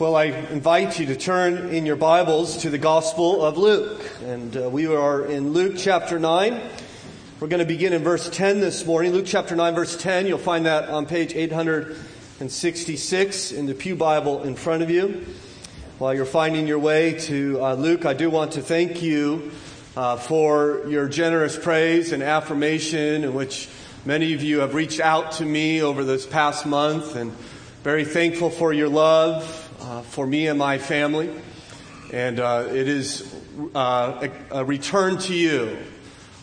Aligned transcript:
Well, 0.00 0.16
I 0.16 0.24
invite 0.24 0.98
you 0.98 1.06
to 1.06 1.14
turn 1.14 1.72
in 1.74 1.84
your 1.84 1.94
Bibles 1.94 2.56
to 2.62 2.70
the 2.70 2.78
Gospel 2.78 3.44
of 3.44 3.58
Luke. 3.58 4.10
And 4.24 4.56
uh, 4.56 4.70
we 4.70 4.86
are 4.86 5.26
in 5.26 5.52
Luke 5.52 5.74
chapter 5.76 6.18
9. 6.18 6.58
We're 7.38 7.48
going 7.48 7.58
to 7.58 7.66
begin 7.66 7.92
in 7.92 8.02
verse 8.02 8.30
10 8.30 8.60
this 8.60 8.86
morning. 8.86 9.12
Luke 9.12 9.26
chapter 9.26 9.54
9, 9.54 9.74
verse 9.74 9.98
10. 9.98 10.26
You'll 10.26 10.38
find 10.38 10.64
that 10.64 10.88
on 10.88 11.04
page 11.04 11.34
866 11.34 13.52
in 13.52 13.66
the 13.66 13.74
Pew 13.74 13.94
Bible 13.94 14.42
in 14.42 14.56
front 14.56 14.82
of 14.82 14.88
you. 14.88 15.26
While 15.98 16.14
you're 16.14 16.24
finding 16.24 16.66
your 16.66 16.78
way 16.78 17.18
to 17.18 17.62
uh, 17.62 17.74
Luke, 17.74 18.06
I 18.06 18.14
do 18.14 18.30
want 18.30 18.52
to 18.52 18.62
thank 18.62 19.02
you 19.02 19.50
uh, 19.98 20.16
for 20.16 20.80
your 20.88 21.08
generous 21.08 21.58
praise 21.58 22.12
and 22.12 22.22
affirmation 22.22 23.22
in 23.22 23.34
which 23.34 23.68
many 24.06 24.32
of 24.32 24.42
you 24.42 24.60
have 24.60 24.74
reached 24.74 25.00
out 25.00 25.32
to 25.32 25.44
me 25.44 25.82
over 25.82 26.04
this 26.04 26.24
past 26.24 26.64
month 26.64 27.16
and 27.16 27.32
very 27.82 28.06
thankful 28.06 28.48
for 28.48 28.72
your 28.72 28.88
love 28.88 29.66
uh, 29.80 30.02
for 30.02 30.26
me 30.26 30.46
and 30.46 30.58
my 30.58 30.78
family. 30.78 31.30
And 32.12 32.40
uh, 32.40 32.66
it 32.68 32.88
is 32.88 33.34
uh, 33.74 34.28
a, 34.50 34.58
a, 34.58 34.64
return 34.64 35.18
to 35.18 35.34
you. 35.34 35.78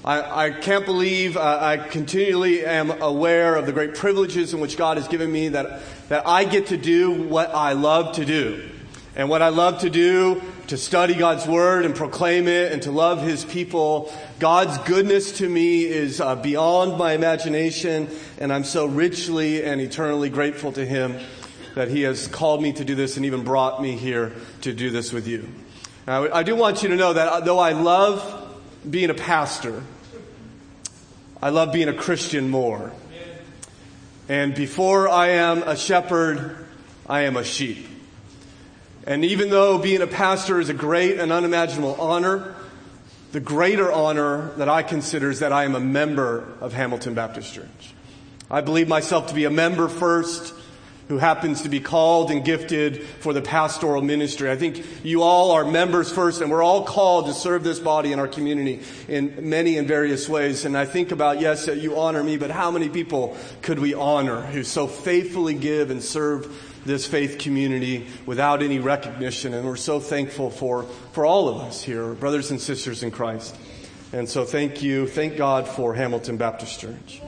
I, 0.05 0.45
I 0.45 0.49
can't 0.51 0.85
believe 0.85 1.35
uh, 1.35 1.59
I 1.61 1.77
continually 1.77 2.65
am 2.65 3.01
aware 3.01 3.55
of 3.55 3.65
the 3.65 3.73
great 3.73 3.95
privileges 3.95 4.53
in 4.53 4.59
which 4.59 4.77
God 4.77 4.97
has 4.97 5.07
given 5.07 5.31
me 5.31 5.49
that, 5.49 5.81
that 6.09 6.27
I 6.27 6.45
get 6.45 6.67
to 6.67 6.77
do 6.77 7.11
what 7.11 7.53
I 7.53 7.73
love 7.73 8.15
to 8.15 8.25
do. 8.25 8.69
And 9.15 9.29
what 9.29 9.41
I 9.41 9.49
love 9.49 9.79
to 9.79 9.89
do, 9.89 10.41
to 10.67 10.77
study 10.77 11.15
God's 11.15 11.47
Word 11.47 11.85
and 11.85 11.95
proclaim 11.95 12.47
it 12.47 12.71
and 12.71 12.83
to 12.83 12.91
love 12.91 13.23
His 13.23 13.43
people. 13.43 14.13
God's 14.37 14.77
goodness 14.87 15.39
to 15.39 15.49
me 15.49 15.85
is 15.85 16.21
uh, 16.21 16.35
beyond 16.35 16.97
my 16.99 17.13
imagination 17.13 18.09
and 18.37 18.53
I'm 18.53 18.63
so 18.63 18.85
richly 18.85 19.63
and 19.63 19.81
eternally 19.81 20.29
grateful 20.29 20.71
to 20.73 20.85
Him 20.85 21.19
that 21.77 21.89
He 21.89 22.01
has 22.01 22.27
called 22.27 22.59
me 22.59 22.73
to 22.73 22.83
do 22.83 22.95
this 22.95 23.17
and 23.17 23.25
even 23.27 23.43
brought 23.43 23.79
me 23.79 23.95
here 23.95 24.33
to 24.61 24.73
do 24.73 24.89
this 24.89 25.13
with 25.13 25.27
you. 25.27 25.47
Now, 26.07 26.27
I 26.33 26.41
do 26.41 26.55
want 26.55 26.81
you 26.81 26.89
to 26.89 26.95
know 26.95 27.13
that 27.13 27.27
uh, 27.27 27.39
though 27.41 27.59
I 27.59 27.73
love 27.73 28.57
being 28.89 29.11
a 29.11 29.13
pastor, 29.13 29.83
I 31.39 31.49
love 31.49 31.71
being 31.71 31.87
a 31.87 31.93
Christian 31.93 32.49
more. 32.49 32.91
And 34.27 34.55
before 34.55 35.07
I 35.07 35.27
am 35.29 35.61
a 35.61 35.77
shepherd, 35.77 36.65
I 37.07 37.21
am 37.21 37.37
a 37.37 37.43
sheep. 37.43 37.85
And 39.05 39.23
even 39.23 39.51
though 39.51 39.77
being 39.77 40.01
a 40.01 40.07
pastor 40.07 40.59
is 40.59 40.69
a 40.69 40.73
great 40.73 41.19
and 41.19 41.31
unimaginable 41.31 42.01
honor, 42.01 42.55
the 43.33 43.39
greater 43.39 43.91
honor 43.91 44.49
that 44.57 44.67
I 44.67 44.81
consider 44.81 45.29
is 45.29 45.41
that 45.41 45.53
I 45.53 45.65
am 45.65 45.75
a 45.75 45.79
member 45.79 46.55
of 46.59 46.73
Hamilton 46.73 47.13
Baptist 47.13 47.53
Church. 47.53 47.93
I 48.49 48.61
believe 48.61 48.87
myself 48.87 49.27
to 49.27 49.35
be 49.35 49.45
a 49.45 49.51
member 49.51 49.87
first 49.87 50.55
who 51.07 51.17
happens 51.17 51.61
to 51.61 51.69
be 51.69 51.79
called 51.79 52.31
and 52.31 52.43
gifted 52.43 53.03
for 53.03 53.31
the 53.33 53.41
pastoral 53.41 54.01
ministry. 54.01 54.51
I 54.51 54.57
think 54.57 54.85
you 55.03 55.21
all 55.21 55.51
are 55.51 55.63
members 55.63 56.11
first 56.11 56.41
and 56.41 56.51
we're 56.51 56.63
all 56.63 56.83
called 56.83 57.27
to 57.27 57.33
serve 57.33 57.63
this 57.63 57.79
body 57.79 58.11
in 58.11 58.19
our 58.19 58.27
community 58.27 58.81
in 59.07 59.49
many 59.49 59.77
and 59.77 59.87
various 59.87 60.27
ways. 60.27 60.65
And 60.65 60.77
I 60.77 60.85
think 60.85 61.11
about, 61.11 61.39
yes, 61.39 61.65
that 61.65 61.77
you 61.77 61.97
honor 61.97 62.23
me, 62.23 62.37
but 62.37 62.51
how 62.51 62.71
many 62.71 62.89
people 62.89 63.37
could 63.61 63.79
we 63.79 63.93
honor 63.93 64.41
who 64.41 64.63
so 64.63 64.87
faithfully 64.87 65.53
give 65.53 65.91
and 65.91 66.03
serve 66.03 66.81
this 66.85 67.07
faith 67.07 67.37
community 67.39 68.07
without 68.25 68.61
any 68.61 68.79
recognition? 68.79 69.53
And 69.53 69.65
we're 69.65 69.77
so 69.77 69.99
thankful 70.01 70.49
for, 70.49 70.83
for 71.13 71.25
all 71.25 71.47
of 71.47 71.57
us 71.61 71.81
here, 71.81 72.13
brothers 72.15 72.51
and 72.51 72.59
sisters 72.59 73.03
in 73.03 73.11
Christ. 73.11 73.55
And 74.11 74.27
so 74.27 74.45
thank 74.45 74.83
you. 74.83 75.07
Thank 75.07 75.37
God 75.37 75.67
for 75.67 75.93
Hamilton 75.93 76.37
Baptist 76.37 76.79
Church. 76.79 77.21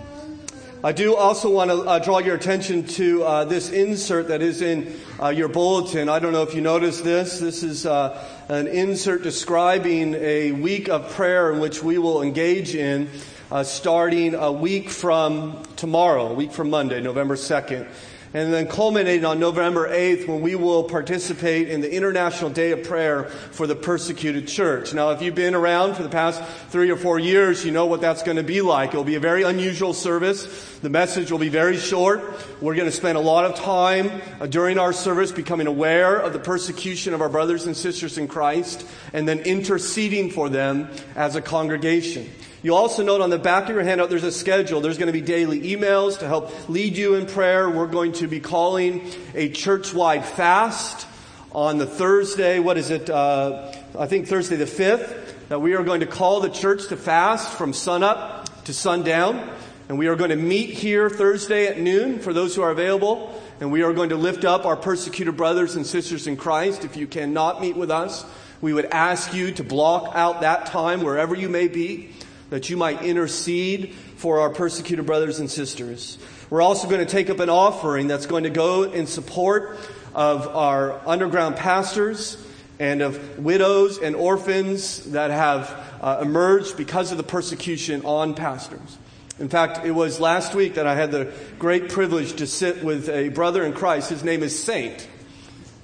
I 0.81 0.93
do 0.93 1.13
also 1.13 1.49
want 1.51 1.71
to 1.71 1.81
uh, 1.81 1.99
draw 1.99 2.19
your 2.19 2.35
attention 2.35 2.85
to 2.87 3.21
uh, 3.23 3.43
this 3.43 3.69
insert 3.69 4.29
that 4.29 4.41
is 4.41 4.61
in 4.61 4.97
uh, 5.21 5.27
your 5.27 5.49
bulletin. 5.49 6.07
I 6.07 6.19
don't 6.19 6.31
know 6.31 6.43
if 6.43 6.55
you 6.55 6.61
noticed 6.61 7.03
this. 7.03 7.37
This 7.37 7.63
is 7.63 7.85
uh, 7.85 8.25
an 8.47 8.67
insert 8.67 9.21
describing 9.21 10.13
a 10.15 10.53
week 10.53 10.87
of 10.87 11.09
prayer 11.09 11.51
in 11.51 11.59
which 11.59 11.83
we 11.83 11.97
will 11.97 12.21
engage 12.21 12.75
in 12.75 13.09
uh, 13.51 13.63
starting 13.63 14.35
a 14.35 14.53
week 14.53 14.89
from 14.89 15.61
tomorrow, 15.75 16.27
a 16.27 16.33
week 16.33 16.53
from 16.53 16.69
Monday, 16.69 17.01
November 17.01 17.35
2nd 17.35 17.85
and 18.33 18.53
then 18.53 18.67
culminating 18.67 19.25
on 19.25 19.39
November 19.39 19.89
8th 19.89 20.27
when 20.27 20.41
we 20.41 20.53
will 20.53 20.83
participate 20.83 21.67
in 21.67 21.81
the 21.81 21.91
International 21.91 22.49
Day 22.49 22.71
of 22.71 22.83
Prayer 22.83 23.23
for 23.25 23.65
the 23.65 23.75
Persecuted 23.75 24.47
Church. 24.47 24.93
Now, 24.93 25.09
if 25.09 25.21
you've 25.21 25.33
been 25.33 25.55
around 25.55 25.95
for 25.95 26.03
the 26.03 26.09
past 26.09 26.43
three 26.69 26.91
or 26.91 26.97
four 26.97 27.17
years, 27.17 27.65
you 27.65 27.71
know 27.71 27.87
what 27.87 28.01
that's 28.01 28.21
going 28.21 28.37
to 28.37 28.43
be 28.43 28.61
like. 28.61 28.89
It'll 28.89 29.03
be 29.03 29.15
a 29.15 29.19
very 29.19 29.41
unusual 29.41 29.93
service. 29.93 30.77
The 30.79 30.89
message 30.89 31.31
will 31.31 31.39
be 31.39 31.49
very 31.49 31.77
short. 31.77 32.21
We're 32.61 32.75
going 32.75 32.89
to 32.89 32.95
spend 32.95 33.17
a 33.17 33.21
lot 33.21 33.45
of 33.45 33.55
time 33.55 34.21
uh, 34.39 34.45
during 34.45 34.77
our 34.77 34.93
service 34.93 35.31
becoming 35.31 35.65
aware 35.65 36.17
of 36.17 36.33
the 36.33 36.39
persecution 36.39 37.15
of 37.15 37.21
our 37.21 37.29
brothers 37.29 37.65
and 37.65 37.75
sisters 37.75 38.19
in 38.19 38.27
Christ 38.27 38.85
and 39.11 39.27
then 39.27 39.39
interceding 39.39 40.29
for 40.29 40.49
them 40.49 40.89
as 41.15 41.35
a 41.35 41.41
congregation. 41.41 42.29
You 42.61 42.75
also 42.75 43.03
note 43.03 43.21
on 43.21 43.29
the 43.29 43.39
back 43.39 43.69
of 43.69 43.69
your 43.69 43.83
handout 43.83 44.09
there's 44.09 44.25
a 44.25 44.33
schedule. 44.33 44.81
There's 44.81 44.97
going 44.97 45.07
to 45.07 45.13
be 45.13 45.21
daily 45.21 45.61
emails 45.61 46.19
to 46.19 46.27
help 46.27 46.67
lead 46.67 46.97
you 46.97 47.15
in 47.15 47.25
prayer. 47.25 47.69
We're 47.69 47.87
going 47.87 48.11
to 48.13 48.27
be 48.27 48.41
calling 48.41 49.09
a 49.33 49.47
church-wide 49.47 50.25
fast 50.25 51.07
on 51.53 51.77
the 51.77 51.85
Thursday, 51.85 52.59
what 52.59 52.77
is 52.77 52.89
it, 52.89 53.09
uh, 53.09 53.73
I 53.97 54.07
think 54.07 54.27
Thursday 54.27 54.57
the 54.57 54.65
5th, 54.65 55.47
that 55.47 55.61
we 55.61 55.73
are 55.73 55.83
going 55.83 56.01
to 56.01 56.05
call 56.05 56.41
the 56.41 56.49
church 56.49 56.89
to 56.89 56.97
fast 56.97 57.57
from 57.57 57.71
sunup 57.71 58.63
to 58.65 58.73
sundown. 58.73 59.49
And 59.87 59.97
we 59.97 60.07
are 60.07 60.17
going 60.17 60.29
to 60.29 60.35
meet 60.35 60.71
here 60.71 61.09
Thursday 61.09 61.65
at 61.67 61.79
noon 61.79 62.19
for 62.19 62.33
those 62.33 62.55
who 62.55 62.61
are 62.61 62.71
available. 62.71 63.41
And 63.61 63.71
we 63.71 63.83
are 63.83 63.93
going 63.93 64.09
to 64.09 64.17
lift 64.17 64.43
up 64.43 64.65
our 64.65 64.75
persecuted 64.75 65.37
brothers 65.37 65.77
and 65.77 65.87
sisters 65.87 66.27
in 66.27 66.35
Christ. 66.35 66.83
If 66.83 66.97
you 66.97 67.07
cannot 67.07 67.61
meet 67.61 67.77
with 67.77 67.89
us, 67.89 68.25
we 68.61 68.73
would 68.73 68.85
ask 68.85 69.33
you 69.33 69.51
to 69.53 69.63
block 69.63 70.11
out 70.13 70.41
that 70.41 70.65
time 70.65 71.01
wherever 71.01 71.33
you 71.33 71.47
may 71.47 71.69
be 71.69 72.09
that 72.49 72.69
you 72.69 72.77
might 72.77 73.01
intercede 73.03 73.93
for 74.15 74.39
our 74.39 74.49
persecuted 74.49 75.05
brothers 75.05 75.39
and 75.39 75.49
sisters. 75.49 76.17
We're 76.49 76.61
also 76.61 76.89
going 76.89 77.05
to 77.05 77.11
take 77.11 77.29
up 77.29 77.39
an 77.39 77.49
offering 77.49 78.07
that's 78.07 78.25
going 78.25 78.43
to 78.43 78.49
go 78.49 78.83
in 78.83 79.07
support 79.07 79.77
of 80.15 80.47
our 80.47 80.99
underground 81.07 81.55
pastors 81.55 82.43
and 82.79 83.01
of 83.01 83.39
widows 83.39 83.99
and 83.99 84.15
orphans 84.15 85.11
that 85.11 85.31
have 85.31 85.69
uh, 86.01 86.19
emerged 86.21 86.77
because 86.77 87.11
of 87.11 87.17
the 87.17 87.23
persecution 87.23 88.03
on 88.05 88.33
pastors. 88.33 88.97
In 89.37 89.47
fact, 89.47 89.85
it 89.85 89.91
was 89.91 90.19
last 90.19 90.53
week 90.53 90.73
that 90.73 90.87
I 90.87 90.95
had 90.95 91.11
the 91.11 91.31
great 91.59 91.89
privilege 91.89 92.33
to 92.37 92.47
sit 92.47 92.83
with 92.83 93.07
a 93.09 93.29
brother 93.29 93.63
in 93.63 93.73
Christ. 93.73 94.09
His 94.09 94.23
name 94.23 94.43
is 94.43 94.61
Saint, 94.61 95.07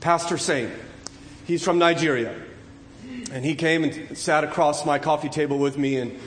Pastor 0.02 0.38
Saint. 0.38 0.72
He's 1.46 1.64
from 1.64 1.78
Nigeria. 1.78 2.36
And 3.32 3.46
he 3.46 3.56
came 3.56 3.84
and 3.84 4.18
sat 4.18 4.44
across 4.44 4.86
my 4.86 5.00
coffee 5.00 5.30
table 5.30 5.58
with 5.58 5.78
me 5.78 5.98
and 5.98 6.20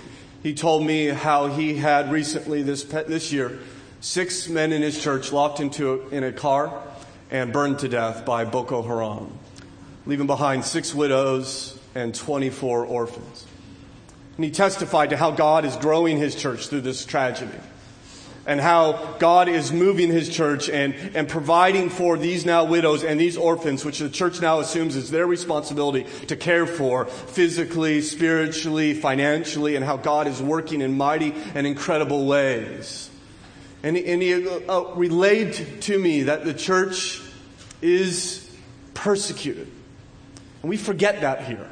he 0.43 0.55
told 0.55 0.85
me 0.85 1.07
how 1.07 1.49
he 1.49 1.75
had 1.75 2.11
recently 2.13 2.63
this, 2.63 2.85
this 2.85 3.33
year 3.33 3.59
six 4.01 4.49
men 4.49 4.73
in 4.73 4.83
his 4.83 5.03
church 5.03 5.33
locked 5.33 5.61
into 5.61 5.93
a, 5.93 6.09
in 6.09 6.25
a 6.25 6.33
car 6.33 6.83
and 7.31 7.53
burned 7.53 7.81
to 7.81 7.89
death 7.89 8.25
by 8.25 8.45
Boko 8.45 8.83
Haram, 8.83 9.37
leaving 10.07 10.27
behind 10.27 10.65
six 10.65 10.95
widows 10.95 11.79
and 11.95 12.15
24 12.15 12.87
orphans. 12.87 13.47
And 14.37 14.45
he 14.45 14.51
testified 14.51 15.11
to 15.11 15.17
how 15.17 15.33
God 15.33 15.65
is 15.65 15.77
growing 15.77 16.17
his 16.17 16.35
church 16.35 16.69
through 16.69 16.83
this 16.83 17.05
tragedy 17.05 17.59
and 18.49 18.63
how 18.63 19.15
God 19.19 19.47
is 19.51 19.73
moving 19.73 20.11
his 20.11 20.31
church 20.31 20.71
and, 20.71 20.95
and 21.15 21.29
providing 21.29 21.91
for 21.91 22.17
these 22.17 22.47
now 22.47 22.65
widows 22.65 23.05
and 23.05 23.21
these 23.21 23.37
orphans, 23.37 23.85
which 23.85 23.99
the 23.99 24.09
church 24.09 24.41
now 24.41 24.61
assumes 24.61 24.97
is 24.97 25.11
their 25.11 25.27
responsibility 25.27 26.07
to 26.29 26.35
care 26.35 26.67
for 26.67 27.05
physically, 27.05 28.01
spiritually, 28.01 28.95
financially, 28.95 29.77
and 29.77 29.85
how 29.85 29.99
God 29.99 30.27
is 30.27 30.41
working 30.41 30.81
in 30.81 30.97
mighty 30.97 31.35
and 31.55 31.67
incredible 31.67 32.25
ways. 32.25 33.11
And, 33.83 33.99
and 33.99 34.23
he 34.23 34.49
uh, 34.49 34.81
relayed 34.95 35.83
to 35.83 35.99
me 35.99 36.23
that 36.23 36.47
the 36.47 36.55
church 36.55 37.21
is 37.83 38.51
persecuted. 38.95 39.71
And 40.63 40.71
we 40.71 40.79
forget 40.79 41.21
that 41.21 41.45
here. 41.45 41.71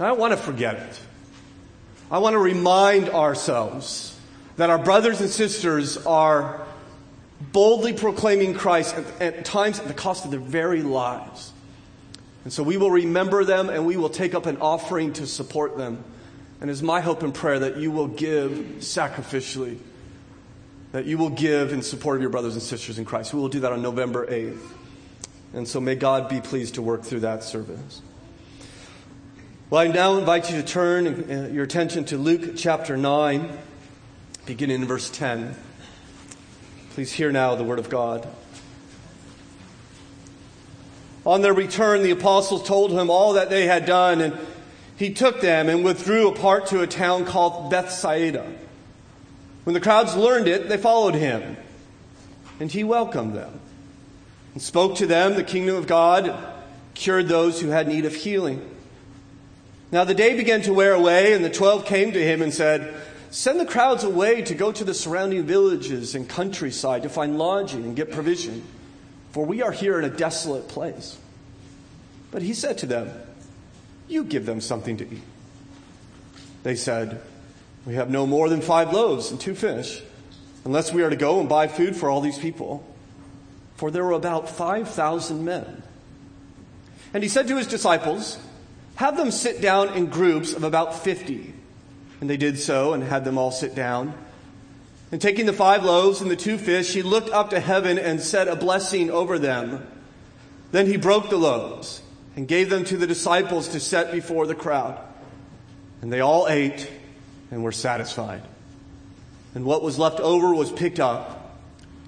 I 0.00 0.06
don't 0.06 0.18
want 0.18 0.32
to 0.32 0.38
forget 0.38 0.76
it. 0.76 1.00
I 2.10 2.18
want 2.18 2.32
to 2.32 2.38
remind 2.38 3.10
ourselves 3.10 4.17
that 4.58 4.70
our 4.70 4.78
brothers 4.78 5.20
and 5.20 5.30
sisters 5.30 5.96
are 6.04 6.66
boldly 7.40 7.92
proclaiming 7.92 8.54
Christ 8.54 8.96
at, 8.96 9.22
at, 9.22 9.44
times 9.44 9.78
at 9.78 9.86
the 9.86 9.94
cost 9.94 10.24
of 10.24 10.32
their 10.32 10.40
very 10.40 10.82
lives. 10.82 11.52
And 12.42 12.52
so 12.52 12.64
we 12.64 12.76
will 12.76 12.90
remember 12.90 13.44
them 13.44 13.70
and 13.70 13.86
we 13.86 13.96
will 13.96 14.10
take 14.10 14.34
up 14.34 14.46
an 14.46 14.56
offering 14.56 15.12
to 15.14 15.28
support 15.28 15.78
them. 15.78 16.02
And 16.60 16.70
it's 16.70 16.82
my 16.82 17.00
hope 17.00 17.22
and 17.22 17.32
prayer 17.32 17.60
that 17.60 17.76
you 17.76 17.92
will 17.92 18.08
give 18.08 18.50
sacrificially, 18.80 19.78
that 20.90 21.04
you 21.04 21.18
will 21.18 21.30
give 21.30 21.72
in 21.72 21.80
support 21.80 22.16
of 22.16 22.22
your 22.22 22.30
brothers 22.30 22.54
and 22.54 22.62
sisters 22.62 22.98
in 22.98 23.04
Christ. 23.04 23.32
We 23.32 23.40
will 23.40 23.48
do 23.48 23.60
that 23.60 23.70
on 23.70 23.80
November 23.80 24.26
8th. 24.26 24.72
And 25.54 25.68
so 25.68 25.80
may 25.80 25.94
God 25.94 26.28
be 26.28 26.40
pleased 26.40 26.74
to 26.74 26.82
work 26.82 27.04
through 27.04 27.20
that 27.20 27.44
service. 27.44 28.02
Well, 29.70 29.82
I 29.82 29.86
now 29.86 30.16
invite 30.16 30.50
you 30.50 30.60
to 30.60 30.66
turn 30.66 31.30
uh, 31.30 31.48
your 31.52 31.62
attention 31.62 32.06
to 32.06 32.18
Luke 32.18 32.56
chapter 32.56 32.96
9 32.96 33.56
beginning 34.48 34.80
in 34.80 34.88
verse 34.88 35.10
10. 35.10 35.54
Please 36.94 37.12
hear 37.12 37.30
now 37.30 37.54
the 37.54 37.62
word 37.62 37.78
of 37.78 37.90
God. 37.90 38.26
On 41.26 41.42
their 41.42 41.52
return, 41.52 42.02
the 42.02 42.12
apostles 42.12 42.66
told 42.66 42.90
him 42.90 43.10
all 43.10 43.34
that 43.34 43.50
they 43.50 43.66
had 43.66 43.84
done, 43.84 44.22
and 44.22 44.38
he 44.96 45.12
took 45.12 45.42
them 45.42 45.68
and 45.68 45.84
withdrew 45.84 46.28
apart 46.28 46.64
to 46.68 46.80
a 46.80 46.86
town 46.86 47.26
called 47.26 47.70
Bethsaida. 47.70 48.50
When 49.64 49.74
the 49.74 49.80
crowds 49.80 50.16
learned 50.16 50.48
it, 50.48 50.70
they 50.70 50.78
followed 50.78 51.14
him, 51.14 51.58
and 52.58 52.72
he 52.72 52.82
welcomed 52.84 53.34
them 53.34 53.60
and 54.54 54.62
spoke 54.62 54.96
to 54.96 55.06
them 55.06 55.34
the 55.34 55.44
kingdom 55.44 55.76
of 55.76 55.86
God, 55.86 56.34
cured 56.94 57.28
those 57.28 57.60
who 57.60 57.68
had 57.68 57.86
need 57.86 58.06
of 58.06 58.14
healing. 58.14 58.66
Now 59.92 60.04
the 60.04 60.14
day 60.14 60.34
began 60.34 60.62
to 60.62 60.72
wear 60.72 60.94
away, 60.94 61.34
and 61.34 61.44
the 61.44 61.50
twelve 61.50 61.84
came 61.84 62.12
to 62.12 62.24
him 62.24 62.40
and 62.40 62.54
said, 62.54 62.94
Send 63.30 63.60
the 63.60 63.66
crowds 63.66 64.04
away 64.04 64.42
to 64.42 64.54
go 64.54 64.72
to 64.72 64.84
the 64.84 64.94
surrounding 64.94 65.44
villages 65.44 66.14
and 66.14 66.28
countryside 66.28 67.02
to 67.02 67.08
find 67.08 67.38
lodging 67.38 67.84
and 67.84 67.94
get 67.94 68.10
provision, 68.10 68.62
for 69.32 69.44
we 69.44 69.62
are 69.62 69.72
here 69.72 69.98
in 69.98 70.04
a 70.04 70.10
desolate 70.10 70.68
place. 70.68 71.18
But 72.30 72.42
he 72.42 72.54
said 72.54 72.78
to 72.78 72.86
them, 72.86 73.10
You 74.06 74.24
give 74.24 74.46
them 74.46 74.60
something 74.60 74.96
to 74.98 75.04
eat. 75.04 75.22
They 76.62 76.74
said, 76.74 77.20
We 77.84 77.94
have 77.94 78.10
no 78.10 78.26
more 78.26 78.48
than 78.48 78.62
five 78.62 78.92
loaves 78.92 79.30
and 79.30 79.38
two 79.38 79.54
fish, 79.54 80.02
unless 80.64 80.92
we 80.92 81.02
are 81.02 81.10
to 81.10 81.16
go 81.16 81.40
and 81.40 81.48
buy 81.48 81.68
food 81.68 81.96
for 81.96 82.08
all 82.08 82.20
these 82.20 82.38
people. 82.38 82.84
For 83.76 83.90
there 83.90 84.04
were 84.04 84.12
about 84.12 84.48
5,000 84.48 85.44
men. 85.44 85.82
And 87.14 87.22
he 87.22 87.28
said 87.28 87.46
to 87.48 87.56
his 87.56 87.66
disciples, 87.66 88.38
Have 88.96 89.16
them 89.16 89.30
sit 89.30 89.60
down 89.60 89.94
in 89.94 90.06
groups 90.06 90.52
of 90.52 90.64
about 90.64 90.94
50. 90.98 91.54
And 92.20 92.28
they 92.28 92.36
did 92.36 92.58
so 92.58 92.92
and 92.92 93.02
had 93.02 93.24
them 93.24 93.38
all 93.38 93.50
sit 93.50 93.74
down. 93.74 94.14
And 95.10 95.20
taking 95.20 95.46
the 95.46 95.52
five 95.52 95.84
loaves 95.84 96.20
and 96.20 96.30
the 96.30 96.36
two 96.36 96.58
fish, 96.58 96.92
he 96.92 97.02
looked 97.02 97.30
up 97.30 97.50
to 97.50 97.60
heaven 97.60 97.98
and 97.98 98.20
said 98.20 98.48
a 98.48 98.56
blessing 98.56 99.10
over 99.10 99.38
them. 99.38 99.86
Then 100.70 100.86
he 100.86 100.96
broke 100.96 101.30
the 101.30 101.38
loaves 101.38 102.02
and 102.36 102.46
gave 102.46 102.68
them 102.70 102.84
to 102.84 102.96
the 102.96 103.06
disciples 103.06 103.68
to 103.68 103.80
set 103.80 104.12
before 104.12 104.46
the 104.46 104.54
crowd. 104.54 104.98
And 106.02 106.12
they 106.12 106.20
all 106.20 106.46
ate 106.48 106.90
and 107.50 107.64
were 107.64 107.72
satisfied. 107.72 108.42
And 109.54 109.64
what 109.64 109.82
was 109.82 109.98
left 109.98 110.20
over 110.20 110.54
was 110.54 110.70
picked 110.70 111.00
up 111.00 111.56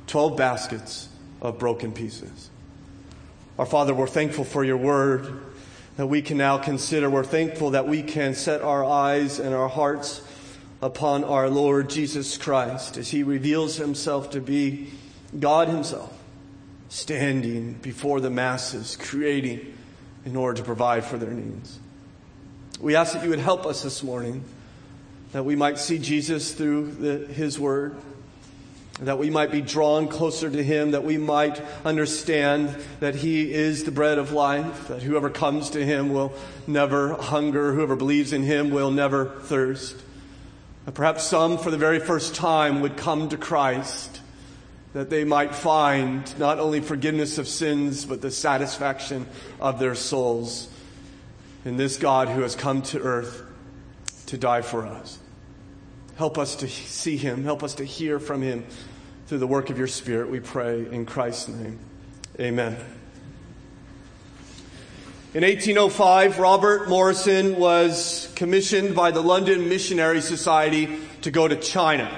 12 0.09 0.37
baskets 0.37 1.09
of 1.41 1.59
broken 1.59 1.93
pieces. 1.93 2.51
Our 3.59 3.67
Father, 3.67 3.95
we're 3.95 4.07
thankful 4.07 4.45
for 4.45 4.62
your 4.62 4.77
word 4.77 5.41
that 6.00 6.06
we 6.06 6.23
can 6.23 6.38
now 6.38 6.56
consider. 6.56 7.11
We're 7.11 7.25
thankful 7.25 7.73
that 7.73 7.87
we 7.87 8.02
can 8.02 8.35
set 8.35 8.62
our 8.62 8.82
eyes 8.82 9.38
and 9.38 9.55
our 9.55 9.69
hearts 9.69 10.23
upon 10.81 11.25
our 11.25 11.50
Lord 11.50 11.91
Jesus 11.91 12.38
Christ 12.38 12.97
as 12.97 13.11
he 13.11 13.23
reveals 13.23 13.76
himself 13.76 14.31
to 14.31 14.41
be 14.41 14.93
God 15.38 15.69
himself, 15.69 16.11
standing 16.88 17.75
before 17.75 18.19
the 18.23 18.31
masses, 18.31 18.97
creating 18.97 19.76
in 20.25 20.37
order 20.37 20.56
to 20.56 20.64
provide 20.64 21.05
for 21.05 21.19
their 21.19 21.32
needs. 21.32 21.79
We 22.81 22.97
ask 22.97 23.12
that 23.12 23.23
you 23.23 23.29
would 23.29 23.38
help 23.38 23.67
us 23.67 23.82
this 23.82 24.02
morning, 24.02 24.43
that 25.32 25.44
we 25.44 25.55
might 25.55 25.76
see 25.76 25.99
Jesus 25.99 26.55
through 26.55 26.93
the, 26.93 27.26
his 27.26 27.61
word 27.61 27.94
that 29.00 29.19
we 29.19 29.31
might 29.31 29.50
be 29.50 29.62
drawn 29.62 30.08
closer 30.08 30.50
to 30.50 30.62
Him, 30.62 30.91
that 30.91 31.05
we 31.05 31.17
might 31.17 31.61
understand 31.85 32.76
that 33.00 33.14
He 33.14 33.52
is 33.52 33.85
the 33.85 33.91
bread 33.91 34.19
of 34.19 34.32
life, 34.32 34.88
that 34.88 35.02
whoever 35.02 35.31
comes 35.31 35.70
to 35.70 35.85
Him 35.85 36.12
will 36.12 36.32
never 36.67 37.14
hunger, 37.14 37.73
whoever 37.73 37.97
believes 37.97 38.32
in 38.32 38.43
Him 38.43 38.70
will 38.70 38.91
never 38.91 39.25
thirst. 39.25 39.97
Perhaps 40.93 41.25
some, 41.25 41.56
for 41.56 41.70
the 41.70 41.79
very 41.79 42.00
first 42.00 42.35
time, 42.35 42.81
would 42.81 42.97
come 42.97 43.29
to 43.29 43.37
Christ, 43.37 44.20
that 44.93 45.08
they 45.08 45.25
might 45.25 45.55
find 45.55 46.38
not 46.38 46.58
only 46.58 46.81
forgiveness 46.81 47.38
of 47.38 47.47
sins, 47.47 48.05
but 48.05 48.20
the 48.20 48.31
satisfaction 48.31 49.26
of 49.61 49.79
their 49.79 49.94
souls 49.94 50.69
in 51.64 51.76
this 51.76 51.97
God 51.97 52.29
who 52.29 52.43
has 52.43 52.55
come 52.55 52.82
to 52.82 53.00
earth 53.00 53.43
to 54.26 54.37
die 54.37 54.62
for 54.62 54.87
us. 54.87 55.19
Help 56.17 56.38
us 56.38 56.56
to 56.56 56.69
see 56.69 57.17
him. 57.17 57.44
Help 57.44 57.62
us 57.62 57.75
to 57.75 57.85
hear 57.85 58.19
from 58.19 58.43
him 58.43 58.64
through 59.31 59.38
the 59.38 59.47
work 59.47 59.71
of 59.71 59.79
your 59.79 59.87
Spirit, 59.87 60.29
we 60.29 60.41
pray 60.41 60.88
in 60.91 61.06
Christ's 61.06 61.47
name. 61.47 61.79
Amen. 62.41 62.77
In 65.35 65.44
1805, 65.44 66.41
Robert 66.41 66.88
Morrison 66.88 67.55
was 67.55 68.29
commissioned 68.35 68.97
by 68.97 69.12
the 69.12 69.21
London 69.21 69.69
Missionary 69.69 70.21
Society 70.21 70.99
to 71.23 71.31
go 71.31 71.47
to 71.47 71.55
China. 71.55 72.11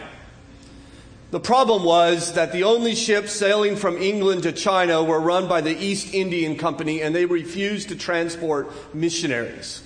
The 1.32 1.41
problem 1.41 1.85
was 1.85 2.32
that 2.32 2.50
the 2.50 2.64
only 2.64 2.94
ships 2.94 3.32
sailing 3.32 3.76
from 3.76 3.99
England 3.99 4.44
to 4.44 4.53
China 4.53 5.05
were 5.05 5.20
run 5.20 5.49
by 5.49 5.61
the 5.61 5.76
East 5.76 6.15
Indian 6.15 6.56
Company 6.56 7.03
and 7.03 7.15
they 7.15 7.26
refused 7.26 7.91
to 7.91 7.94
transport 7.94 8.73
missionaries. 8.94 9.82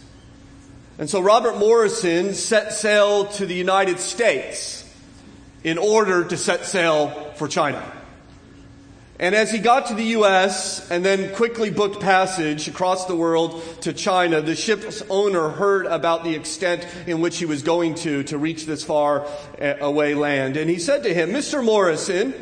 And 0.96 1.10
so 1.10 1.20
Robert 1.20 1.58
Morrison 1.58 2.34
set 2.34 2.72
sail 2.72 3.26
to 3.32 3.46
the 3.46 3.54
United 3.56 3.98
States 3.98 4.75
in 5.64 5.78
order 5.78 6.24
to 6.24 6.36
set 6.36 6.64
sail 6.64 7.08
for 7.36 7.48
China. 7.48 7.82
And 9.18 9.34
as 9.34 9.50
he 9.50 9.58
got 9.58 9.86
to 9.86 9.94
the 9.94 10.04
U.S. 10.04 10.90
and 10.90 11.02
then 11.02 11.34
quickly 11.34 11.70
booked 11.70 12.00
passage 12.00 12.68
across 12.68 13.06
the 13.06 13.16
world 13.16 13.62
to 13.80 13.94
China, 13.94 14.42
the 14.42 14.54
ship's 14.54 15.02
owner 15.08 15.48
heard 15.48 15.86
about 15.86 16.22
the 16.22 16.34
extent 16.34 16.86
in 17.06 17.22
which 17.22 17.38
he 17.38 17.46
was 17.46 17.62
going 17.62 17.94
to 17.96 18.24
to 18.24 18.36
reach 18.36 18.66
this 18.66 18.84
far 18.84 19.26
uh, 19.58 19.74
away 19.80 20.14
land. 20.14 20.58
And 20.58 20.68
he 20.68 20.78
said 20.78 21.02
to 21.04 21.14
him, 21.14 21.30
Mr. 21.30 21.64
Morrison, 21.64 22.34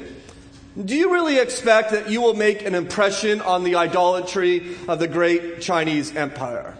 do 0.82 0.96
you 0.96 1.12
really 1.12 1.38
expect 1.38 1.93
that 1.93 2.11
you 2.11 2.20
will 2.20 2.34
make 2.34 2.66
an 2.66 2.75
impression 2.75 3.40
on 3.40 3.62
the 3.62 3.76
idolatry 3.76 4.76
of 4.88 4.99
the 4.99 5.06
great 5.06 5.61
Chinese 5.61 6.16
empire? 6.16 6.76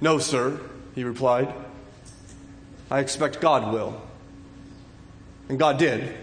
No, 0.00 0.18
sir, 0.18 0.58
he 0.96 1.04
replied. 1.04 1.54
I 2.90 2.98
expect 2.98 3.40
God 3.40 3.72
will. 3.72 4.09
And 5.50 5.58
God 5.58 5.78
did. 5.80 6.14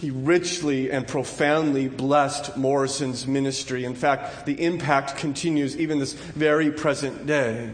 He 0.00 0.10
richly 0.10 0.90
and 0.90 1.06
profoundly 1.06 1.86
blessed 1.86 2.56
Morrison's 2.56 3.24
ministry. 3.24 3.84
In 3.84 3.94
fact, 3.94 4.46
the 4.46 4.64
impact 4.64 5.16
continues 5.16 5.76
even 5.76 6.00
this 6.00 6.12
very 6.12 6.72
present 6.72 7.24
day. 7.26 7.70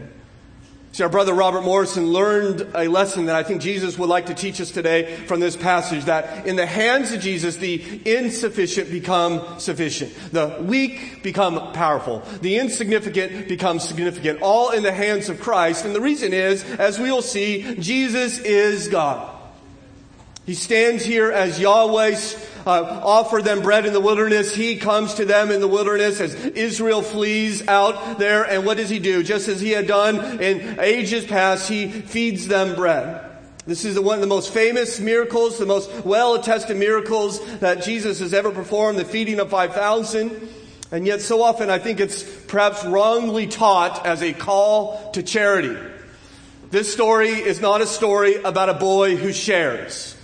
See, 0.91 1.01
our 1.01 1.09
brother 1.09 1.33
Robert 1.33 1.63
Morrison 1.63 2.11
learned 2.11 2.67
a 2.75 2.87
lesson 2.87 3.25
that 3.25 3.35
I 3.35 3.41
think 3.41 3.63
Jesus 3.63 3.97
would 3.97 4.09
like 4.09 4.27
to 4.27 4.35
teach 4.35 4.61
us 4.61 4.69
today 4.69 5.15
from 5.25 5.39
this 5.39 5.55
passage 5.55 6.05
that 6.05 6.45
in 6.45 6.55
the 6.55 6.67
hands 6.67 7.11
of 7.13 7.19
Jesus, 7.19 7.55
the 7.55 8.01
insufficient 8.05 8.91
become 8.91 9.59
sufficient. 9.59 10.13
The 10.31 10.55
weak 10.61 11.23
become 11.23 11.73
powerful. 11.73 12.19
The 12.41 12.59
insignificant 12.59 13.47
become 13.47 13.79
significant. 13.79 14.43
All 14.43 14.69
in 14.69 14.83
the 14.83 14.93
hands 14.93 15.29
of 15.29 15.41
Christ. 15.41 15.83
And 15.83 15.95
the 15.95 16.01
reason 16.01 16.31
is, 16.31 16.63
as 16.63 16.99
we 16.99 17.11
will 17.11 17.23
see, 17.23 17.75
Jesus 17.79 18.37
is 18.37 18.87
God. 18.87 19.33
He 20.47 20.53
stands 20.53 21.03
here 21.03 21.29
as 21.29 21.59
Yahweh 21.59 22.15
uh, 22.65 23.01
offered 23.03 23.43
them 23.43 23.61
bread 23.61 23.85
in 23.85 23.91
the 23.91 23.99
wilderness. 23.99 24.55
He 24.55 24.77
comes 24.77 25.15
to 25.15 25.25
them 25.25 25.51
in 25.51 25.59
the 25.59 25.67
wilderness 25.67 26.21
as 26.21 26.35
Israel 26.35 27.01
flees 27.01 27.67
out 27.67 28.17
there. 28.17 28.45
And 28.45 28.65
what 28.65 28.77
does 28.77 28.89
he 28.89 28.99
do? 28.99 29.23
Just 29.23 29.49
as 29.49 29.59
he 29.59 29.71
had 29.71 29.87
done 29.87 30.41
in 30.41 30.79
ages 30.79 31.25
past, 31.25 31.67
he 31.67 31.89
feeds 31.91 32.47
them 32.47 32.75
bread. 32.75 33.25
This 33.65 33.83
is 33.83 33.99
one 33.99 34.15
of 34.15 34.21
the 34.21 34.27
most 34.27 34.53
famous 34.53 35.01
miracles, 35.01 35.57
the 35.57 35.65
most 35.65 35.91
well 36.05 36.35
attested 36.35 36.77
miracles 36.77 37.45
that 37.59 37.83
Jesus 37.83 38.21
has 38.21 38.33
ever 38.33 38.49
performed, 38.49 38.97
the 38.97 39.03
feeding 39.03 39.41
of 39.41 39.49
5,000. 39.49 40.47
And 40.93 41.05
yet 41.05 41.19
so 41.19 41.43
often 41.43 41.69
I 41.69 41.77
think 41.77 41.99
it's 41.99 42.23
perhaps 42.23 42.85
wrongly 42.85 43.47
taught 43.47 44.05
as 44.05 44.23
a 44.23 44.31
call 44.31 45.11
to 45.11 45.21
charity. 45.23 45.75
This 46.71 46.91
story 46.93 47.31
is 47.31 47.59
not 47.59 47.81
a 47.81 47.85
story 47.85 48.35
about 48.35 48.69
a 48.69 48.75
boy 48.75 49.17
who 49.17 49.33
shares. 49.33 50.16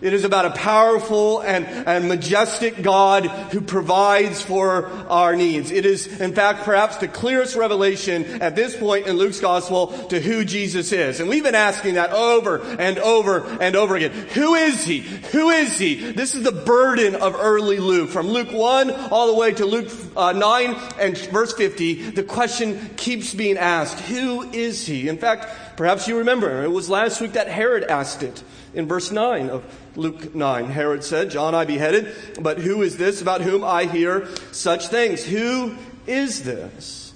It 0.00 0.14
is 0.14 0.24
about 0.24 0.46
a 0.46 0.50
powerful 0.50 1.40
and, 1.40 1.66
and 1.66 2.08
majestic 2.08 2.82
God 2.82 3.26
who 3.26 3.60
provides 3.60 4.40
for 4.40 4.86
our 4.86 5.36
needs. 5.36 5.70
It 5.70 5.84
is, 5.84 6.20
in 6.20 6.32
fact, 6.32 6.64
perhaps 6.64 6.96
the 6.96 7.08
clearest 7.08 7.54
revelation 7.54 8.24
at 8.40 8.56
this 8.56 8.74
point 8.74 9.06
in 9.06 9.18
Luke's 9.18 9.40
gospel 9.40 9.88
to 10.08 10.18
who 10.18 10.44
Jesus 10.44 10.92
is. 10.92 11.20
And 11.20 11.28
we've 11.28 11.42
been 11.42 11.54
asking 11.54 11.94
that 11.94 12.12
over 12.12 12.60
and 12.78 12.98
over 12.98 13.44
and 13.60 13.76
over 13.76 13.96
again. 13.96 14.12
Who 14.12 14.54
is 14.54 14.84
he? 14.84 15.00
Who 15.00 15.50
is 15.50 15.78
he? 15.78 16.12
This 16.12 16.34
is 16.34 16.44
the 16.44 16.52
burden 16.52 17.14
of 17.16 17.34
early 17.34 17.78
Luke. 17.78 18.08
From 18.08 18.28
Luke 18.28 18.52
1 18.52 18.90
all 19.10 19.26
the 19.26 19.38
way 19.38 19.52
to 19.52 19.66
Luke 19.66 19.90
uh, 20.16 20.32
9 20.32 20.76
and 20.98 21.18
verse 21.28 21.52
50, 21.52 22.10
the 22.12 22.22
question 22.22 22.90
keeps 22.96 23.34
being 23.34 23.58
asked. 23.58 24.00
Who 24.00 24.50
is 24.50 24.86
he? 24.86 25.08
In 25.08 25.18
fact, 25.18 25.76
perhaps 25.76 26.08
you 26.08 26.18
remember, 26.18 26.64
it 26.64 26.70
was 26.70 26.88
last 26.88 27.20
week 27.20 27.34
that 27.34 27.48
Herod 27.48 27.84
asked 27.84 28.22
it 28.22 28.42
in 28.74 28.86
verse 28.86 29.10
9 29.10 29.50
of 29.50 29.64
Luke 29.96 30.34
9. 30.34 30.66
Herod 30.66 31.04
said, 31.04 31.30
John 31.30 31.54
I 31.54 31.64
beheaded, 31.64 32.14
but 32.40 32.58
who 32.58 32.82
is 32.82 32.96
this 32.96 33.22
about 33.22 33.40
whom 33.40 33.64
I 33.64 33.84
hear 33.84 34.28
such 34.52 34.88
things? 34.88 35.24
Who 35.24 35.76
is 36.06 36.42
this? 36.42 37.12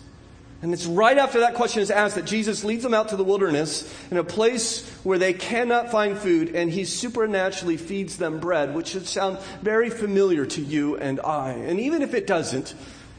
And 0.63 0.73
it's 0.73 0.87
right 0.87 1.19
after 1.19 1.41
that 1.41 1.55
question 1.55 1.83
is 1.83 1.91
asked 1.91 2.15
that 2.15 2.25
Jesus 2.25 2.65
leads 2.65 2.83
them 2.83 2.95
out 2.95 3.09
to 3.11 3.17
the 3.17 3.25
wilderness 3.25 3.93
in 4.11 4.17
a 4.17 4.25
place 4.25 4.89
where 5.05 5.19
they 5.19 5.35
cannot 5.35 5.91
find 5.91 6.17
food, 6.17 6.55
and 6.55 6.71
he 6.71 6.87
supernaturally 6.87 7.77
feeds 7.77 8.17
them 8.17 8.41
bread, 8.41 8.75
which 8.75 8.89
should 8.89 9.07
sound 9.07 9.39
very 9.61 9.91
familiar 9.91 10.47
to 10.47 10.63
you 10.63 10.97
and 10.97 11.21
I. 11.21 11.51
And 11.51 11.79
even 11.81 12.01
if 12.01 12.15
it 12.15 12.27
doesn't, 12.27 12.75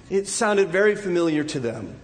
It 0.09 0.27
sounded 0.27 0.69
very 0.69 0.95
familiar 0.95 1.43
to 1.45 1.59
them. 1.59 1.95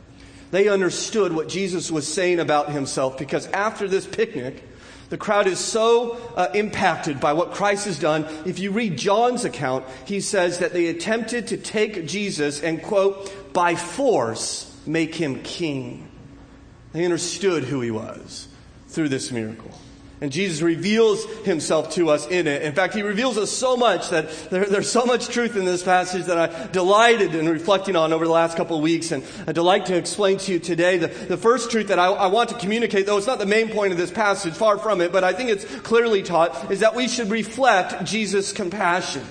They 0.49 0.67
understood 0.67 1.33
what 1.33 1.47
Jesus 1.47 1.91
was 1.91 2.11
saying 2.11 2.39
about 2.39 2.71
himself 2.71 3.17
because 3.17 3.47
after 3.47 3.87
this 3.87 4.05
picnic, 4.05 4.63
the 5.11 5.17
crowd 5.17 5.45
is 5.45 5.59
so 5.59 6.13
uh, 6.37 6.47
impacted 6.53 7.19
by 7.19 7.33
what 7.33 7.51
Christ 7.51 7.83
has 7.83 7.99
done. 7.99 8.25
If 8.45 8.59
you 8.59 8.71
read 8.71 8.97
John's 8.97 9.43
account, 9.43 9.85
he 10.05 10.21
says 10.21 10.59
that 10.59 10.71
they 10.71 10.87
attempted 10.87 11.47
to 11.47 11.57
take 11.57 12.07
Jesus 12.07 12.63
and, 12.63 12.81
quote, 12.81 13.53
by 13.53 13.75
force 13.75 14.73
make 14.85 15.13
him 15.13 15.43
king. 15.43 16.09
They 16.93 17.03
understood 17.03 17.65
who 17.65 17.81
he 17.81 17.91
was 17.91 18.47
through 18.87 19.09
this 19.09 19.33
miracle. 19.33 19.71
And 20.21 20.31
Jesus 20.31 20.61
reveals 20.61 21.25
himself 21.45 21.95
to 21.95 22.11
us 22.11 22.27
in 22.27 22.45
it. 22.45 22.61
In 22.61 22.73
fact, 22.73 22.93
he 22.93 23.01
reveals 23.01 23.39
us 23.39 23.49
so 23.49 23.75
much 23.75 24.11
that 24.11 24.29
there, 24.51 24.65
there's 24.65 24.91
so 24.91 25.03
much 25.03 25.29
truth 25.29 25.55
in 25.55 25.65
this 25.65 25.81
passage 25.81 26.25
that 26.25 26.37
I 26.37 26.67
delighted 26.67 27.33
in 27.33 27.49
reflecting 27.49 27.95
on 27.95 28.13
over 28.13 28.25
the 28.25 28.31
last 28.31 28.55
couple 28.55 28.77
of 28.77 28.83
weeks. 28.83 29.11
And 29.11 29.23
I 29.47 29.51
delight 29.51 29.87
to 29.87 29.95
explain 29.97 30.37
to 30.37 30.51
you 30.51 30.59
today 30.59 30.99
the, 30.99 31.07
the 31.07 31.37
first 31.37 31.71
truth 31.71 31.87
that 31.87 31.97
I, 31.97 32.05
I 32.05 32.27
want 32.27 32.49
to 32.49 32.55
communicate, 32.59 33.07
though 33.07 33.17
it's 33.17 33.25
not 33.25 33.39
the 33.39 33.47
main 33.47 33.69
point 33.69 33.93
of 33.93 33.97
this 33.97 34.11
passage, 34.11 34.53
far 34.53 34.77
from 34.77 35.01
it, 35.01 35.11
but 35.11 35.23
I 35.23 35.33
think 35.33 35.49
it's 35.49 35.65
clearly 35.79 36.21
taught, 36.21 36.71
is 36.71 36.81
that 36.81 36.93
we 36.93 37.07
should 37.07 37.31
reflect 37.31 38.05
Jesus' 38.05 38.53
compassion 38.53 39.25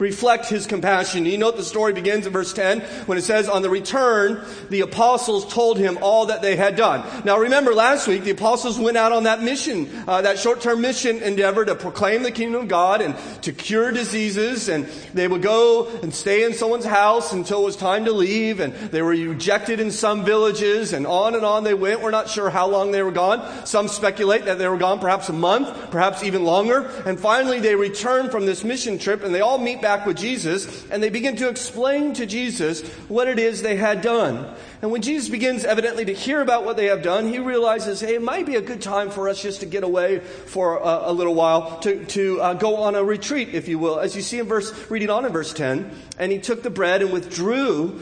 reflect 0.00 0.48
his 0.48 0.66
compassion. 0.66 1.26
You 1.26 1.38
note 1.38 1.56
the 1.56 1.62
story 1.62 1.92
begins 1.92 2.26
in 2.26 2.32
verse 2.32 2.52
10 2.52 2.80
when 3.06 3.18
it 3.18 3.22
says, 3.22 3.48
On 3.48 3.62
the 3.62 3.70
return, 3.70 4.44
the 4.70 4.80
apostles 4.80 5.52
told 5.52 5.78
him 5.78 5.98
all 6.00 6.26
that 6.26 6.42
they 6.42 6.56
had 6.56 6.74
done. 6.74 7.04
Now 7.24 7.38
remember 7.38 7.74
last 7.74 8.08
week, 8.08 8.24
the 8.24 8.30
apostles 8.30 8.78
went 8.78 8.96
out 8.96 9.12
on 9.12 9.24
that 9.24 9.42
mission, 9.42 9.88
uh, 10.08 10.22
that 10.22 10.38
short-term 10.38 10.80
mission 10.80 11.22
endeavor 11.22 11.64
to 11.64 11.74
proclaim 11.74 12.22
the 12.22 12.32
kingdom 12.32 12.62
of 12.62 12.68
God 12.68 13.02
and 13.02 13.14
to 13.42 13.52
cure 13.52 13.92
diseases. 13.92 14.68
And 14.68 14.86
they 15.12 15.28
would 15.28 15.42
go 15.42 15.86
and 16.02 16.12
stay 16.12 16.44
in 16.44 16.54
someone's 16.54 16.86
house 16.86 17.32
until 17.32 17.62
it 17.62 17.66
was 17.66 17.76
time 17.76 18.06
to 18.06 18.12
leave. 18.12 18.60
And 18.60 18.72
they 18.74 19.02
were 19.02 19.10
rejected 19.10 19.80
in 19.80 19.90
some 19.90 20.24
villages 20.24 20.94
and 20.94 21.06
on 21.06 21.34
and 21.34 21.44
on 21.44 21.64
they 21.64 21.74
went. 21.74 22.00
We're 22.00 22.10
not 22.10 22.30
sure 22.30 22.48
how 22.48 22.66
long 22.68 22.90
they 22.90 23.02
were 23.02 23.12
gone. 23.12 23.66
Some 23.66 23.86
speculate 23.86 24.46
that 24.46 24.58
they 24.58 24.66
were 24.66 24.78
gone 24.78 24.98
perhaps 24.98 25.28
a 25.28 25.34
month, 25.34 25.90
perhaps 25.90 26.22
even 26.24 26.44
longer. 26.44 26.90
And 27.04 27.20
finally 27.20 27.60
they 27.60 27.74
return 27.74 28.30
from 28.30 28.46
this 28.46 28.64
mission 28.64 28.98
trip 28.98 29.22
and 29.22 29.34
they 29.34 29.42
all 29.42 29.58
meet 29.58 29.82
back 29.82 29.89
back 29.90 30.06
with 30.06 30.16
Jesus 30.16 30.88
and 30.88 31.02
they 31.02 31.10
begin 31.10 31.34
to 31.34 31.48
explain 31.48 32.14
to 32.14 32.24
Jesus 32.24 32.80
what 33.08 33.26
it 33.26 33.40
is 33.40 33.60
they 33.60 33.74
had 33.74 34.02
done. 34.02 34.54
And 34.82 34.92
when 34.92 35.02
Jesus 35.02 35.28
begins 35.28 35.64
evidently 35.64 36.04
to 36.04 36.12
hear 36.12 36.40
about 36.40 36.64
what 36.64 36.76
they 36.76 36.86
have 36.86 37.02
done, 37.02 37.26
he 37.26 37.40
realizes, 37.40 38.00
hey, 38.00 38.14
it 38.14 38.22
might 38.22 38.46
be 38.46 38.54
a 38.54 38.60
good 38.60 38.80
time 38.80 39.10
for 39.10 39.28
us 39.28 39.42
just 39.42 39.60
to 39.60 39.66
get 39.66 39.82
away 39.82 40.20
for 40.20 40.76
a, 40.76 41.10
a 41.10 41.12
little 41.12 41.34
while, 41.34 41.80
to, 41.80 42.04
to 42.04 42.40
uh, 42.40 42.54
go 42.54 42.76
on 42.76 42.94
a 42.94 43.02
retreat, 43.02 43.48
if 43.52 43.66
you 43.66 43.80
will. 43.80 43.98
As 43.98 44.14
you 44.14 44.22
see 44.22 44.38
in 44.38 44.46
verse, 44.46 44.70
reading 44.88 45.10
on 45.10 45.24
in 45.24 45.32
verse 45.32 45.52
10, 45.52 45.90
and 46.20 46.30
he 46.30 46.38
took 46.38 46.62
the 46.62 46.70
bread 46.70 47.02
and 47.02 47.12
withdrew 47.12 48.00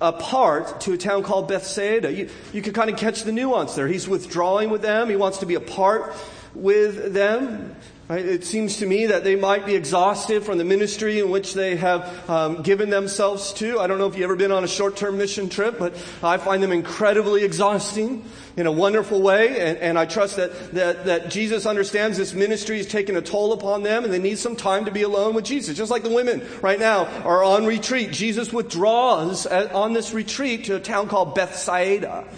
apart 0.00 0.82
to 0.82 0.92
a 0.92 0.96
town 0.96 1.24
called 1.24 1.48
Bethsaida. 1.48 2.12
You, 2.12 2.28
you 2.52 2.62
can 2.62 2.74
kind 2.74 2.90
of 2.90 2.96
catch 2.96 3.24
the 3.24 3.32
nuance 3.32 3.74
there. 3.74 3.88
He's 3.88 4.06
withdrawing 4.06 4.70
with 4.70 4.82
them. 4.82 5.08
He 5.10 5.16
wants 5.16 5.38
to 5.38 5.46
be 5.46 5.56
apart 5.56 6.14
with 6.54 7.12
them. 7.12 7.74
It 8.10 8.44
seems 8.44 8.76
to 8.76 8.86
me 8.86 9.06
that 9.06 9.24
they 9.24 9.34
might 9.34 9.64
be 9.64 9.74
exhausted 9.74 10.42
from 10.44 10.58
the 10.58 10.64
ministry 10.64 11.20
in 11.20 11.30
which 11.30 11.54
they 11.54 11.76
have 11.76 12.28
um, 12.28 12.60
given 12.60 12.90
themselves 12.90 13.54
to. 13.54 13.80
I 13.80 13.86
don't 13.86 13.96
know 13.96 14.06
if 14.06 14.14
you've 14.14 14.24
ever 14.24 14.36
been 14.36 14.52
on 14.52 14.62
a 14.62 14.68
short-term 14.68 15.16
mission 15.16 15.48
trip, 15.48 15.78
but 15.78 15.94
I 16.22 16.36
find 16.36 16.62
them 16.62 16.70
incredibly 16.70 17.44
exhausting 17.44 18.22
in 18.58 18.66
a 18.66 18.72
wonderful 18.72 19.22
way. 19.22 19.58
And, 19.58 19.78
and 19.78 19.98
I 19.98 20.04
trust 20.04 20.36
that, 20.36 20.72
that, 20.72 21.06
that 21.06 21.30
Jesus 21.30 21.64
understands 21.64 22.18
this 22.18 22.34
ministry 22.34 22.78
is 22.78 22.86
taking 22.86 23.16
a 23.16 23.22
toll 23.22 23.54
upon 23.54 23.82
them 23.82 24.04
and 24.04 24.12
they 24.12 24.18
need 24.18 24.38
some 24.38 24.54
time 24.54 24.84
to 24.84 24.90
be 24.90 25.00
alone 25.00 25.34
with 25.34 25.46
Jesus. 25.46 25.74
Just 25.74 25.90
like 25.90 26.02
the 26.02 26.12
women 26.12 26.46
right 26.60 26.78
now 26.78 27.06
are 27.22 27.42
on 27.42 27.64
retreat. 27.64 28.12
Jesus 28.12 28.52
withdraws 28.52 29.46
at, 29.46 29.72
on 29.72 29.94
this 29.94 30.12
retreat 30.12 30.66
to 30.66 30.76
a 30.76 30.80
town 30.80 31.08
called 31.08 31.34
Bethsaida, 31.34 32.28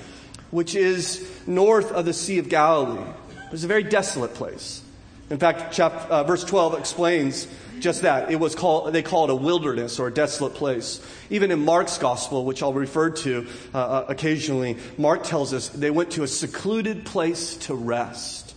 which 0.53 0.77
is 0.77 1.29
north 1.45 1.91
of 1.91 2.05
the 2.05 2.13
Sea 2.13 2.39
of 2.39 2.49
Galilee. 2.49 3.03
It's 3.51 3.65
a 3.65 3.67
very 3.67 3.83
desolate 3.83 4.35
place. 4.35 4.85
In 5.29 5.39
fact, 5.39 5.75
chapter, 5.75 6.13
uh, 6.13 6.25
verse 6.25 6.45
12 6.45 6.79
explains 6.79 7.49
just 7.81 8.03
that. 8.03 8.31
It 8.31 8.37
was 8.37 8.55
called, 8.55 8.93
they 8.93 9.03
call 9.03 9.25
it 9.25 9.31
a 9.31 9.35
wilderness 9.35 9.99
or 9.99 10.09
a 10.09 10.13
desolate 10.13 10.55
place. 10.55 11.05
Even 11.31 11.51
in 11.51 11.65
Mark's 11.65 11.99
gospel, 11.99 12.45
which 12.45 12.63
I'll 12.63 12.73
refer 12.73 13.11
to 13.11 13.47
uh, 13.75 13.79
uh, 13.79 14.05
occasionally, 14.09 14.79
Mark 14.97 15.25
tells 15.25 15.53
us 15.53 15.69
they 15.69 15.91
went 15.91 16.13
to 16.13 16.23
a 16.23 16.29
secluded 16.29 17.05
place 17.05 17.57
to 17.59 17.75
rest. 17.75 18.55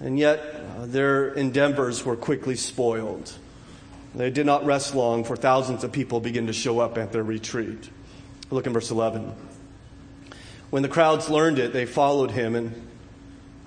And 0.00 0.18
yet, 0.18 0.40
uh, 0.40 0.86
their 0.86 1.28
endeavors 1.34 2.04
were 2.04 2.16
quickly 2.16 2.56
spoiled. 2.56 3.32
They 4.14 4.30
did 4.30 4.46
not 4.46 4.64
rest 4.64 4.94
long, 4.94 5.22
for 5.22 5.36
thousands 5.36 5.84
of 5.84 5.92
people 5.92 6.18
begin 6.18 6.48
to 6.48 6.52
show 6.52 6.80
up 6.80 6.98
at 6.98 7.12
their 7.12 7.22
retreat. 7.22 7.90
Look 8.50 8.66
in 8.66 8.72
verse 8.72 8.90
11. 8.90 9.32
When 10.70 10.82
the 10.82 10.88
crowds 10.88 11.30
learned 11.30 11.60
it, 11.60 11.72
they 11.72 11.86
followed 11.86 12.32
him 12.32 12.56
and 12.56 12.89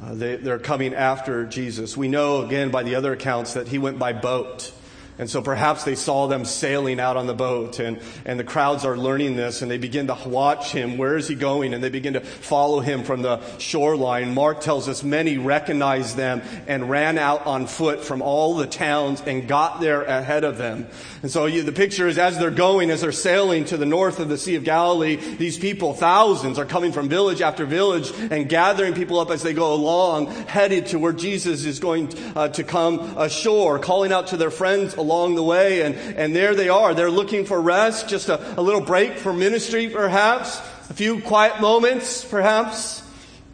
uh, 0.04 0.14
they, 0.14 0.36
they're 0.36 0.60
coming 0.60 0.94
after 0.94 1.46
Jesus. 1.46 1.96
We 1.96 2.08
know, 2.08 2.42
again, 2.42 2.72
by 2.72 2.84
the 2.84 2.96
other 2.96 3.14
accounts, 3.14 3.54
that 3.54 3.68
he 3.68 3.78
went 3.78 4.00
by 4.00 4.14
boat. 4.14 4.72
And 5.20 5.30
so 5.30 5.42
perhaps 5.42 5.84
they 5.84 5.96
saw 5.96 6.28
them 6.28 6.44
sailing 6.44 7.00
out 7.00 7.18
on 7.18 7.28
the 7.28 7.36
boat 7.36 7.80
and, 7.80 8.00
and 8.26 8.40
the 8.40 8.44
crowds 8.44 8.84
are 8.84 8.98
learning 8.98 9.36
this 9.36 9.62
and 9.62 9.70
they 9.70 9.78
begin 9.78 10.08
to 10.08 10.18
watch 10.26 10.72
him. 10.72 10.98
Where 10.98 11.18
is 11.18 11.28
he 11.28 11.36
going? 11.36 11.74
And 11.74 11.84
they 11.84 11.90
begin 11.90 12.14
to 12.14 12.22
follow 12.22 12.80
him 12.80 13.04
from 13.04 13.22
the 13.22 13.40
shoreline. 13.60 14.34
Mark 14.34 14.62
tells 14.62 14.90
us 14.90 15.04
many 15.04 15.38
recognized 15.38 16.18
them 16.18 16.42
and 16.68 16.90
ran 16.90 17.20
out 17.20 17.46
on 17.46 17.68
foot 17.68 18.04
from 18.04 18.24
all 18.24 18.56
the 18.56 18.66
towns 18.66 19.22
and 19.22 19.48
got 19.48 19.82
there 19.82 20.02
ahead 20.02 20.44
of 20.44 20.58
them. 20.58 20.88
And 21.22 21.30
so 21.30 21.46
you, 21.46 21.62
the 21.62 21.72
picture 21.72 22.08
is 22.08 22.18
as 22.18 22.40
they're 22.40 22.52
going, 22.52 22.90
as 22.90 23.02
they're 23.02 23.12
sailing 23.12 23.66
to 23.66 23.78
the 23.78 23.86
north 23.86 24.20
of 24.20 24.30
the 24.30 24.38
Sea 24.38 24.56
of 24.56 24.64
Galilee, 24.64 25.16
these 25.16 25.58
people, 25.58 25.94
thousands, 25.94 26.58
are 26.58 26.66
coming 26.66 26.92
from 26.92 27.08
village 27.08 27.42
after 27.42 27.66
village 27.66 28.12
and 28.32 28.50
gathering 28.50 28.94
people 28.94 29.20
up 29.20 29.30
as 29.30 29.44
they 29.44 29.54
go 29.54 29.74
along, 29.74 30.28
headed 30.48 30.88
to 30.88 31.00
where 31.00 31.14
Jesus 31.14 31.66
is 31.66 31.80
going 31.80 32.12
uh, 32.36 32.50
to 32.50 32.64
come 32.64 33.00
ashore, 33.18 33.80
calling 33.80 34.12
out 34.12 34.28
to 34.28 34.38
their 34.38 34.52
friends 34.52 34.96
along 35.04 35.36
the 35.36 35.44
way. 35.44 35.82
And, 35.82 35.96
and 35.96 36.36
there 36.36 36.56
they 36.56 36.70
are. 36.70 36.94
They're 36.94 37.12
looking 37.12 37.46
for 37.46 37.62
rest, 37.62 38.08
just 38.08 38.30
a, 38.30 38.60
a 38.60 38.62
little 38.62 38.82
break 38.82 39.18
for 39.18 39.34
ministry, 39.34 39.90
perhaps, 39.90 40.60
a 40.90 40.94
few 40.94 41.22
quiet 41.22 41.62
moments, 41.62 42.24
perhaps. 42.26 43.04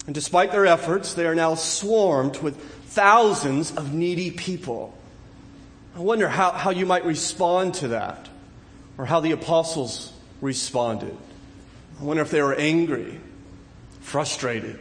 And 0.06 0.16
despite 0.16 0.52
their 0.52 0.66
efforts, 0.66 1.14
they 1.14 1.26
are 1.26 1.36
now 1.36 1.56
swarmed 1.56 2.38
with 2.38 2.58
thousands 2.90 3.76
of 3.76 3.94
needy 3.94 4.32
people. 4.32 4.98
I 5.96 6.00
wonder 6.00 6.30
how, 6.30 6.52
how 6.52 6.70
you 6.70 6.86
might 6.86 7.06
respond 7.06 7.74
to 7.76 7.90
that, 7.90 8.30
or 8.98 9.06
how 9.06 9.20
the 9.20 9.32
apostles 9.32 10.14
responded. 10.42 11.16
I 12.00 12.04
wonder 12.04 12.24
if 12.24 12.32
they 12.32 12.42
were 12.42 12.56
angry, 12.56 13.20
frustrated, 14.00 14.80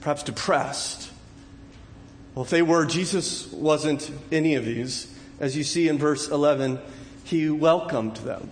perhaps 0.00 0.22
depressed. 0.22 1.10
Well, 2.34 2.44
if 2.44 2.50
they 2.50 2.62
were, 2.62 2.86
Jesus 2.86 3.52
wasn't 3.52 4.10
any 4.30 4.54
of 4.54 4.64
these 4.64 5.11
as 5.42 5.56
you 5.56 5.64
see 5.64 5.88
in 5.88 5.98
verse 5.98 6.28
11, 6.28 6.78
he 7.24 7.50
welcomed 7.50 8.16
them. 8.18 8.50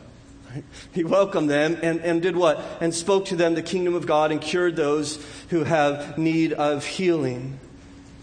He 0.92 1.04
welcomed 1.04 1.48
them 1.48 1.78
and, 1.80 2.00
and 2.00 2.20
did 2.20 2.36
what? 2.36 2.60
And 2.80 2.92
spoke 2.92 3.26
to 3.26 3.36
them 3.36 3.54
the 3.54 3.62
kingdom 3.62 3.94
of 3.94 4.04
God 4.04 4.32
and 4.32 4.40
cured 4.40 4.74
those 4.74 5.24
who 5.50 5.62
have 5.62 6.18
need 6.18 6.52
of 6.52 6.84
healing. 6.84 7.60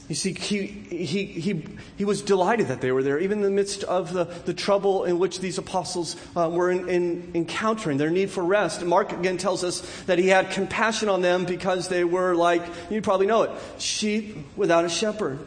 You 0.10 0.16
see, 0.16 0.34
he, 0.34 0.68
he, 0.68 1.26
he, 1.26 1.64
he 1.96 2.04
was 2.04 2.22
delighted 2.22 2.68
that 2.68 2.82
they 2.82 2.92
were 2.92 3.02
there, 3.02 3.18
even 3.18 3.38
in 3.38 3.44
the 3.46 3.50
midst 3.50 3.86
of 3.86 4.12
the, 4.12 4.26
the 4.26 4.54
trouble 4.54 5.06
in 5.06 5.20
which 5.20 5.40
these 5.40 5.58
apostles 5.58 6.18
uh, 6.36 6.50
were 6.52 6.70
in, 6.70 6.90
in, 6.90 7.32
encountering, 7.34 7.98
their 7.98 8.10
need 8.10 8.30
for 8.30 8.44
rest. 8.44 8.84
Mark 8.84 9.14
again 9.14 9.38
tells 9.38 9.64
us 9.64 9.80
that 10.04 10.20
he 10.20 10.28
had 10.28 10.52
compassion 10.52 11.08
on 11.08 11.22
them 11.22 11.46
because 11.46 11.88
they 11.88 12.04
were 12.04 12.36
like, 12.36 12.64
you 12.90 13.02
probably 13.02 13.28
know 13.28 13.44
it, 13.44 13.52
sheep 13.80 14.38
without 14.58 14.84
a 14.84 14.90
shepherd. 14.90 15.40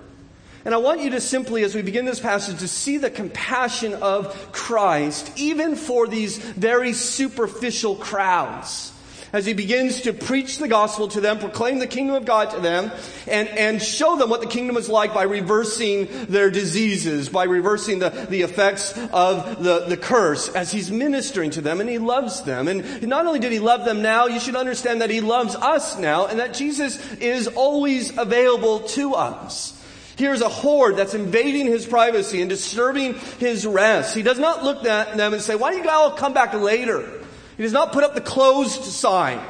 And 0.64 0.74
I 0.74 0.78
want 0.78 1.00
you 1.00 1.10
to 1.10 1.20
simply, 1.20 1.62
as 1.64 1.74
we 1.74 1.82
begin 1.82 2.04
this 2.04 2.20
passage, 2.20 2.58
to 2.58 2.68
see 2.68 2.98
the 2.98 3.10
compassion 3.10 3.94
of 3.94 4.52
Christ, 4.52 5.32
even 5.36 5.74
for 5.74 6.06
these 6.06 6.36
very 6.36 6.92
superficial 6.92 7.96
crowds. 7.96 8.92
As 9.32 9.46
he 9.46 9.52
begins 9.52 10.02
to 10.02 10.12
preach 10.12 10.58
the 10.58 10.66
gospel 10.66 11.06
to 11.08 11.20
them, 11.20 11.38
proclaim 11.38 11.78
the 11.78 11.86
kingdom 11.86 12.16
of 12.16 12.24
God 12.24 12.50
to 12.50 12.58
them, 12.58 12.90
and, 13.28 13.48
and 13.48 13.80
show 13.80 14.16
them 14.16 14.28
what 14.28 14.40
the 14.40 14.48
kingdom 14.48 14.76
is 14.76 14.88
like 14.88 15.14
by 15.14 15.22
reversing 15.22 16.08
their 16.26 16.50
diseases, 16.50 17.28
by 17.28 17.44
reversing 17.44 18.00
the, 18.00 18.10
the 18.10 18.42
effects 18.42 18.92
of 19.12 19.62
the, 19.62 19.86
the 19.86 19.96
curse, 19.96 20.48
as 20.48 20.72
he's 20.72 20.90
ministering 20.90 21.50
to 21.50 21.60
them, 21.60 21.80
and 21.80 21.88
he 21.88 21.98
loves 21.98 22.42
them. 22.42 22.66
And 22.66 23.06
not 23.06 23.24
only 23.24 23.38
did 23.38 23.52
he 23.52 23.60
love 23.60 23.84
them 23.84 24.02
now, 24.02 24.26
you 24.26 24.40
should 24.40 24.56
understand 24.56 25.00
that 25.00 25.10
he 25.10 25.20
loves 25.20 25.54
us 25.54 25.96
now, 25.96 26.26
and 26.26 26.40
that 26.40 26.52
Jesus 26.52 27.00
is 27.14 27.46
always 27.46 28.18
available 28.18 28.80
to 28.80 29.14
us. 29.14 29.79
Here's 30.20 30.42
a 30.42 30.50
horde 30.50 30.98
that's 30.98 31.14
invading 31.14 31.64
his 31.64 31.86
privacy 31.86 32.42
and 32.42 32.50
disturbing 32.50 33.14
his 33.38 33.66
rest. 33.66 34.14
He 34.14 34.22
does 34.22 34.38
not 34.38 34.62
look 34.62 34.84
at 34.84 35.16
them 35.16 35.32
and 35.32 35.40
say, 35.40 35.54
why 35.54 35.70
don't 35.70 35.82
you 35.82 35.88
all 35.88 36.10
come 36.10 36.34
back 36.34 36.52
later? 36.52 37.10
He 37.56 37.62
does 37.62 37.72
not 37.72 37.94
put 37.94 38.04
up 38.04 38.14
the 38.14 38.20
closed 38.20 38.84
sign. 38.84 39.40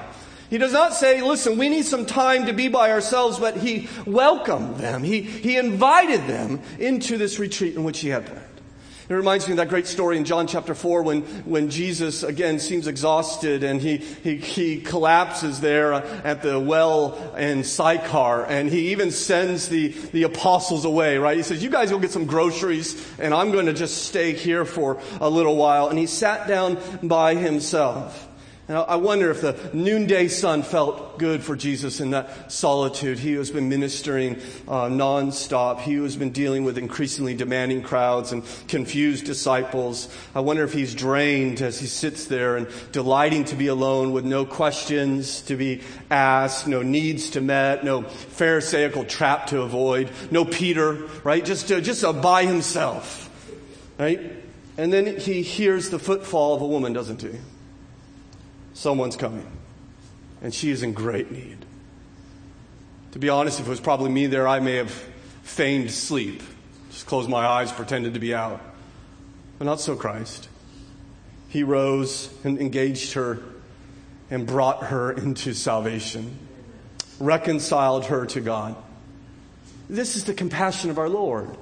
He 0.49 0.59
does 0.59 0.73
not 0.73 0.95
say, 0.95 1.23
listen, 1.23 1.59
we 1.59 1.69
need 1.69 1.87
some 1.87 2.07
time 2.07 2.47
to 2.47 2.53
be 2.53 2.69
by 2.69 2.93
ourselves, 2.93 3.41
but 3.41 3.57
he 3.57 3.89
welcomed 4.07 4.77
them. 4.77 5.03
He, 5.03 5.23
he 5.23 5.57
invited 5.57 6.29
them 6.29 6.61
into 6.79 7.19
this 7.19 7.41
retreat 7.41 7.75
in 7.75 7.83
which 7.83 7.99
he 7.99 8.11
had 8.11 8.27
planned. 8.27 8.50
It 9.11 9.15
reminds 9.15 9.49
me 9.49 9.55
of 9.55 9.57
that 9.57 9.69
great 9.69 9.89
story 9.89 10.19
in 10.19 10.25
John 10.25 10.47
chapter 10.47 10.73
4 10.73 11.03
when, 11.03 11.23
when 11.43 11.69
Jesus 11.69 12.23
again 12.23 12.61
seems 12.61 12.87
exhausted 12.87 13.65
and 13.65 13.81
he, 13.81 13.97
he, 13.97 14.37
he 14.37 14.81
collapses 14.81 15.59
there 15.59 15.95
uh, 15.95 16.21
at 16.23 16.43
the 16.43 16.61
well 16.61 17.35
in 17.35 17.65
Sychar 17.65 18.45
and 18.45 18.71
he 18.71 18.93
even 18.93 19.11
sends 19.11 19.69
the, 19.69 19.89
the 20.13 20.23
apostles 20.23 20.85
away, 20.85 21.19
right? 21.19 21.37
He 21.37 21.43
says, 21.43 21.61
you 21.61 21.71
guys 21.71 21.91
go 21.91 21.99
get 21.99 22.13
some 22.13 22.27
groceries 22.27 23.05
and 23.19 23.35
I'm 23.35 23.51
going 23.51 23.67
to 23.67 23.73
just 23.73 24.05
stay 24.05 24.33
here 24.33 24.65
for 24.65 25.03
a 25.21 25.29
little 25.29 25.57
while. 25.57 25.89
And 25.89 25.99
he 25.99 26.07
sat 26.07 26.47
down 26.47 26.79
by 27.03 27.35
himself. 27.35 28.29
And 28.71 28.79
I 28.79 28.95
wonder 28.95 29.33
if 29.33 29.41
the 29.41 29.59
noonday 29.73 30.29
sun 30.29 30.63
felt 30.63 31.19
good 31.19 31.43
for 31.43 31.57
Jesus 31.57 31.99
in 31.99 32.11
that 32.11 32.53
solitude. 32.53 33.19
He 33.19 33.33
has 33.33 33.51
been 33.51 33.69
ministering 33.69 34.37
uh, 34.69 34.87
nonstop. 34.87 35.81
He 35.81 35.95
has 35.95 36.15
been 36.15 36.31
dealing 36.31 36.63
with 36.63 36.79
increasingly 36.79 37.35
demanding 37.35 37.83
crowds 37.83 38.31
and 38.31 38.45
confused 38.69 39.25
disciples. 39.25 40.09
I 40.37 40.41
wonder 40.41 40.63
if 40.63 40.73
he's 40.73 40.95
drained 40.95 41.61
as 41.63 41.81
he 41.81 41.89
sits 41.89 42.27
there 42.27 42.57
and 42.57 42.69
delighting 42.93 43.45
to 43.47 43.57
be 43.57 43.67
alone 43.67 44.13
with 44.13 44.25
no 44.25 44.47
questions 44.47 45.43
to 45.43 45.57
be 45.57 45.81
asked, 46.09 46.69
no 46.69 46.83
needs 46.83 47.31
to 47.31 47.41
met, 47.41 47.83
no 47.83 48.03
pharisaical 48.03 49.05
trap 49.05 49.49
to 49.49 49.63
avoid, 49.63 50.13
no 50.31 50.45
Peter, 50.45 51.09
right? 51.25 51.45
Just, 51.45 51.73
uh, 51.73 51.81
just 51.81 52.05
uh, 52.05 52.13
by 52.13 52.45
himself, 52.45 53.29
right? 53.99 54.21
And 54.79 54.93
then 54.93 55.19
he 55.19 55.43
hears 55.43 55.91
the 55.91 55.99
footfall 55.99 56.55
of 56.55 56.63
a 56.63 56.67
woman, 56.69 56.93
doesn't 56.93 57.21
he? 57.21 57.33
Someone's 58.75 59.17
coming. 59.17 59.47
And 60.43 60.55
she 60.55 60.71
is 60.71 60.83
in 60.83 60.93
great 60.93 61.31
need. 61.31 61.65
To 63.13 63.19
be 63.19 63.29
honest, 63.29 63.61
if 63.61 63.67
it 63.67 63.71
was 63.71 63.81
probably 63.81 64.11
me 64.11 64.27
there, 64.27 64.47
I 64.47 64.61
may 64.61 64.77
have 64.77 64.91
feigned 65.43 65.91
sleep. 65.91 66.43
Just 66.91 67.07
closed 67.07 67.29
my 67.29 67.47
eyes, 67.47 67.73
pretended 67.73 68.15
to 68.15 68.21
be 68.21 68.35
out. 68.35 68.61
But 69.59 69.65
not 69.65 69.81
so 69.81 69.97
Christ. 69.97 70.49
He 71.49 71.63
rose 71.63 72.33
and 72.45 72.59
engaged 72.61 73.15
her 73.15 73.43
and 74.31 74.47
brought 74.47 74.85
her 74.85 75.11
into 75.13 75.53
salvation, 75.53 76.39
reconciled 77.19 78.07
her 78.07 78.27
to 78.27 78.41
God. 78.41 78.77
This 79.89 80.15
is 80.15 80.25
the 80.25 80.35
compassion 80.35 80.91
of 80.91 80.99
our 80.99 81.09
Lord. 81.09 81.57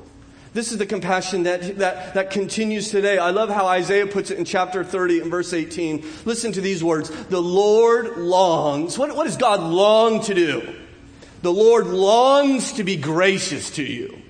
This 0.59 0.73
is 0.73 0.79
the 0.79 0.87
compassion 0.87 1.45
that, 1.45 1.79
that, 1.79 2.15
that 2.15 2.31
continues 2.33 2.91
today. 2.91 3.17
I 3.17 3.31
love 3.31 3.49
how 3.49 3.69
Isaiah 3.69 4.09
puts 4.09 4.33
it 4.33 4.39
in 4.39 4.45
chapter 4.45 4.83
30 4.83 5.21
and 5.21 5.31
verse 5.31 5.53
18. 5.53 6.05
Listen 6.25 6.51
to 6.51 6.61
these 6.61 6.83
words. 6.83 7.11
The 7.27 7.41
Lord 7.41 8.17
longs. 8.17 8.99
What, 8.99 9.15
what 9.15 9.23
does 9.23 9.37
God 9.37 9.61
long 9.61 10.21
to 10.23 10.35
do? 10.35 10.75
The 11.43 11.53
Lord 11.53 11.87
longs 11.87 12.73
to 12.73 12.83
be 12.83 12.97
gracious 12.97 13.71
to 13.77 13.85
you. 13.85 14.21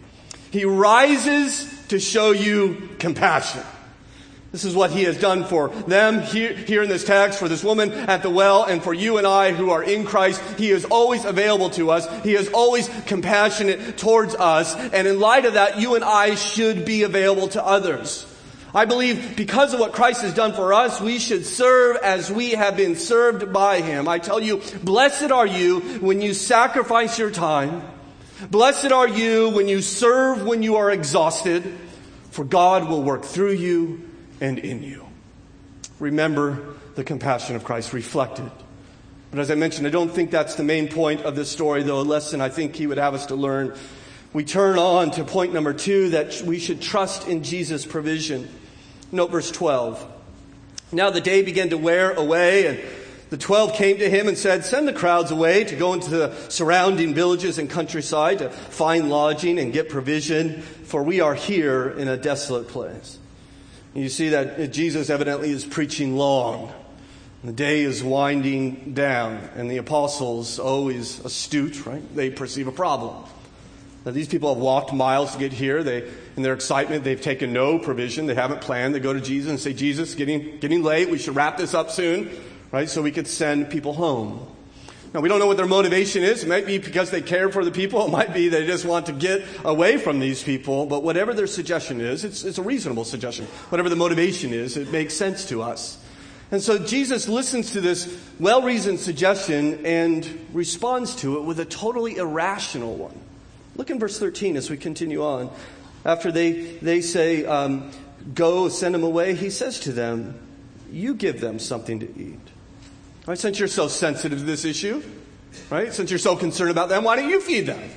He 0.50 0.66
rises 0.66 1.66
to 1.88 1.98
show 1.98 2.32
you 2.32 2.90
compassion. 2.98 3.62
This 4.50 4.64
is 4.64 4.74
what 4.74 4.90
he 4.90 5.04
has 5.04 5.18
done 5.18 5.44
for 5.44 5.68
them 5.68 6.22
here, 6.22 6.54
here, 6.54 6.82
in 6.82 6.88
this 6.88 7.04
text, 7.04 7.38
for 7.38 7.48
this 7.48 7.62
woman 7.62 7.92
at 7.92 8.22
the 8.22 8.30
well, 8.30 8.64
and 8.64 8.82
for 8.82 8.94
you 8.94 9.18
and 9.18 9.26
I 9.26 9.52
who 9.52 9.70
are 9.70 9.82
in 9.82 10.06
Christ. 10.06 10.40
He 10.56 10.70
is 10.70 10.86
always 10.86 11.26
available 11.26 11.68
to 11.70 11.90
us. 11.90 12.06
He 12.24 12.34
is 12.34 12.48
always 12.48 12.88
compassionate 13.04 13.98
towards 13.98 14.34
us. 14.34 14.74
And 14.74 15.06
in 15.06 15.20
light 15.20 15.44
of 15.44 15.54
that, 15.54 15.78
you 15.78 15.96
and 15.96 16.04
I 16.04 16.34
should 16.34 16.86
be 16.86 17.02
available 17.02 17.48
to 17.48 17.64
others. 17.64 18.24
I 18.74 18.86
believe 18.86 19.36
because 19.36 19.74
of 19.74 19.80
what 19.80 19.92
Christ 19.92 20.22
has 20.22 20.32
done 20.32 20.54
for 20.54 20.72
us, 20.72 20.98
we 20.98 21.18
should 21.18 21.44
serve 21.44 21.96
as 21.96 22.32
we 22.32 22.52
have 22.52 22.74
been 22.76 22.96
served 22.96 23.52
by 23.52 23.82
him. 23.82 24.08
I 24.08 24.18
tell 24.18 24.40
you, 24.40 24.62
blessed 24.82 25.30
are 25.30 25.46
you 25.46 25.80
when 26.00 26.22
you 26.22 26.32
sacrifice 26.32 27.18
your 27.18 27.30
time. 27.30 27.82
Blessed 28.50 28.92
are 28.92 29.08
you 29.08 29.50
when 29.50 29.68
you 29.68 29.82
serve 29.82 30.46
when 30.46 30.62
you 30.62 30.76
are 30.76 30.90
exhausted, 30.90 31.64
for 32.30 32.44
God 32.44 32.88
will 32.88 33.02
work 33.02 33.24
through 33.24 33.52
you 33.52 34.07
and 34.40 34.58
in 34.58 34.82
you. 34.82 35.06
Remember 36.00 36.74
the 36.94 37.04
compassion 37.04 37.56
of 37.56 37.64
Christ 37.64 37.92
reflected. 37.92 38.50
But 39.30 39.40
as 39.40 39.50
I 39.50 39.54
mentioned, 39.54 39.86
I 39.86 39.90
don't 39.90 40.10
think 40.10 40.30
that's 40.30 40.54
the 40.54 40.64
main 40.64 40.88
point 40.88 41.22
of 41.22 41.36
this 41.36 41.50
story, 41.50 41.82
though 41.82 42.00
a 42.00 42.02
lesson 42.02 42.40
I 42.40 42.48
think 42.48 42.76
he 42.76 42.86
would 42.86 42.98
have 42.98 43.14
us 43.14 43.26
to 43.26 43.34
learn. 43.34 43.74
We 44.32 44.44
turn 44.44 44.78
on 44.78 45.10
to 45.12 45.24
point 45.24 45.52
number 45.52 45.72
two 45.72 46.10
that 46.10 46.42
we 46.42 46.58
should 46.58 46.80
trust 46.80 47.28
in 47.28 47.42
Jesus' 47.42 47.84
provision. 47.84 48.48
Note 49.10 49.30
verse 49.30 49.50
12. 49.50 50.14
Now 50.92 51.10
the 51.10 51.20
day 51.20 51.42
began 51.42 51.70
to 51.70 51.78
wear 51.78 52.12
away, 52.12 52.66
and 52.66 52.80
the 53.30 53.36
twelve 53.36 53.74
came 53.74 53.98
to 53.98 54.08
him 54.08 54.26
and 54.26 54.38
said, 54.38 54.64
Send 54.64 54.88
the 54.88 54.92
crowds 54.92 55.30
away 55.30 55.64
to 55.64 55.76
go 55.76 55.92
into 55.92 56.08
the 56.08 56.34
surrounding 56.48 57.12
villages 57.12 57.58
and 57.58 57.68
countryside 57.68 58.38
to 58.38 58.48
find 58.48 59.10
lodging 59.10 59.58
and 59.58 59.72
get 59.72 59.90
provision, 59.90 60.62
for 60.62 61.02
we 61.02 61.20
are 61.20 61.34
here 61.34 61.90
in 61.90 62.08
a 62.08 62.16
desolate 62.16 62.68
place. 62.68 63.17
You 63.98 64.08
see 64.08 64.28
that 64.28 64.72
Jesus 64.72 65.10
evidently 65.10 65.50
is 65.50 65.64
preaching 65.64 66.16
long. 66.16 66.72
The 67.42 67.52
day 67.52 67.82
is 67.82 68.02
winding 68.02 68.94
down, 68.94 69.36
and 69.54 69.70
the 69.70 69.76
apostles, 69.76 70.58
always 70.58 71.18
astute, 71.24 71.86
right? 71.86 72.02
They 72.14 72.30
perceive 72.30 72.66
a 72.68 72.72
problem. 72.72 73.24
Now, 74.04 74.12
these 74.12 74.28
people 74.28 74.54
have 74.54 74.62
walked 74.62 74.92
miles 74.92 75.32
to 75.32 75.38
get 75.38 75.52
here. 75.52 75.82
They, 75.82 76.08
in 76.36 76.42
their 76.42 76.54
excitement, 76.54 77.04
they've 77.04 77.20
taken 77.20 77.52
no 77.52 77.78
provision. 77.78 78.26
They 78.26 78.34
haven't 78.34 78.60
planned. 78.60 78.94
They 78.94 79.00
go 79.00 79.12
to 79.12 79.20
Jesus 79.20 79.50
and 79.50 79.60
say, 79.60 79.72
Jesus, 79.72 80.14
getting, 80.14 80.58
getting 80.58 80.82
late. 80.82 81.10
We 81.10 81.18
should 81.18 81.36
wrap 81.36 81.56
this 81.56 81.74
up 81.74 81.90
soon, 81.90 82.30
right? 82.72 82.88
So 82.88 83.02
we 83.02 83.12
could 83.12 83.26
send 83.26 83.70
people 83.70 83.92
home. 83.92 84.46
Now, 85.14 85.20
we 85.20 85.28
don't 85.28 85.38
know 85.38 85.46
what 85.46 85.56
their 85.56 85.66
motivation 85.66 86.22
is. 86.22 86.44
It 86.44 86.48
might 86.48 86.66
be 86.66 86.78
because 86.78 87.10
they 87.10 87.22
care 87.22 87.48
for 87.48 87.64
the 87.64 87.70
people. 87.70 88.04
It 88.06 88.10
might 88.10 88.34
be 88.34 88.48
they 88.48 88.66
just 88.66 88.84
want 88.84 89.06
to 89.06 89.12
get 89.12 89.42
away 89.64 89.96
from 89.96 90.20
these 90.20 90.42
people. 90.42 90.84
But 90.84 91.02
whatever 91.02 91.32
their 91.32 91.46
suggestion 91.46 92.00
is, 92.00 92.24
it's, 92.24 92.44
it's 92.44 92.58
a 92.58 92.62
reasonable 92.62 93.04
suggestion. 93.04 93.46
Whatever 93.70 93.88
the 93.88 93.96
motivation 93.96 94.52
is, 94.52 94.76
it 94.76 94.92
makes 94.92 95.14
sense 95.14 95.46
to 95.46 95.62
us. 95.62 95.98
And 96.50 96.62
so 96.62 96.78
Jesus 96.78 97.28
listens 97.28 97.72
to 97.72 97.80
this 97.80 98.18
well 98.38 98.62
reasoned 98.62 99.00
suggestion 99.00 99.84
and 99.84 100.46
responds 100.52 101.14
to 101.16 101.38
it 101.38 101.42
with 101.42 101.60
a 101.60 101.64
totally 101.64 102.16
irrational 102.16 102.94
one. 102.94 103.18
Look 103.76 103.90
in 103.90 103.98
verse 103.98 104.18
13 104.18 104.56
as 104.56 104.68
we 104.68 104.76
continue 104.76 105.24
on. 105.24 105.50
After 106.04 106.32
they, 106.32 106.50
they 106.78 107.00
say, 107.00 107.44
um, 107.44 107.90
Go, 108.34 108.68
send 108.68 108.94
them 108.94 109.04
away, 109.04 109.34
he 109.34 109.50
says 109.50 109.80
to 109.80 109.92
them, 109.92 110.38
You 110.90 111.14
give 111.14 111.40
them 111.40 111.58
something 111.58 112.00
to 112.00 112.06
eat. 112.18 112.40
Right? 113.28 113.38
Since 113.38 113.58
you're 113.58 113.68
so 113.68 113.88
sensitive 113.88 114.38
to 114.38 114.44
this 114.46 114.64
issue, 114.64 115.02
right? 115.68 115.92
Since 115.92 116.10
you're 116.10 116.18
so 116.18 116.34
concerned 116.34 116.70
about 116.70 116.88
them, 116.88 117.04
why 117.04 117.14
don't 117.16 117.28
you 117.28 117.42
feed 117.42 117.66
them? 117.66 117.90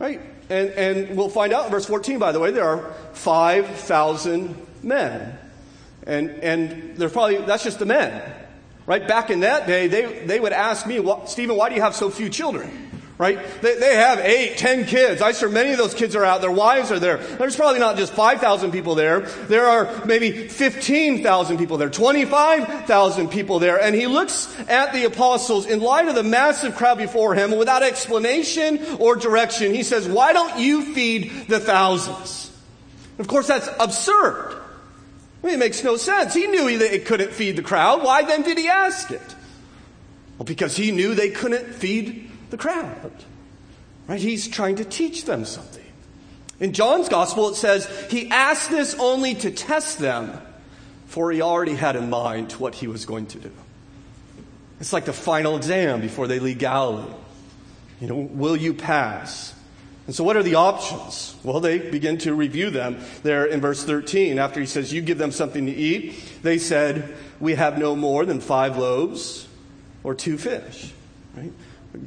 Right? 0.00 0.20
And, 0.50 0.70
and 0.70 1.16
we'll 1.16 1.28
find 1.28 1.52
out 1.52 1.66
in 1.66 1.70
verse 1.70 1.86
14, 1.86 2.18
by 2.18 2.32
the 2.32 2.40
way, 2.40 2.50
there 2.50 2.64
are 2.64 2.92
5,000 3.12 4.66
men. 4.82 5.38
And, 6.08 6.30
and 6.30 6.96
they're 6.96 7.08
probably, 7.08 7.36
that's 7.36 7.62
just 7.62 7.78
the 7.78 7.86
men. 7.86 8.20
Right? 8.84 9.06
Back 9.06 9.30
in 9.30 9.40
that 9.40 9.68
day, 9.68 9.86
they, 9.86 10.26
they 10.26 10.40
would 10.40 10.52
ask 10.52 10.88
me, 10.88 11.00
Stephen, 11.26 11.54
why 11.54 11.68
do 11.68 11.76
you 11.76 11.82
have 11.82 11.94
so 11.94 12.10
few 12.10 12.28
children? 12.28 12.87
Right? 13.18 13.38
They, 13.60 13.74
they 13.74 13.96
have 13.96 14.20
eight, 14.20 14.56
ten 14.58 14.84
kids. 14.84 15.20
I'm 15.20 15.34
sure 15.34 15.48
many 15.48 15.72
of 15.72 15.78
those 15.78 15.92
kids 15.92 16.14
are 16.14 16.24
out. 16.24 16.40
Their 16.40 16.52
wives 16.52 16.92
are 16.92 17.00
there. 17.00 17.16
There's 17.16 17.56
probably 17.56 17.80
not 17.80 17.96
just 17.96 18.12
5,000 18.12 18.70
people 18.70 18.94
there. 18.94 19.20
There 19.20 19.66
are 19.66 20.06
maybe 20.06 20.46
15,000 20.46 21.58
people 21.58 21.76
there, 21.76 21.90
25,000 21.90 23.28
people 23.28 23.58
there. 23.58 23.82
And 23.82 23.94
he 23.94 24.06
looks 24.06 24.48
at 24.68 24.92
the 24.92 25.04
apostles 25.04 25.66
in 25.66 25.80
light 25.80 26.06
of 26.06 26.14
the 26.14 26.22
massive 26.22 26.76
crowd 26.76 26.98
before 26.98 27.34
him 27.34 27.58
without 27.58 27.82
explanation 27.82 28.80
or 29.00 29.16
direction. 29.16 29.74
He 29.74 29.82
says, 29.82 30.08
why 30.08 30.32
don't 30.32 30.60
you 30.60 30.94
feed 30.94 31.48
the 31.48 31.58
thousands? 31.58 32.56
Of 33.18 33.26
course, 33.26 33.48
that's 33.48 33.68
absurd. 33.80 34.54
I 35.42 35.46
mean, 35.46 35.56
it 35.56 35.58
makes 35.58 35.82
no 35.82 35.96
sense. 35.96 36.34
He 36.34 36.46
knew 36.46 36.68
he, 36.68 36.76
it 36.76 37.04
couldn't 37.04 37.32
feed 37.32 37.56
the 37.56 37.62
crowd. 37.62 38.04
Why 38.04 38.22
then 38.22 38.42
did 38.42 38.58
he 38.58 38.68
ask 38.68 39.10
it? 39.10 39.34
Well, 40.36 40.44
because 40.44 40.76
he 40.76 40.92
knew 40.92 41.16
they 41.16 41.30
couldn't 41.30 41.74
feed 41.74 42.27
the 42.50 42.56
crowd. 42.56 43.12
Right? 44.06 44.20
He's 44.20 44.48
trying 44.48 44.76
to 44.76 44.84
teach 44.84 45.24
them 45.24 45.44
something. 45.44 45.84
In 46.60 46.72
John's 46.72 47.08
gospel, 47.08 47.48
it 47.50 47.54
says 47.54 47.86
he 48.10 48.30
asked 48.30 48.70
this 48.70 48.94
only 48.98 49.34
to 49.36 49.50
test 49.50 49.98
them, 49.98 50.40
for 51.06 51.30
he 51.30 51.40
already 51.40 51.74
had 51.74 51.94
in 51.94 52.10
mind 52.10 52.52
what 52.52 52.74
he 52.74 52.88
was 52.88 53.06
going 53.06 53.26
to 53.26 53.38
do. 53.38 53.52
It's 54.80 54.92
like 54.92 55.04
the 55.04 55.12
final 55.12 55.56
exam 55.56 56.00
before 56.00 56.26
they 56.26 56.40
leave 56.40 56.58
Galilee. 56.58 57.12
You 58.00 58.08
know, 58.08 58.16
will 58.16 58.56
you 58.56 58.74
pass? 58.74 59.54
And 60.06 60.14
so, 60.14 60.24
what 60.24 60.36
are 60.36 60.42
the 60.42 60.54
options? 60.54 61.36
Well, 61.42 61.60
they 61.60 61.78
begin 61.78 62.18
to 62.18 62.34
review 62.34 62.70
them 62.70 62.98
there 63.22 63.44
in 63.44 63.60
verse 63.60 63.84
13. 63.84 64.38
After 64.38 64.58
he 64.58 64.66
says, 64.66 64.92
You 64.92 65.02
give 65.02 65.18
them 65.18 65.32
something 65.32 65.66
to 65.66 65.72
eat, 65.72 66.14
they 66.42 66.58
said, 66.58 67.14
We 67.40 67.54
have 67.54 67.76
no 67.78 67.94
more 67.94 68.24
than 68.24 68.40
five 68.40 68.78
loaves 68.78 69.46
or 70.02 70.14
two 70.14 70.38
fish. 70.38 70.92
Right? 71.36 71.52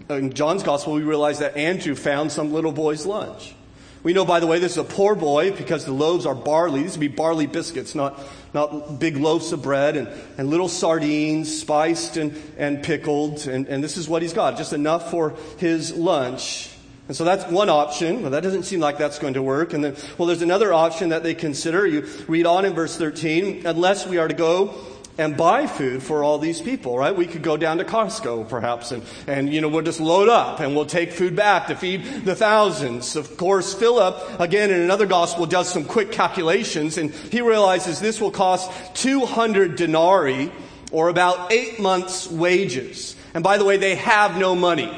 In 0.09 0.33
John's 0.33 0.63
gospel, 0.63 0.93
we 0.93 1.03
realize 1.03 1.39
that 1.39 1.57
Andrew 1.57 1.95
found 1.95 2.31
some 2.31 2.53
little 2.53 2.71
boy's 2.71 3.05
lunch. 3.05 3.55
We 4.03 4.13
know, 4.13 4.25
by 4.25 4.39
the 4.39 4.47
way, 4.47 4.57
this 4.57 4.73
is 4.73 4.77
a 4.79 4.83
poor 4.83 5.13
boy 5.13 5.51
because 5.51 5.85
the 5.85 5.91
loaves 5.91 6.25
are 6.25 6.33
barley. 6.33 6.81
These 6.81 6.93
would 6.93 7.01
be 7.01 7.07
barley 7.07 7.45
biscuits, 7.45 7.93
not, 7.93 8.19
not 8.51 8.99
big 8.99 9.17
loaves 9.17 9.51
of 9.51 9.61
bread 9.61 9.95
and, 9.95 10.07
and 10.39 10.49
little 10.49 10.69
sardines, 10.69 11.55
spiced 11.55 12.17
and, 12.17 12.35
and 12.57 12.83
pickled. 12.83 13.47
And, 13.47 13.67
and 13.67 13.83
this 13.83 13.97
is 13.97 14.09
what 14.09 14.23
he's 14.23 14.33
got, 14.33 14.57
just 14.57 14.73
enough 14.73 15.11
for 15.11 15.35
his 15.57 15.93
lunch. 15.93 16.69
And 17.07 17.15
so 17.15 17.23
that's 17.23 17.45
one 17.51 17.69
option. 17.69 18.23
Well, 18.23 18.31
that 18.31 18.41
doesn't 18.41 18.63
seem 18.63 18.79
like 18.79 18.97
that's 18.97 19.19
going 19.19 19.35
to 19.35 19.43
work. 19.43 19.73
And 19.73 19.83
then, 19.83 19.95
well, 20.17 20.27
there's 20.27 20.41
another 20.41 20.73
option 20.73 21.09
that 21.09 21.21
they 21.21 21.35
consider. 21.35 21.85
You 21.85 22.07
read 22.27 22.47
on 22.47 22.65
in 22.65 22.73
verse 22.73 22.97
13, 22.97 23.67
unless 23.67 24.07
we 24.07 24.17
are 24.17 24.27
to 24.27 24.33
go 24.33 24.73
and 25.21 25.37
buy 25.37 25.67
food 25.67 26.01
for 26.01 26.23
all 26.23 26.39
these 26.39 26.59
people, 26.59 26.97
right? 26.97 27.15
We 27.15 27.27
could 27.27 27.43
go 27.43 27.55
down 27.55 27.77
to 27.77 27.83
Costco 27.83 28.49
perhaps 28.49 28.91
and, 28.91 29.03
and, 29.27 29.53
you 29.53 29.61
know, 29.61 29.69
we'll 29.69 29.83
just 29.83 29.99
load 29.99 30.29
up 30.29 30.59
and 30.59 30.75
we'll 30.75 30.85
take 30.85 31.11
food 31.11 31.35
back 31.35 31.67
to 31.67 31.75
feed 31.75 32.03
the 32.25 32.35
thousands. 32.35 33.15
Of 33.15 33.37
course, 33.37 33.73
Philip, 33.73 34.39
again, 34.39 34.71
in 34.71 34.81
another 34.81 35.05
gospel, 35.05 35.45
does 35.45 35.71
some 35.71 35.85
quick 35.85 36.11
calculations 36.11 36.97
and 36.97 37.11
he 37.11 37.41
realizes 37.41 37.99
this 37.99 38.19
will 38.19 38.31
cost 38.31 38.71
200 38.95 39.75
denarii 39.75 40.51
or 40.91 41.09
about 41.09 41.53
eight 41.53 41.79
months 41.79 42.29
wages. 42.29 43.15
And 43.33 43.43
by 43.43 43.57
the 43.59 43.63
way, 43.63 43.77
they 43.77 43.95
have 43.95 44.37
no 44.37 44.55
money. 44.55 44.91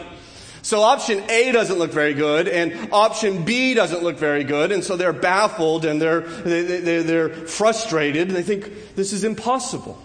So 0.63 0.81
option 0.81 1.21
A 1.29 1.51
doesn't 1.51 1.77
look 1.77 1.91
very 1.91 2.13
good, 2.13 2.47
and 2.47 2.93
option 2.93 3.43
B 3.43 3.73
doesn't 3.73 4.01
look 4.01 4.15
very 4.15 4.45
good, 4.45 4.71
and 4.71 4.81
so 4.81 4.95
they're 4.95 5.11
baffled 5.11 5.83
and 5.83 6.01
they're, 6.01 6.21
they, 6.21 6.99
are 6.99 7.03
they, 7.03 7.17
are 7.17 7.29
frustrated, 7.29 8.29
and 8.29 8.37
they 8.37 8.43
think 8.43 8.95
this 8.95 9.11
is 9.11 9.25
impossible. 9.25 10.01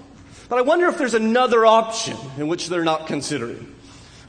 But 0.48 0.58
I 0.58 0.62
wonder 0.62 0.86
if 0.86 0.98
there's 0.98 1.14
another 1.14 1.66
option 1.66 2.16
in 2.38 2.48
which 2.48 2.68
they're 2.68 2.84
not 2.84 3.06
considering. 3.06 3.74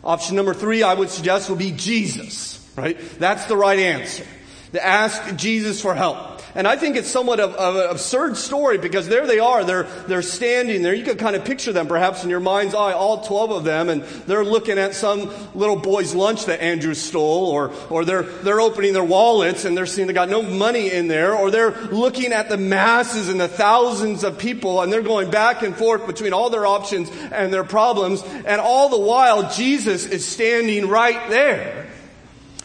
Option 0.04 0.36
number 0.36 0.54
three, 0.54 0.84
I 0.84 0.94
would 0.94 1.10
suggest, 1.10 1.50
would 1.50 1.60
be 1.60 1.72
Jesus, 1.72 2.66
right? 2.76 2.98
That's 3.20 3.46
the 3.46 3.56
right 3.56 3.80
answer. 3.80 4.26
To 4.74 4.86
ask 4.86 5.36
Jesus 5.36 5.82
for 5.82 5.96
help. 5.96 6.39
And 6.56 6.68
I 6.68 6.76
think 6.76 6.96
it's 6.96 7.10
somewhat 7.10 7.40
of, 7.40 7.54
of, 7.56 7.76
an 7.76 7.90
absurd 7.90 8.38
story 8.38 8.78
because 8.78 9.08
there 9.08 9.28
they 9.28 9.40
are. 9.40 9.64
They're, 9.64 9.84
they're 10.08 10.22
standing 10.22 10.82
there. 10.82 10.94
You 10.94 11.04
can 11.04 11.18
kind 11.18 11.36
of 11.36 11.46
picture 11.46 11.72
them 11.72 11.88
perhaps 11.88 12.24
in 12.24 12.30
your 12.30 12.40
mind's 12.40 12.74
eye, 12.74 12.94
all 12.94 13.22
12 13.24 13.52
of 13.52 13.64
them, 13.64 13.90
and 13.90 14.04
they're 14.26 14.44
looking 14.44 14.80
at 14.80 14.96
some 14.96 15.32
little 15.54 15.76
boy's 15.76 16.16
lunch 16.16 16.46
that 16.46 16.62
Andrew 16.62 16.94
stole, 16.94 17.48
or, 17.48 17.72
or 17.90 18.06
they're, 18.06 18.24
they're 18.24 18.62
opening 18.62 18.94
their 18.94 19.04
wallets 19.04 19.66
and 19.66 19.78
they're 19.78 19.86
seeing 19.86 20.08
they 20.08 20.14
got 20.14 20.30
no 20.30 20.42
money 20.42 20.92
in 20.92 21.08
there, 21.08 21.36
or 21.36 21.52
they're 21.52 21.80
looking 21.88 22.34
at 22.34 22.50
the 22.50 22.58
masses 22.58 23.30
and 23.30 23.40
the 23.40 23.48
thousands 23.48 24.24
of 24.24 24.38
people 24.38 24.82
and 24.82 24.92
they're 24.92 25.02
going 25.02 25.30
back 25.30 25.62
and 25.62 25.76
forth 25.76 26.06
between 26.08 26.34
all 26.34 26.50
their 26.50 26.66
options 26.66 27.10
and 27.32 27.54
their 27.54 27.64
problems. 27.64 28.24
And 28.24 28.60
all 28.60 28.90
the 28.90 29.00
while, 29.00 29.52
Jesus 29.52 30.06
is 30.06 30.28
standing 30.28 30.88
right 30.88 31.30
there. 31.30 31.88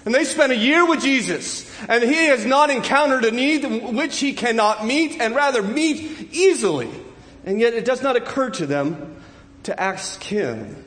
And 0.04 0.14
they 0.14 0.24
spent 0.24 0.52
a 0.52 0.56
year 0.56 0.86
with 0.86 1.00
Jesus, 1.00 1.70
and 1.88 2.04
he 2.04 2.26
has 2.26 2.44
not 2.44 2.68
encountered 2.70 3.24
a 3.24 3.30
need 3.30 3.64
which 3.64 4.18
he 4.18 4.34
cannot 4.34 4.84
meet, 4.84 5.20
and 5.20 5.34
rather 5.34 5.62
meet 5.62 6.28
easily. 6.32 6.90
And 7.46 7.58
yet 7.58 7.74
it 7.74 7.84
does 7.84 8.02
not 8.02 8.16
occur 8.16 8.50
to 8.50 8.66
them 8.66 9.16
to 9.62 9.80
ask 9.80 10.22
him. 10.22 10.84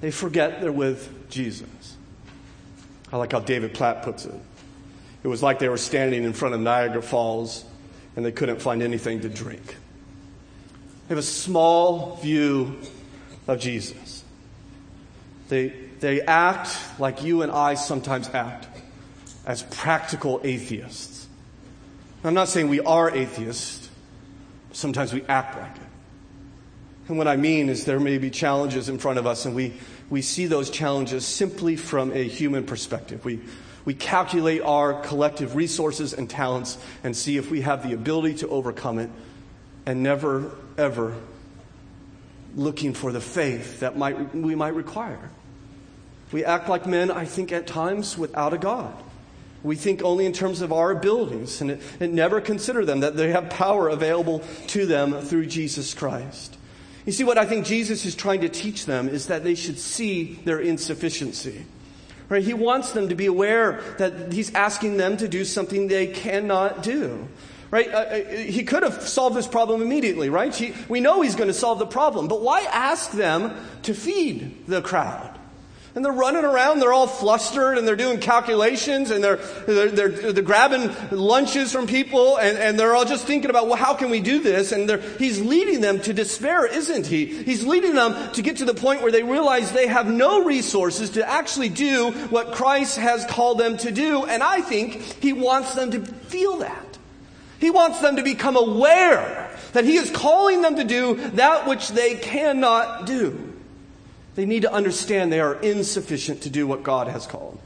They 0.00 0.10
forget 0.10 0.60
they're 0.60 0.72
with 0.72 1.30
Jesus. 1.30 1.96
I 3.12 3.18
like 3.18 3.32
how 3.32 3.40
David 3.40 3.72
Platt 3.74 4.02
puts 4.02 4.24
it. 4.24 4.34
It 5.22 5.28
was 5.28 5.42
like 5.42 5.58
they 5.58 5.68
were 5.68 5.76
standing 5.76 6.24
in 6.24 6.32
front 6.32 6.54
of 6.54 6.60
Niagara 6.60 7.02
Falls 7.02 7.64
and 8.14 8.24
they 8.24 8.32
couldn't 8.32 8.60
find 8.60 8.82
anything 8.82 9.20
to 9.20 9.28
drink. 9.28 9.64
They 9.64 11.14
have 11.14 11.18
a 11.18 11.22
small 11.22 12.16
view 12.16 12.78
of 13.46 13.60
Jesus. 13.60 14.24
They 15.48 15.85
they 16.00 16.20
act 16.20 16.76
like 16.98 17.22
you 17.22 17.42
and 17.42 17.52
I 17.52 17.74
sometimes 17.74 18.28
act 18.30 18.66
as 19.46 19.62
practical 19.62 20.40
atheists. 20.44 21.26
I'm 22.24 22.34
not 22.34 22.48
saying 22.48 22.68
we 22.68 22.80
are 22.80 23.10
atheists, 23.10 23.88
sometimes 24.72 25.12
we 25.12 25.22
act 25.28 25.56
like 25.56 25.76
it. 25.76 25.82
And 27.08 27.18
what 27.18 27.28
I 27.28 27.36
mean 27.36 27.68
is 27.68 27.84
there 27.84 28.00
may 28.00 28.18
be 28.18 28.30
challenges 28.30 28.88
in 28.88 28.98
front 28.98 29.18
of 29.18 29.26
us, 29.26 29.44
and 29.44 29.54
we, 29.54 29.74
we 30.10 30.22
see 30.22 30.46
those 30.46 30.70
challenges 30.70 31.24
simply 31.24 31.76
from 31.76 32.12
a 32.12 32.24
human 32.24 32.64
perspective. 32.64 33.24
We, 33.24 33.40
we 33.84 33.94
calculate 33.94 34.62
our 34.62 35.00
collective 35.02 35.54
resources 35.54 36.12
and 36.12 36.28
talents 36.28 36.78
and 37.04 37.16
see 37.16 37.36
if 37.36 37.48
we 37.48 37.60
have 37.60 37.86
the 37.86 37.94
ability 37.94 38.38
to 38.38 38.48
overcome 38.48 38.98
it, 38.98 39.10
and 39.86 40.02
never, 40.02 40.50
ever 40.76 41.14
looking 42.56 42.92
for 42.92 43.12
the 43.12 43.20
faith 43.20 43.80
that 43.80 43.96
might, 43.96 44.34
we 44.34 44.56
might 44.56 44.74
require. 44.74 45.30
We 46.32 46.44
act 46.44 46.68
like 46.68 46.86
men, 46.86 47.10
I 47.10 47.24
think, 47.24 47.52
at 47.52 47.66
times 47.66 48.18
without 48.18 48.52
a 48.52 48.58
God. 48.58 48.94
We 49.62 49.76
think 49.76 50.02
only 50.02 50.26
in 50.26 50.32
terms 50.32 50.60
of 50.60 50.72
our 50.72 50.90
abilities 50.90 51.60
and, 51.60 51.80
and 52.00 52.14
never 52.14 52.40
consider 52.40 52.84
them 52.84 53.00
that 53.00 53.16
they 53.16 53.30
have 53.30 53.50
power 53.50 53.88
available 53.88 54.40
to 54.68 54.86
them 54.86 55.20
through 55.22 55.46
Jesus 55.46 55.94
Christ. 55.94 56.56
You 57.04 57.12
see, 57.12 57.24
what 57.24 57.38
I 57.38 57.46
think 57.46 57.64
Jesus 57.64 58.04
is 58.04 58.14
trying 58.14 58.40
to 58.40 58.48
teach 58.48 58.86
them 58.86 59.08
is 59.08 59.26
that 59.28 59.44
they 59.44 59.54
should 59.54 59.78
see 59.78 60.34
their 60.44 60.60
insufficiency. 60.60 61.64
Right? 62.28 62.42
He 62.42 62.54
wants 62.54 62.90
them 62.90 63.08
to 63.08 63.14
be 63.14 63.26
aware 63.26 63.80
that 63.98 64.32
he's 64.32 64.52
asking 64.54 64.96
them 64.96 65.16
to 65.18 65.28
do 65.28 65.44
something 65.44 65.86
they 65.86 66.08
cannot 66.08 66.82
do. 66.82 67.28
Right? 67.70 67.88
Uh, 67.88 67.98
uh 67.98 68.24
he 68.24 68.64
could 68.64 68.82
have 68.82 69.02
solved 69.02 69.36
this 69.36 69.46
problem 69.46 69.82
immediately, 69.82 70.28
right? 70.28 70.54
He, 70.54 70.74
we 70.88 71.00
know 71.00 71.22
he's 71.22 71.36
going 71.36 71.48
to 71.48 71.54
solve 71.54 71.78
the 71.78 71.86
problem, 71.86 72.26
but 72.26 72.40
why 72.40 72.62
ask 72.72 73.12
them 73.12 73.56
to 73.82 73.94
feed 73.94 74.66
the 74.66 74.82
crowd? 74.82 75.35
And 75.96 76.04
they're 76.04 76.12
running 76.12 76.44
around, 76.44 76.80
they're 76.80 76.92
all 76.92 77.06
flustered, 77.06 77.78
and 77.78 77.88
they're 77.88 77.96
doing 77.96 78.20
calculations, 78.20 79.10
and 79.10 79.24
they're, 79.24 79.36
they're, 79.36 79.88
they're, 79.88 80.32
they're 80.34 80.42
grabbing 80.42 80.94
lunches 81.10 81.72
from 81.72 81.86
people, 81.86 82.36
and, 82.36 82.58
and 82.58 82.78
they're 82.78 82.94
all 82.94 83.06
just 83.06 83.26
thinking 83.26 83.48
about, 83.48 83.66
well, 83.66 83.78
how 83.78 83.94
can 83.94 84.10
we 84.10 84.20
do 84.20 84.38
this? 84.40 84.72
And 84.72 84.90
he's 85.18 85.40
leading 85.40 85.80
them 85.80 85.98
to 86.00 86.12
despair, 86.12 86.66
isn't 86.66 87.06
he? 87.06 87.24
He's 87.24 87.64
leading 87.64 87.94
them 87.94 88.30
to 88.32 88.42
get 88.42 88.58
to 88.58 88.66
the 88.66 88.74
point 88.74 89.00
where 89.00 89.10
they 89.10 89.22
realize 89.22 89.72
they 89.72 89.86
have 89.86 90.06
no 90.06 90.44
resources 90.44 91.08
to 91.12 91.26
actually 91.26 91.70
do 91.70 92.10
what 92.28 92.52
Christ 92.52 92.98
has 92.98 93.24
called 93.24 93.56
them 93.56 93.78
to 93.78 93.90
do, 93.90 94.26
and 94.26 94.42
I 94.42 94.60
think 94.60 95.00
he 95.22 95.32
wants 95.32 95.74
them 95.74 95.92
to 95.92 96.04
feel 96.04 96.58
that. 96.58 96.98
He 97.58 97.70
wants 97.70 98.00
them 98.00 98.16
to 98.16 98.22
become 98.22 98.58
aware 98.58 99.50
that 99.72 99.84
he 99.84 99.96
is 99.96 100.10
calling 100.10 100.60
them 100.60 100.76
to 100.76 100.84
do 100.84 101.14
that 101.30 101.66
which 101.66 101.88
they 101.88 102.16
cannot 102.16 103.06
do. 103.06 103.55
They 104.36 104.44
need 104.44 104.62
to 104.62 104.72
understand 104.72 105.32
they 105.32 105.40
are 105.40 105.54
insufficient 105.56 106.42
to 106.42 106.50
do 106.50 106.66
what 106.66 106.82
God 106.82 107.08
has 107.08 107.26
called. 107.26 107.58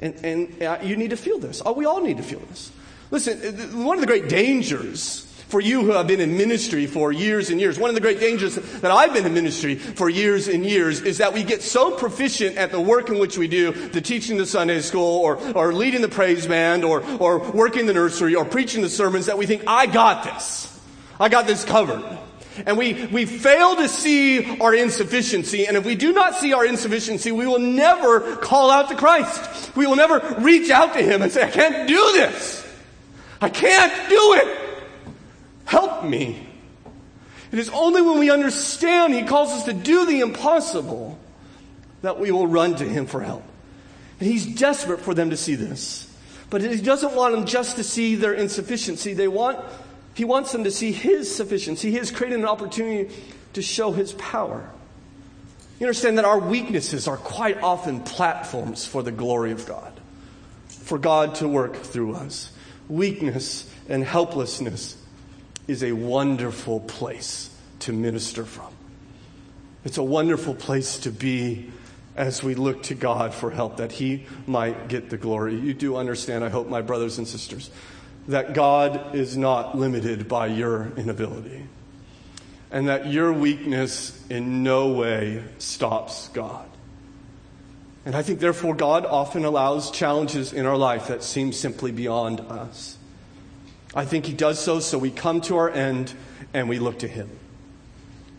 And, 0.00 0.14
and 0.24 0.62
uh, 0.62 0.78
you 0.82 0.96
need 0.96 1.10
to 1.10 1.16
feel 1.16 1.38
this. 1.38 1.60
Oh, 1.66 1.72
we 1.72 1.84
all 1.84 2.00
need 2.00 2.16
to 2.18 2.22
feel 2.22 2.40
this. 2.48 2.70
Listen, 3.10 3.84
one 3.84 3.96
of 3.96 4.00
the 4.00 4.06
great 4.06 4.28
dangers 4.28 5.22
for 5.48 5.60
you 5.60 5.84
who 5.84 5.92
have 5.92 6.06
been 6.06 6.20
in 6.20 6.36
ministry 6.36 6.86
for 6.86 7.12
years 7.12 7.50
and 7.50 7.60
years, 7.60 7.78
one 7.78 7.88
of 7.88 7.94
the 7.94 8.00
great 8.00 8.18
dangers 8.18 8.56
that 8.56 8.90
I've 8.90 9.14
been 9.14 9.26
in 9.26 9.34
ministry 9.34 9.76
for 9.76 10.08
years 10.08 10.48
and 10.48 10.64
years 10.64 11.00
is 11.00 11.18
that 11.18 11.32
we 11.32 11.44
get 11.44 11.62
so 11.62 11.96
proficient 11.96 12.56
at 12.56 12.72
the 12.72 12.80
work 12.80 13.08
in 13.10 13.18
which 13.18 13.38
we 13.38 13.46
do, 13.46 13.72
the 13.72 14.00
teaching 14.00 14.36
the 14.36 14.46
Sunday 14.46 14.80
school 14.80 15.20
or, 15.20 15.38
or 15.52 15.72
leading 15.72 16.02
the 16.02 16.08
praise 16.08 16.46
band 16.46 16.84
or, 16.84 17.04
or 17.18 17.38
working 17.52 17.86
the 17.86 17.94
nursery 17.94 18.34
or 18.34 18.44
preaching 18.44 18.82
the 18.82 18.88
sermons 18.88 19.26
that 19.26 19.38
we 19.38 19.46
think, 19.46 19.62
I 19.66 19.86
got 19.86 20.24
this. 20.24 20.80
I 21.18 21.28
got 21.28 21.46
this 21.46 21.64
covered. 21.64 22.18
And 22.64 22.78
we, 22.78 23.06
we 23.06 23.26
fail 23.26 23.76
to 23.76 23.88
see 23.88 24.58
our 24.60 24.74
insufficiency. 24.74 25.66
And 25.66 25.76
if 25.76 25.84
we 25.84 25.94
do 25.94 26.12
not 26.12 26.34
see 26.36 26.52
our 26.52 26.64
insufficiency, 26.64 27.32
we 27.32 27.46
will 27.46 27.58
never 27.58 28.36
call 28.36 28.70
out 28.70 28.88
to 28.88 28.94
Christ. 28.94 29.76
We 29.76 29.86
will 29.86 29.96
never 29.96 30.36
reach 30.38 30.70
out 30.70 30.94
to 30.94 31.02
Him 31.02 31.22
and 31.22 31.30
say, 31.30 31.42
I 31.42 31.50
can't 31.50 31.88
do 31.88 32.12
this. 32.12 32.66
I 33.40 33.50
can't 33.50 34.08
do 34.08 34.34
it. 34.34 34.58
Help 35.66 36.04
me. 36.04 36.46
It 37.52 37.58
is 37.58 37.68
only 37.70 38.02
when 38.02 38.18
we 38.18 38.30
understand 38.30 39.12
He 39.12 39.24
calls 39.24 39.50
us 39.50 39.64
to 39.64 39.72
do 39.72 40.06
the 40.06 40.20
impossible 40.20 41.18
that 42.02 42.18
we 42.18 42.30
will 42.30 42.46
run 42.46 42.76
to 42.76 42.84
Him 42.84 43.06
for 43.06 43.20
help. 43.20 43.44
And 44.20 44.28
He's 44.28 44.46
desperate 44.46 45.00
for 45.00 45.12
them 45.12 45.30
to 45.30 45.36
see 45.36 45.54
this. 45.54 46.10
But 46.48 46.62
He 46.62 46.80
doesn't 46.80 47.14
want 47.14 47.34
them 47.34 47.46
just 47.46 47.76
to 47.76 47.84
see 47.84 48.14
their 48.14 48.32
insufficiency. 48.32 49.12
They 49.12 49.28
want 49.28 49.58
he 50.16 50.24
wants 50.24 50.50
them 50.50 50.64
to 50.64 50.70
see 50.70 50.92
His 50.92 51.32
sufficiency. 51.32 51.90
He 51.90 51.98
has 51.98 52.10
created 52.10 52.38
an 52.38 52.46
opportunity 52.46 53.14
to 53.52 53.60
show 53.60 53.92
His 53.92 54.14
power. 54.14 54.66
You 55.78 55.86
understand 55.86 56.16
that 56.16 56.24
our 56.24 56.38
weaknesses 56.38 57.06
are 57.06 57.18
quite 57.18 57.62
often 57.62 58.00
platforms 58.00 58.86
for 58.86 59.02
the 59.02 59.12
glory 59.12 59.52
of 59.52 59.66
God, 59.66 59.92
for 60.68 60.96
God 60.96 61.34
to 61.36 61.48
work 61.48 61.76
through 61.76 62.14
us. 62.14 62.50
Weakness 62.88 63.70
and 63.90 64.02
helplessness 64.02 64.96
is 65.68 65.82
a 65.82 65.92
wonderful 65.92 66.80
place 66.80 67.54
to 67.80 67.92
minister 67.92 68.46
from. 68.46 68.72
It's 69.84 69.98
a 69.98 70.02
wonderful 70.02 70.54
place 70.54 70.96
to 71.00 71.10
be 71.10 71.70
as 72.16 72.42
we 72.42 72.54
look 72.54 72.84
to 72.84 72.94
God 72.94 73.34
for 73.34 73.50
help, 73.50 73.76
that 73.76 73.92
He 73.92 74.24
might 74.46 74.88
get 74.88 75.10
the 75.10 75.18
glory. 75.18 75.56
You 75.56 75.74
do 75.74 75.96
understand, 75.96 76.42
I 76.42 76.48
hope, 76.48 76.68
my 76.68 76.80
brothers 76.80 77.18
and 77.18 77.28
sisters, 77.28 77.68
that 78.28 78.54
God 78.54 79.14
is 79.14 79.36
not 79.36 79.76
limited 79.76 80.28
by 80.28 80.46
your 80.46 80.92
inability 80.96 81.66
and 82.70 82.88
that 82.88 83.06
your 83.06 83.32
weakness 83.32 84.20
in 84.28 84.62
no 84.62 84.88
way 84.88 85.42
stops 85.58 86.28
God. 86.28 86.68
And 88.04 88.14
I 88.14 88.22
think, 88.22 88.38
therefore, 88.38 88.74
God 88.74 89.04
often 89.04 89.44
allows 89.44 89.90
challenges 89.90 90.52
in 90.52 90.66
our 90.66 90.76
life 90.76 91.08
that 91.08 91.22
seem 91.22 91.52
simply 91.52 91.90
beyond 91.90 92.40
us. 92.40 92.96
I 93.94 94.04
think 94.04 94.26
He 94.26 94.32
does 94.32 94.58
so 94.62 94.80
so 94.80 94.98
we 94.98 95.10
come 95.10 95.40
to 95.42 95.56
our 95.56 95.70
end 95.70 96.12
and 96.54 96.68
we 96.68 96.78
look 96.78 97.00
to 97.00 97.08
Him. 97.08 97.28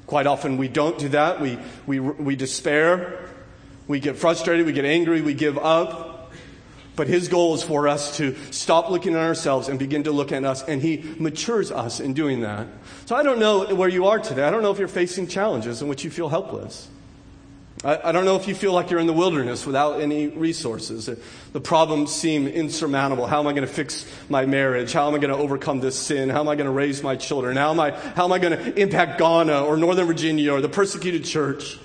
Quite 0.06 0.26
often 0.26 0.58
we 0.58 0.70
don't 0.70 0.98
do 0.98 1.10
that. 1.10 1.42
We, 1.42 1.58
we, 1.86 2.00
we 2.00 2.36
despair. 2.38 3.20
We 3.88 4.00
get 4.00 4.16
frustrated. 4.18 4.66
We 4.66 4.72
get 4.72 4.86
angry. 4.86 5.22
We 5.22 5.34
give 5.34 5.58
up. 5.58 6.07
But 6.98 7.08
his 7.08 7.30
goal 7.30 7.54
is 7.54 7.62
for 7.62 7.88
us 7.88 8.18
to 8.18 8.36
stop 8.52 8.90
looking 8.90 9.14
at 9.14 9.20
ourselves 9.20 9.70
and 9.70 9.78
begin 9.78 10.04
to 10.04 10.12
look 10.12 10.32
at 10.32 10.44
us, 10.44 10.64
and 10.64 10.82
he 10.82 11.16
matures 11.20 11.72
us 11.72 12.00
in 12.00 12.14
doing 12.14 12.42
that. 12.42 12.68
So 13.06 13.16
I 13.16 13.22
don't 13.22 13.40
know 13.40 13.74
where 13.76 13.88
you 13.88 14.08
are 14.08 14.18
today. 14.18 14.44
I 14.44 14.50
don't 14.50 14.64
know 14.64 14.72
if 14.72 14.80
you're 14.80 14.88
facing 14.88 15.28
challenges 15.28 15.84
in 15.84 15.88
which 15.88 16.04
you 16.04 16.10
feel 16.10 16.28
helpless. 16.28 16.90
I, 17.84 18.00
I 18.06 18.12
don't 18.12 18.26
know 18.26 18.36
if 18.36 18.48
you 18.48 18.56
feel 18.56 18.74
like 18.74 18.90
you're 18.90 19.00
in 19.00 19.06
the 19.06 19.14
wilderness 19.14 19.64
without 19.64 20.02
any 20.02 20.30
resources. 20.30 21.08
The 21.54 21.62
problems 21.62 22.12
seem 22.12 22.48
insurmountable. 22.48 23.28
How 23.28 23.42
am 23.42 23.48
I 23.48 23.54
going 23.54 23.68
to 23.68 23.72
fix 23.72 24.12
my 24.28 24.48
marriage? 24.48 24.92
How 24.92 25.08
am 25.08 25.14
I 25.14 25.20
going 25.20 25.32
to 25.32 25.40
overcome 25.40 25.80
this 25.80 25.96
sin? 25.96 26.30
How 26.30 26.40
am 26.40 26.50
I 26.50 26.56
going 26.56 26.66
to 26.66 26.72
raise 26.72 27.04
my 27.04 27.16
children? 27.16 27.58
How 27.58 27.70
am 27.70 27.80
I, 27.80 27.92
how 27.92 28.26
am 28.26 28.32
I 28.32 28.40
going 28.40 28.58
to 28.58 28.82
impact 28.82 29.20
Ghana 29.20 29.64
or 29.66 29.78
Northern 29.78 30.08
Virginia 30.08 30.52
or 30.52 30.62
the 30.62 30.70
persecuted 30.70 31.26
church? 31.26 31.78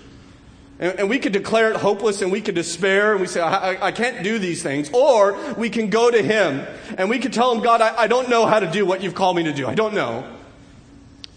And, 0.83 0.99
and 0.99 1.09
we 1.09 1.21
could 1.21 1.33
declare 1.33 1.71
it 1.71 1.77
hopeless 1.77 2.23
and 2.23 2.33
we 2.33 2.41
could 2.41 2.57
despair 2.57 3.13
and 3.13 3.21
we 3.21 3.29
say, 3.29 3.41
I, 3.41 3.87
I, 3.87 3.93
can't 3.93 4.25
do 4.25 4.41
these 4.41 4.65
things. 4.65 4.91
Or 4.93 5.55
we 5.55 5.71
can 5.71 5.91
go 5.91 6.11
to 6.11 6.21
Him 6.21 6.67
and 6.99 7.09
we 7.09 7.21
can 7.21 7.31
tell 7.31 7.55
Him, 7.55 7.63
God, 7.63 7.81
I, 7.81 7.97
I 7.97 8.07
don't 8.09 8.29
know 8.29 8.47
how 8.47 8.59
to 8.59 8.69
do 8.69 8.85
what 8.85 9.01
you've 9.01 9.15
called 9.15 9.37
me 9.37 9.45
to 9.45 9.53
do. 9.53 9.69
I 9.69 9.77
don't 9.77 9.95
know. 9.95 10.29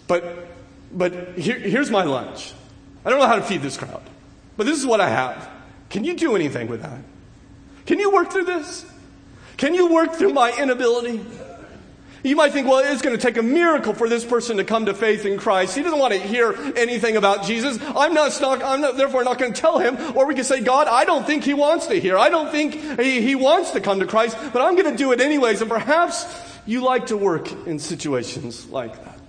But, 0.08 0.48
but 0.92 1.38
here, 1.38 1.60
here's 1.60 1.92
my 1.92 2.04
lunch. 2.04 2.54
I 3.06 3.12
don't 3.12 3.20
know 3.20 3.28
how 3.28 3.36
to 3.36 3.44
feed 3.44 3.62
this 3.62 3.78
crowd, 3.78 4.02
but 4.58 4.66
this 4.66 4.80
is 4.80 4.86
what 4.86 5.00
I 5.00 5.10
have. 5.10 5.48
Can 5.92 6.04
you 6.04 6.16
do 6.16 6.36
anything 6.36 6.68
with 6.68 6.82
that? 6.82 7.00
Can 7.86 8.00
you 8.00 8.12
work 8.12 8.32
through 8.32 8.46
this? 8.46 8.84
Can 9.58 9.76
you 9.76 9.94
work 9.94 10.14
through 10.14 10.34
my 10.34 10.58
inability? 10.58 11.24
You 12.26 12.36
might 12.36 12.54
think, 12.54 12.68
well, 12.68 12.80
it's 12.80 13.04
going 13.04 13.16
to 13.16 13.22
take 13.22 13.38
a 13.38 13.44
miracle 13.44 13.94
for 13.94 14.10
this 14.10 14.26
person 14.26 14.58
to 14.58 14.64
come 14.64 14.88
to 14.88 14.96
faith 14.96 15.28
in 15.28 15.38
Christ. 15.38 15.76
He 15.76 15.84
doesn't 15.84 16.00
want 16.00 16.12
to 16.12 16.20
hear 16.20 16.54
anything 16.76 17.18
about 17.18 17.46
Jesus. 17.46 17.78
I'm 17.96 18.16
not, 18.16 18.42
I'm 18.42 18.82
not 18.82 18.98
therefore 18.98 19.24
not 19.24 19.38
going 19.38 19.54
to 19.54 19.62
tell 19.62 19.78
him. 19.78 19.96
Or 20.18 20.26
we 20.26 20.34
can 20.34 20.44
say, 20.44 20.62
God, 20.62 20.88
I 20.88 21.06
don't 21.06 21.28
think 21.28 21.44
he 21.44 21.54
wants 21.54 21.86
to 21.86 22.00
hear. 22.00 22.18
I 22.18 22.30
don't 22.30 22.50
think 22.50 23.00
he, 23.00 23.22
he 23.22 23.36
wants 23.36 23.72
to 23.72 23.80
come 23.80 24.00
to 24.00 24.08
Christ, 24.08 24.38
but 24.52 24.64
I'm 24.64 24.76
going 24.76 24.90
to 24.90 24.98
do 24.98 25.12
it 25.12 25.22
anyways. 25.22 25.62
And 25.62 25.70
perhaps 25.70 26.26
you 26.66 26.82
like 26.82 27.06
to 27.08 27.18
work 27.18 27.52
in 27.68 27.78
situations 27.78 28.66
like 28.70 28.96
that. 29.06 29.20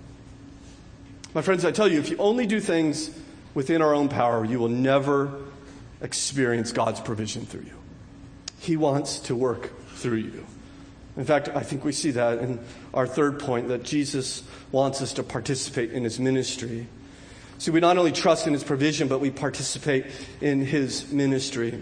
My 1.35 1.43
friends, 1.43 1.65
I 1.65 1.71
tell 1.71 1.87
you, 1.87 1.99
if 1.99 2.09
you 2.09 2.17
only 2.17 2.47
do 2.47 2.59
things 2.59 3.11
within 3.53 3.83
our 3.83 3.93
own 3.93 4.09
power, 4.09 4.43
you 4.43 4.57
will 4.57 4.69
never 4.69 5.39
experience 6.01 6.71
God's 6.71 6.99
provision 6.99 7.45
through 7.45 7.61
you. 7.61 7.77
He 8.59 8.75
wants 8.75 9.19
to 9.19 9.35
work 9.35 9.71
through 9.89 10.17
you. 10.17 10.47
In 11.17 11.25
fact, 11.25 11.49
I 11.49 11.61
think 11.61 11.83
we 11.83 11.93
see 11.93 12.11
that 12.11 12.37
in 12.37 12.59
our 12.97 13.05
third 13.05 13.39
point 13.39 13.67
that 13.67 13.83
Jesus 13.83 14.41
wants 14.71 15.03
us 15.03 15.13
to 15.13 15.23
participate 15.23 15.91
in 15.91 16.03
his 16.03 16.19
ministry. 16.19 16.87
See, 17.59 17.69
we 17.69 17.79
not 17.79 17.95
only 17.99 18.11
trust 18.11 18.47
in 18.47 18.53
his 18.53 18.63
provision, 18.63 19.07
but 19.07 19.19
we 19.19 19.29
participate 19.29 20.07
in 20.41 20.61
his 20.61 21.11
ministry. 21.11 21.79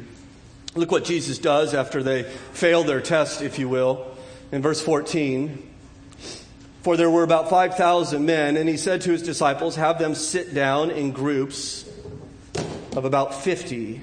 Look 0.75 0.91
what 0.91 1.05
Jesus 1.05 1.37
does 1.37 1.73
after 1.73 2.03
they 2.03 2.23
fail 2.23 2.83
their 2.83 2.99
test, 2.99 3.41
if 3.41 3.57
you 3.57 3.69
will. 3.69 4.05
In 4.51 4.61
verse 4.61 4.81
14, 4.81 5.71
for 6.81 6.97
there 6.97 7.09
were 7.09 7.23
about 7.23 7.49
5,000 7.49 8.25
men, 8.25 8.57
and 8.57 8.67
he 8.67 8.75
said 8.75 8.99
to 9.01 9.11
his 9.11 9.23
disciples, 9.23 9.77
Have 9.77 9.97
them 9.99 10.15
sit 10.15 10.53
down 10.53 10.91
in 10.91 11.11
groups 11.11 11.89
of 12.93 13.05
about 13.05 13.33
50. 13.33 14.01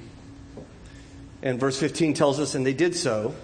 And 1.43 1.61
verse 1.61 1.79
15 1.79 2.15
tells 2.15 2.41
us, 2.41 2.55
And 2.55 2.65
they 2.65 2.73
did 2.73 2.97
so 2.97 3.35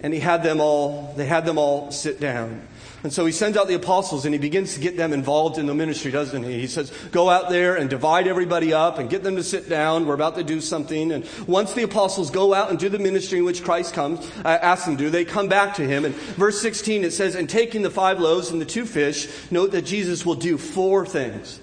and 0.00 0.12
he 0.12 0.20
had 0.20 0.42
them 0.42 0.60
all, 0.60 1.14
they 1.16 1.26
had 1.26 1.44
them 1.44 1.58
all 1.58 1.90
sit 1.90 2.20
down. 2.20 2.66
And 3.02 3.12
so 3.12 3.26
he 3.26 3.32
sends 3.32 3.56
out 3.56 3.68
the 3.68 3.74
apostles 3.74 4.24
and 4.24 4.34
he 4.34 4.38
begins 4.38 4.74
to 4.74 4.80
get 4.80 4.96
them 4.96 5.12
involved 5.12 5.58
in 5.58 5.66
the 5.66 5.74
ministry, 5.74 6.10
doesn't 6.10 6.42
he? 6.42 6.60
He 6.60 6.66
says, 6.66 6.90
go 7.12 7.28
out 7.28 7.50
there 7.50 7.76
and 7.76 7.90
divide 7.90 8.26
everybody 8.26 8.72
up 8.72 8.98
and 8.98 9.10
get 9.10 9.22
them 9.22 9.36
to 9.36 9.44
sit 9.44 9.68
down. 9.68 10.06
We're 10.06 10.14
about 10.14 10.34
to 10.36 10.44
do 10.44 10.60
something. 10.60 11.12
And 11.12 11.26
once 11.46 11.74
the 11.74 11.82
apostles 11.82 12.30
go 12.30 12.54
out 12.54 12.70
and 12.70 12.78
do 12.78 12.88
the 12.88 12.98
ministry 12.98 13.38
in 13.38 13.44
which 13.44 13.62
Christ 13.62 13.94
comes, 13.94 14.26
uh, 14.44 14.48
ask 14.48 14.86
them 14.86 14.96
do 14.96 15.10
they 15.10 15.24
come 15.24 15.48
back 15.48 15.74
to 15.76 15.86
him. 15.86 16.04
And 16.04 16.14
verse 16.14 16.60
16 16.60 17.04
it 17.04 17.12
says, 17.12 17.34
and 17.34 17.48
taking 17.48 17.82
the 17.82 17.90
five 17.90 18.18
loaves 18.18 18.50
and 18.50 18.60
the 18.60 18.66
two 18.66 18.86
fish, 18.86 19.28
note 19.50 19.72
that 19.72 19.82
Jesus 19.82 20.24
will 20.24 20.34
do 20.34 20.58
four 20.58 21.06
things. 21.06 21.60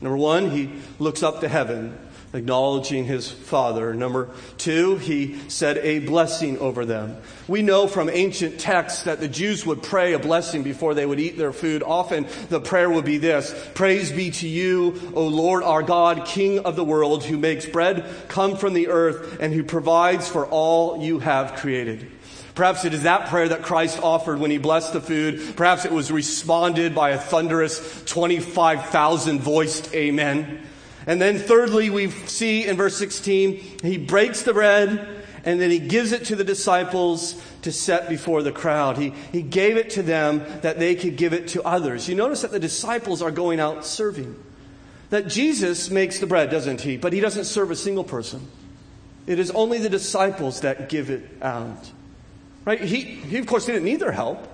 Number 0.00 0.16
one, 0.16 0.50
he 0.50 0.70
looks 0.98 1.22
up 1.22 1.40
to 1.40 1.48
heaven 1.48 1.98
acknowledging 2.32 3.04
his 3.04 3.30
father. 3.30 3.92
Number 3.92 4.30
two, 4.56 4.96
he 4.96 5.38
said 5.48 5.78
a 5.78 5.98
blessing 6.00 6.58
over 6.58 6.84
them. 6.84 7.16
We 7.48 7.62
know 7.62 7.88
from 7.88 8.08
ancient 8.08 8.60
texts 8.60 9.04
that 9.04 9.20
the 9.20 9.28
Jews 9.28 9.66
would 9.66 9.82
pray 9.82 10.12
a 10.12 10.18
blessing 10.18 10.62
before 10.62 10.94
they 10.94 11.06
would 11.06 11.18
eat 11.18 11.36
their 11.36 11.52
food. 11.52 11.82
Often 11.82 12.28
the 12.48 12.60
prayer 12.60 12.88
would 12.88 13.04
be 13.04 13.18
this, 13.18 13.54
Praise 13.74 14.12
be 14.12 14.30
to 14.30 14.48
you, 14.48 15.12
O 15.14 15.26
Lord 15.26 15.64
our 15.64 15.82
God, 15.82 16.24
King 16.24 16.60
of 16.60 16.76
the 16.76 16.84
world, 16.84 17.24
who 17.24 17.36
makes 17.36 17.66
bread 17.66 18.06
come 18.28 18.56
from 18.56 18.74
the 18.74 18.88
earth 18.88 19.38
and 19.40 19.52
who 19.52 19.64
provides 19.64 20.28
for 20.28 20.46
all 20.46 21.02
you 21.02 21.18
have 21.18 21.56
created. 21.56 22.10
Perhaps 22.54 22.84
it 22.84 22.94
is 22.94 23.04
that 23.04 23.28
prayer 23.28 23.48
that 23.48 23.62
Christ 23.62 24.00
offered 24.02 24.38
when 24.38 24.50
he 24.50 24.58
blessed 24.58 24.92
the 24.92 25.00
food. 25.00 25.56
Perhaps 25.56 25.84
it 25.84 25.92
was 25.92 26.12
responded 26.12 26.94
by 26.94 27.10
a 27.10 27.18
thunderous 27.18 28.04
25,000 28.04 29.40
voiced 29.40 29.94
amen. 29.94 30.66
And 31.10 31.20
then 31.20 31.38
thirdly, 31.38 31.90
we 31.90 32.08
see 32.08 32.68
in 32.68 32.76
verse 32.76 32.96
16, 32.96 33.80
he 33.82 33.98
breaks 33.98 34.42
the 34.42 34.54
bread 34.54 35.24
and 35.44 35.60
then 35.60 35.68
he 35.68 35.80
gives 35.80 36.12
it 36.12 36.26
to 36.26 36.36
the 36.36 36.44
disciples 36.44 37.42
to 37.62 37.72
set 37.72 38.08
before 38.08 38.44
the 38.44 38.52
crowd. 38.52 38.96
He, 38.96 39.12
he 39.32 39.42
gave 39.42 39.76
it 39.76 39.90
to 39.90 40.04
them 40.04 40.44
that 40.60 40.78
they 40.78 40.94
could 40.94 41.16
give 41.16 41.32
it 41.32 41.48
to 41.48 41.64
others. 41.64 42.08
You 42.08 42.14
notice 42.14 42.42
that 42.42 42.52
the 42.52 42.60
disciples 42.60 43.22
are 43.22 43.32
going 43.32 43.58
out 43.58 43.84
serving. 43.84 44.40
That 45.08 45.26
Jesus 45.26 45.90
makes 45.90 46.20
the 46.20 46.28
bread, 46.28 46.48
doesn't 46.48 46.82
he? 46.82 46.96
But 46.96 47.12
he 47.12 47.18
doesn't 47.18 47.46
serve 47.46 47.72
a 47.72 47.76
single 47.76 48.04
person. 48.04 48.46
It 49.26 49.40
is 49.40 49.50
only 49.50 49.78
the 49.78 49.90
disciples 49.90 50.60
that 50.60 50.88
give 50.88 51.10
it 51.10 51.28
out. 51.42 51.90
Right? 52.64 52.80
He, 52.80 53.00
he 53.00 53.38
of 53.38 53.48
course, 53.48 53.66
didn't 53.66 53.82
need 53.82 53.98
their 53.98 54.12
help. 54.12 54.46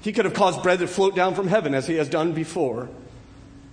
He 0.00 0.14
could 0.14 0.24
have 0.24 0.32
caused 0.32 0.62
bread 0.62 0.78
to 0.78 0.86
float 0.86 1.14
down 1.14 1.34
from 1.34 1.46
heaven 1.46 1.74
as 1.74 1.86
he 1.86 1.96
has 1.96 2.08
done 2.08 2.32
before 2.32 2.88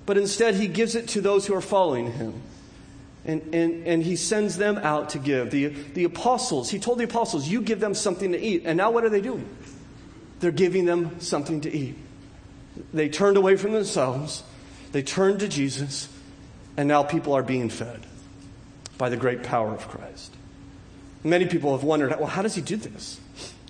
but 0.08 0.18
instead 0.18 0.56
he 0.56 0.68
gives 0.68 0.96
it 0.96 1.10
to 1.10 1.22
those 1.22 1.46
who 1.46 1.54
are 1.54 1.62
following 1.62 2.12
him. 2.12 2.42
And, 3.26 3.42
and, 3.54 3.86
and 3.86 4.02
he 4.02 4.16
sends 4.16 4.56
them 4.56 4.78
out 4.78 5.10
to 5.10 5.20
give. 5.20 5.52
The, 5.52 5.68
the 5.68 6.06
apostles, 6.06 6.70
he 6.70 6.80
told 6.80 6.98
the 6.98 7.04
apostles, 7.04 7.48
you 7.48 7.62
give 7.62 7.82
them 7.82 7.94
something 7.94 8.32
to 8.32 8.40
eat. 8.40 8.64
And 8.66 8.78
now 8.78 8.90
what 8.90 9.04
are 9.04 9.10
they 9.10 9.20
doing? 9.20 9.48
They're 10.40 10.52
giving 10.52 10.86
them 10.86 11.20
something 11.20 11.60
to 11.62 11.72
eat. 11.72 11.98
They 12.94 13.10
turned 13.10 13.36
away 13.36 13.58
from 13.58 13.74
themselves, 13.74 14.44
they 14.94 15.04
turned 15.04 15.42
to 15.42 15.48
Jesus, 15.50 16.08
and 16.78 16.88
now 16.88 17.04
people 17.04 17.34
are 17.34 17.44
being 17.44 17.70
fed 17.70 18.06
by 18.98 19.10
the 19.10 19.18
great 19.18 19.44
power 19.44 19.74
of 19.74 19.90
Christ. 19.90 20.34
Many 21.22 21.48
people 21.48 21.74
have 21.74 21.84
wondered, 21.84 22.12
well, 22.18 22.28
how 22.28 22.44
does 22.44 22.56
he 22.56 22.62
do 22.62 22.78
this? 22.78 23.20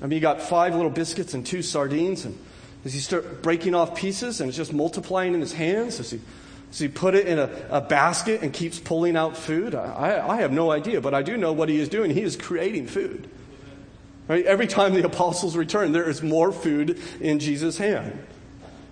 I 0.02 0.06
mean, 0.06 0.17
you 0.17 0.19
got 0.19 0.41
five 0.41 0.76
little 0.76 0.91
biscuits 0.91 1.34
and 1.34 1.43
two 1.43 1.63
sardines, 1.63 2.26
and 2.26 2.38
does 2.88 2.93
he 2.93 3.02
start 3.02 3.41
breaking 3.41 3.76
off 3.76 3.95
pieces 3.95 4.39
and 4.39 4.47
it's 4.47 4.56
just 4.56 4.71
multiplying 4.71 5.34
in 5.34 5.41
his 5.41 5.52
hands? 5.52 5.97
Does 5.97 6.12
he, 6.12 6.21
does 6.71 6.80
he 6.80 6.88
put 6.88 7.15
it 7.15 7.28
in 7.28 7.38
a, 7.38 7.50
a 7.69 7.82
basket 7.82 8.41
and 8.41 8.54
keeps 8.54 8.80
pulling 8.80 9.17
out 9.17 9.36
food? 9.36 9.76
I, 9.76 10.26
I 10.26 10.38
have 10.38 10.54
no 10.54 10.71
idea, 10.71 11.02
but 11.02 11.13
I 11.13 11.21
do 11.21 11.36
know 11.36 11.52
what 11.52 11.67
he 11.67 11.82
is 11.82 11.89
doing. 11.89 12.12
He 12.12 12.21
is 12.21 12.38
creating 12.38 12.88
food. 12.88 13.30
Right? 14.30 14.45
Every 14.45 14.67
time 14.67 14.93
the 14.93 15.06
apostles 15.06 15.58
return, 15.58 15.91
there 15.91 16.10
is 16.10 16.23
more 16.23 16.54
food 16.54 17.02
in 17.19 17.39
Jesus' 17.39 17.78
hand. 17.78 18.26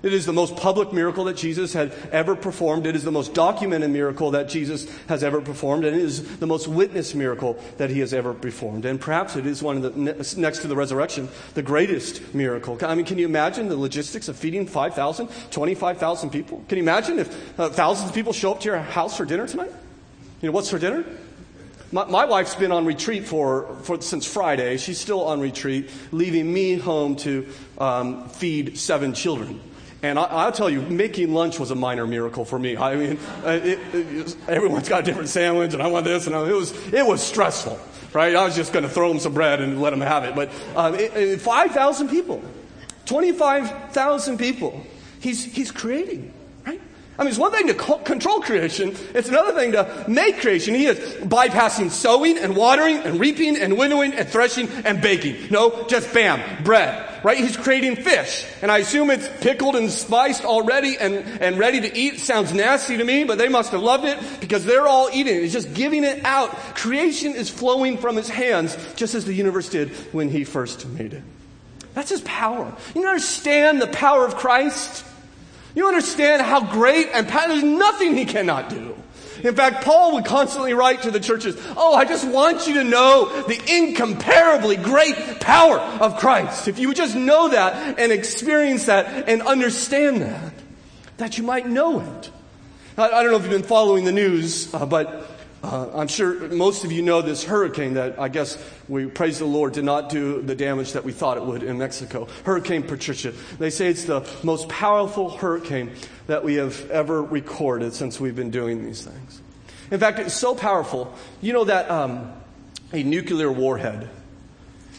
It 0.06 0.14
is 0.14 0.28
the 0.28 0.34
most 0.34 0.56
public 0.56 0.94
miracle 0.94 1.24
that 1.24 1.36
Jesus 1.36 1.74
had 1.74 1.92
ever 2.12 2.36
performed. 2.36 2.86
It 2.86 2.96
is 2.96 3.04
the 3.04 3.12
most 3.12 3.34
documented 3.34 3.90
miracle 3.90 4.30
that 4.32 4.48
Jesus 4.48 4.88
has 5.08 5.24
ever 5.24 5.42
performed. 5.42 5.84
And 5.84 5.96
it 5.96 6.02
is 6.04 6.38
the 6.38 6.46
most 6.46 6.68
witnessed 6.68 7.16
miracle 7.16 7.58
that 7.78 7.90
he 7.90 8.02
has 8.02 8.14
ever 8.14 8.36
performed. 8.36 8.86
And 8.86 9.02
perhaps 9.02 9.36
it 9.36 9.48
is 9.48 9.64
one 9.64 9.78
of 9.78 9.82
the, 9.82 10.40
next 10.40 10.60
to 10.60 10.68
the 10.68 10.76
resurrection, 10.76 11.28
the 11.56 11.64
greatest 11.64 12.36
miracle. 12.36 12.78
I 12.84 12.94
mean, 12.94 13.08
can 13.08 13.18
you 13.18 13.26
imagine 13.26 13.68
the 13.68 13.78
logistics 13.78 14.28
of 14.28 14.38
feeding 14.38 14.68
5,000, 14.68 15.28
25,000 15.50 16.30
people? 16.30 16.64
Can 16.70 16.78
you 16.78 16.84
imagine 16.84 17.18
if 17.18 17.60
uh, 17.60 17.70
thousands 17.70 18.10
of 18.10 18.14
people 18.14 18.32
show 18.32 18.52
up 18.52 18.60
to 18.60 18.66
your 18.66 18.78
house 18.78 19.18
for 19.18 19.26
dinner 19.26 19.48
tonight? 19.48 19.72
You 20.40 20.50
know, 20.50 20.52
what's 20.52 20.70
for 20.70 20.78
dinner? 20.78 21.04
My, 21.92 22.06
my, 22.06 22.26
wife's 22.26 22.54
been 22.54 22.72
on 22.72 22.86
retreat 22.86 23.26
for, 23.26 23.76
for, 23.82 24.00
since 24.02 24.32
Friday. 24.32 24.78
She's 24.78 25.00
still 25.00 25.24
on 25.24 25.40
retreat, 25.40 25.90
leaving 26.12 26.54
me 26.54 26.76
home 26.76 27.16
to 27.18 27.48
um, 27.80 28.30
feed 28.30 28.78
seven 28.78 29.16
children. 29.16 29.60
And 30.06 30.20
I, 30.20 30.46
will 30.46 30.52
tell 30.52 30.70
you, 30.70 30.82
making 30.82 31.34
lunch 31.34 31.60
was 31.60 31.72
a 31.72 31.76
minor 31.76 32.06
miracle 32.06 32.46
for 32.46 32.60
me. 32.60 32.78
I 32.78 32.96
mean, 32.96 33.20
uh, 33.44 33.60
it, 33.64 33.80
it, 33.92 34.38
everyone's 34.48 34.88
got 34.88 35.02
a 35.02 35.04
different 35.04 35.30
sandwich, 35.30 35.74
and 35.74 35.82
I 35.82 35.88
want 35.88 36.06
this, 36.06 36.28
and 36.28 36.36
I, 36.36 36.48
it 36.48 36.54
was 36.54 36.72
it 36.94 37.06
was 37.06 37.24
stressful, 37.24 37.80
right? 38.14 38.36
I 38.36 38.46
was 38.46 38.56
just 38.56 38.72
going 38.72 38.84
to 38.84 38.90
throw 38.90 39.10
them 39.10 39.20
some 39.20 39.34
bread 39.34 39.62
and 39.62 39.82
let 39.82 39.90
them 39.90 40.02
have 40.02 40.24
it. 40.24 40.36
But 40.36 40.52
um, 40.76 41.40
five 41.40 41.72
thousand 41.72 42.10
people, 42.10 42.44
twenty-five 43.06 43.92
thousand 43.92 44.38
people, 44.38 44.80
he's 45.20 45.44
he's 45.44 45.72
creating. 45.72 46.35
I 47.18 47.24
mean, 47.24 47.30
it's 47.30 47.40
one 47.40 47.52
thing 47.52 47.68
to 47.68 47.74
control 47.74 48.42
creation. 48.42 48.94
It's 49.14 49.30
another 49.30 49.54
thing 49.54 49.72
to 49.72 50.06
make 50.08 50.42
creation. 50.42 50.76
He 50.76 50.86
is 50.86 50.98
bypassing 51.22 51.90
sowing 51.90 52.38
and 52.38 52.56
watering 52.56 52.98
and 52.98 53.20
reaping 53.20 53.58
and 53.58 53.78
winnowing 53.78 54.14
and 54.14 54.28
threshing 54.28 54.68
and 54.84 55.02
baking. 55.02 55.50
No, 55.50 55.86
just 55.88 56.14
bam, 56.14 56.64
bread 56.64 57.16
right? 57.26 57.40
He's 57.40 57.58
creating 57.58 57.96
fish. 57.96 58.46
And 58.62 58.72
I 58.72 58.78
assume 58.78 59.10
it's 59.10 59.28
pickled 59.42 59.76
and 59.76 59.90
spiced 59.90 60.46
already 60.46 60.96
and, 61.00 61.16
and 61.42 61.58
ready 61.58 61.82
to 61.82 61.98
eat. 61.98 62.20
Sounds 62.20 62.54
nasty 62.54 62.98
to 62.98 63.04
me, 63.04 63.24
but 63.24 63.40
they 63.40 63.50
must 63.50 63.72
have 63.72 63.82
loved 63.82 64.06
it 64.06 64.20
because 64.40 64.64
they're 64.64 64.88
all 64.88 65.10
eating 65.12 65.38
it. 65.38 65.42
He's 65.42 65.52
just 65.52 65.74
giving 65.74 66.04
it 66.04 66.24
out. 66.24 66.52
Creation 66.76 67.34
is 67.34 67.50
flowing 67.50 67.98
from 67.98 68.16
his 68.16 68.30
hands 68.30 68.78
just 68.96 69.16
as 69.16 69.26
the 69.26 69.34
universe 69.34 69.70
did 69.70 69.90
when 70.14 70.30
he 70.30 70.44
first 70.44 70.88
made 70.90 71.14
it. 71.14 71.24
That's 71.96 72.12
his 72.12 72.22
power. 72.22 72.72
You 72.94 73.08
understand 73.08 73.82
the 73.82 73.88
power 73.88 74.24
of 74.24 74.36
Christ? 74.36 75.04
You 75.76 75.88
understand 75.88 76.42
how 76.42 76.72
great 76.72 77.10
and 77.14 77.28
there's 77.28 77.64
nothing 77.64 78.16
he 78.16 78.26
cannot 78.26 78.70
do. 78.70 78.96
In 79.44 79.54
fact, 79.54 79.84
Paul 79.84 80.14
would 80.14 80.26
constantly 80.26 80.74
write 80.74 81.04
to 81.04 81.12
the 81.12 81.20
churches, 81.20 81.56
Oh, 81.78 81.94
I 81.94 82.06
just 82.06 82.28
want 82.28 82.68
you 82.68 82.76
to 82.76 82.84
know 82.84 83.44
the 83.44 83.62
incomparably 83.68 84.78
great 84.78 85.40
power 85.40 85.78
of 85.78 86.18
Christ. 86.18 86.68
If 86.68 86.80
you 86.80 86.88
would 86.88 86.98
just 86.98 87.16
know 87.16 87.50
that 87.50 88.00
and 88.00 88.12
experience 88.12 88.86
that 88.86 89.30
and 89.30 89.42
understand 89.42 90.22
that, 90.22 90.54
that 91.18 91.38
you 91.38 91.44
might 91.44 91.68
know 91.68 92.00
it. 92.00 92.32
I, 92.98 93.10
I 93.10 93.22
don't 93.22 93.32
know 93.32 93.38
if 93.38 93.44
you've 93.44 93.52
been 93.52 93.64
following 93.64 94.06
the 94.06 94.12
news, 94.12 94.74
uh, 94.74 94.86
but 94.86 95.30
uh, 95.66 95.90
I'm 95.96 96.08
sure 96.08 96.48
most 96.50 96.84
of 96.84 96.92
you 96.92 97.02
know 97.02 97.22
this 97.22 97.44
hurricane 97.44 97.96
that 97.96 98.20
I 98.20 98.30
guess 98.30 98.64
we 98.88 99.08
praise 99.08 99.40
the 99.40 99.46
Lord 99.46 99.74
did 99.74 99.84
not 99.84 100.10
do 100.10 100.42
the 100.42 100.56
damage 100.56 100.94
that 100.94 101.04
we 101.04 101.12
thought 101.12 101.38
it 101.38 101.44
would 101.44 101.64
in 101.64 101.78
Mexico. 101.80 102.28
Hurricane 102.44 102.84
Patricia. 102.84 103.34
They 103.58 103.72
say 103.72 103.88
it's 103.88 104.06
the 104.06 104.28
most 104.44 104.70
powerful 104.70 105.30
hurricane 105.30 105.92
that 106.28 106.44
we 106.44 106.56
have 106.56 106.90
ever 106.92 107.24
recorded 107.24 107.94
since 107.94 108.20
we've 108.20 108.36
been 108.36 108.52
doing 108.52 108.86
these 108.86 109.04
things. 109.04 109.42
In 109.90 110.00
fact, 110.00 110.20
it's 110.20 110.36
so 110.36 110.54
powerful. 110.54 111.14
You 111.42 111.54
know 111.54 111.64
that 111.64 111.90
um, 111.90 112.32
a 112.94 113.02
nuclear 113.04 113.52
warhead 113.52 114.10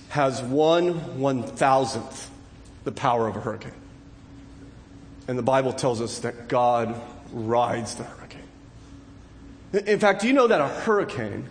has 0.08 0.42
one 0.42 1.20
one 1.20 1.42
thousandth 1.44 2.30
the 2.84 2.92
power 2.92 3.28
of 3.28 3.36
a 3.36 3.40
hurricane. 3.40 3.72
And 5.28 5.38
the 5.38 5.42
Bible 5.42 5.72
tells 5.72 6.00
us 6.00 6.20
that 6.20 6.48
God 6.48 7.00
rides 7.32 7.96
the 7.96 8.04
hurricane. 8.04 8.25
In 9.84 9.98
fact, 9.98 10.22
do 10.22 10.26
you 10.26 10.32
know 10.32 10.46
that 10.46 10.60
a 10.60 10.68
hurricane 10.68 11.46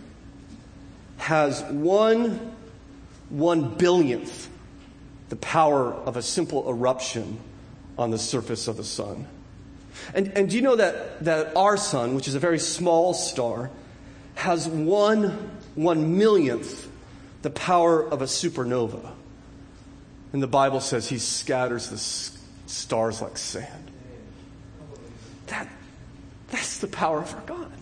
has 1.18 1.62
one 1.62 2.52
one 3.28 3.74
billionth 3.74 4.48
the 5.28 5.36
power 5.36 5.92
of 5.92 6.16
a 6.16 6.22
simple 6.22 6.68
eruption 6.68 7.38
on 7.98 8.10
the 8.10 8.18
surface 8.18 8.68
of 8.68 8.76
the 8.76 8.84
sun? 8.84 9.26
And, 10.14 10.28
and 10.36 10.50
do 10.50 10.56
you 10.56 10.62
know 10.62 10.76
that, 10.76 11.24
that 11.24 11.56
our 11.56 11.76
sun, 11.76 12.14
which 12.14 12.28
is 12.28 12.34
a 12.34 12.38
very 12.38 12.58
small 12.58 13.14
star, 13.14 13.70
has 14.34 14.68
one 14.68 15.50
one 15.74 16.18
millionth 16.18 16.88
the 17.42 17.50
power 17.50 18.02
of 18.02 18.22
a 18.22 18.26
supernova? 18.26 19.12
And 20.32 20.42
the 20.42 20.46
Bible 20.48 20.80
says 20.80 21.08
he 21.08 21.18
scatters 21.18 21.88
the 21.88 21.98
stars 22.70 23.22
like 23.22 23.38
sand. 23.38 23.90
That, 25.46 25.68
that's 26.50 26.78
the 26.78 26.88
power 26.88 27.22
of 27.22 27.34
our 27.34 27.40
God. 27.42 27.72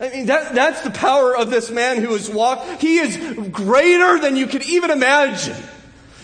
I 0.00 0.08
mean, 0.08 0.26
that, 0.26 0.54
that's 0.54 0.80
the 0.80 0.90
power 0.90 1.36
of 1.36 1.50
this 1.50 1.70
man 1.70 2.02
who 2.02 2.14
has 2.14 2.30
walked. 2.30 2.80
He 2.80 2.98
is 2.98 3.16
greater 3.50 4.18
than 4.18 4.34
you 4.36 4.46
could 4.46 4.62
even 4.62 4.90
imagine. 4.90 5.56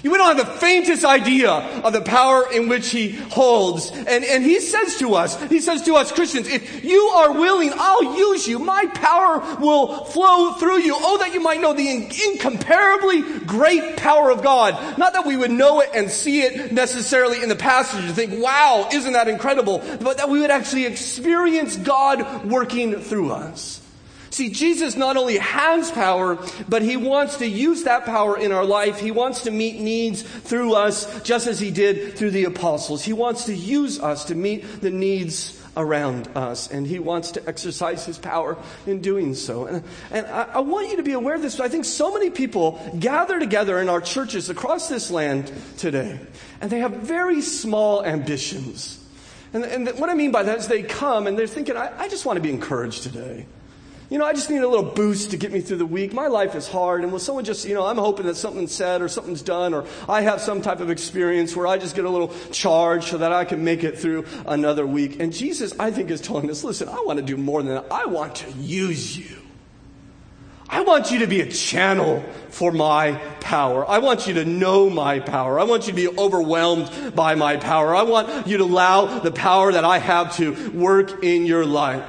You 0.06 0.16
don't 0.16 0.38
have 0.38 0.46
the 0.46 0.52
faintest 0.60 1.04
idea 1.04 1.50
of 1.50 1.92
the 1.92 2.00
power 2.00 2.46
in 2.52 2.68
which 2.68 2.90
he 2.90 3.10
holds. 3.10 3.90
And, 3.90 4.24
and 4.24 4.44
he 4.44 4.60
says 4.60 4.98
to 4.98 5.16
us, 5.16 5.34
he 5.50 5.58
says 5.58 5.82
to 5.82 5.96
us 5.96 6.12
Christians, 6.12 6.46
if 6.46 6.84
you 6.84 7.00
are 7.16 7.32
willing, 7.32 7.72
I'll 7.74 8.16
use 8.16 8.46
you. 8.46 8.60
My 8.60 8.86
power 8.94 9.56
will 9.60 10.04
flow 10.04 10.52
through 10.52 10.78
you. 10.78 10.94
Oh, 10.96 11.18
that 11.18 11.34
you 11.34 11.40
might 11.40 11.60
know 11.60 11.72
the 11.72 11.90
incomparably 11.90 13.40
great 13.40 13.96
power 13.96 14.30
of 14.30 14.44
God. 14.44 14.96
Not 14.96 15.14
that 15.14 15.26
we 15.26 15.36
would 15.36 15.50
know 15.50 15.80
it 15.80 15.90
and 15.92 16.08
see 16.08 16.42
it 16.42 16.70
necessarily 16.70 17.42
in 17.42 17.48
the 17.48 17.56
passage 17.56 18.04
and 18.04 18.14
think, 18.14 18.40
wow, 18.40 18.88
isn't 18.92 19.12
that 19.12 19.26
incredible? 19.26 19.80
But 20.00 20.18
that 20.18 20.30
we 20.30 20.38
would 20.38 20.52
actually 20.52 20.86
experience 20.86 21.74
God 21.74 22.44
working 22.44 23.00
through 23.00 23.32
us. 23.32 23.82
See, 24.36 24.50
Jesus 24.50 24.96
not 24.96 25.16
only 25.16 25.38
has 25.38 25.90
power, 25.90 26.38
but 26.68 26.82
he 26.82 26.98
wants 26.98 27.38
to 27.38 27.46
use 27.46 27.84
that 27.84 28.04
power 28.04 28.36
in 28.36 28.52
our 28.52 28.66
life. 28.66 29.00
He 29.00 29.10
wants 29.10 29.44
to 29.44 29.50
meet 29.50 29.80
needs 29.80 30.20
through 30.20 30.74
us, 30.74 31.22
just 31.22 31.46
as 31.46 31.58
he 31.58 31.70
did 31.70 32.18
through 32.18 32.32
the 32.32 32.44
apostles. 32.44 33.02
He 33.02 33.14
wants 33.14 33.46
to 33.46 33.54
use 33.54 33.98
us 33.98 34.26
to 34.26 34.34
meet 34.34 34.82
the 34.82 34.90
needs 34.90 35.58
around 35.74 36.28
us, 36.36 36.70
and 36.70 36.86
he 36.86 36.98
wants 36.98 37.30
to 37.30 37.48
exercise 37.48 38.04
his 38.04 38.18
power 38.18 38.58
in 38.86 39.00
doing 39.00 39.34
so. 39.34 39.64
And, 39.64 39.82
and 40.10 40.26
I, 40.26 40.42
I, 40.42 40.60
want 40.60 40.90
you 40.90 40.98
to 40.98 41.02
be 41.02 41.12
aware 41.12 41.36
of 41.36 41.40
this. 41.40 41.58
I 41.58 41.70
think 41.70 41.86
so 41.86 42.12
many 42.12 42.28
people 42.28 42.78
gather 42.98 43.38
together 43.38 43.80
in 43.80 43.88
our 43.88 44.02
churches 44.02 44.50
across 44.50 44.90
this 44.90 45.10
land 45.10 45.50
today, 45.78 46.20
and 46.60 46.70
they 46.70 46.80
have 46.80 46.92
very 46.92 47.40
small 47.40 48.04
ambitions. 48.04 49.02
And, 49.54 49.64
and 49.64 49.98
what 49.98 50.10
I 50.10 50.14
mean 50.14 50.30
by 50.30 50.42
that 50.42 50.58
is 50.58 50.68
they 50.68 50.82
come 50.82 51.26
and 51.26 51.38
they're 51.38 51.46
thinking, 51.46 51.78
I, 51.78 52.00
I 52.00 52.08
just 52.10 52.26
want 52.26 52.36
to 52.36 52.42
be 52.42 52.50
encouraged 52.50 53.02
today. 53.02 53.46
You 54.08 54.18
know, 54.18 54.24
I 54.24 54.34
just 54.34 54.50
need 54.50 54.62
a 54.62 54.68
little 54.68 54.88
boost 54.88 55.32
to 55.32 55.36
get 55.36 55.52
me 55.52 55.60
through 55.60 55.78
the 55.78 55.86
week. 55.86 56.12
My 56.12 56.28
life 56.28 56.54
is 56.54 56.68
hard. 56.68 57.02
And 57.02 57.10
will 57.10 57.18
someone 57.18 57.44
just, 57.44 57.66
you 57.66 57.74
know, 57.74 57.84
I'm 57.84 57.96
hoping 57.96 58.26
that 58.26 58.36
something's 58.36 58.72
said 58.72 59.02
or 59.02 59.08
something's 59.08 59.42
done 59.42 59.74
or 59.74 59.84
I 60.08 60.20
have 60.20 60.40
some 60.40 60.62
type 60.62 60.78
of 60.78 60.90
experience 60.90 61.56
where 61.56 61.66
I 61.66 61.76
just 61.76 61.96
get 61.96 62.04
a 62.04 62.10
little 62.10 62.32
charge 62.52 63.06
so 63.06 63.18
that 63.18 63.32
I 63.32 63.44
can 63.44 63.64
make 63.64 63.82
it 63.82 63.98
through 63.98 64.24
another 64.46 64.86
week. 64.86 65.18
And 65.18 65.32
Jesus, 65.32 65.76
I 65.80 65.90
think, 65.90 66.10
is 66.10 66.20
telling 66.20 66.48
us, 66.50 66.62
listen, 66.62 66.88
I 66.88 67.02
want 67.04 67.18
to 67.18 67.24
do 67.24 67.36
more 67.36 67.62
than 67.62 67.74
that. 67.74 67.86
I 67.90 68.06
want 68.06 68.36
to 68.36 68.50
use 68.52 69.18
you. 69.18 69.36
I 70.68 70.82
want 70.82 71.10
you 71.10 71.20
to 71.20 71.26
be 71.26 71.40
a 71.40 71.50
channel 71.50 72.24
for 72.50 72.70
my 72.72 73.12
power. 73.40 73.88
I 73.88 73.98
want 73.98 74.26
you 74.26 74.34
to 74.34 74.44
know 74.44 74.90
my 74.90 75.20
power. 75.20 75.58
I 75.58 75.64
want 75.64 75.86
you 75.86 75.92
to 75.92 75.96
be 75.96 76.08
overwhelmed 76.18 77.14
by 77.14 77.34
my 77.34 77.56
power. 77.56 77.94
I 77.94 78.02
want 78.02 78.46
you 78.46 78.58
to 78.58 78.64
allow 78.64 79.20
the 79.20 79.30
power 79.30 79.72
that 79.72 79.84
I 79.84 79.98
have 79.98 80.36
to 80.36 80.70
work 80.70 81.24
in 81.24 81.46
your 81.46 81.64
life. 81.64 82.04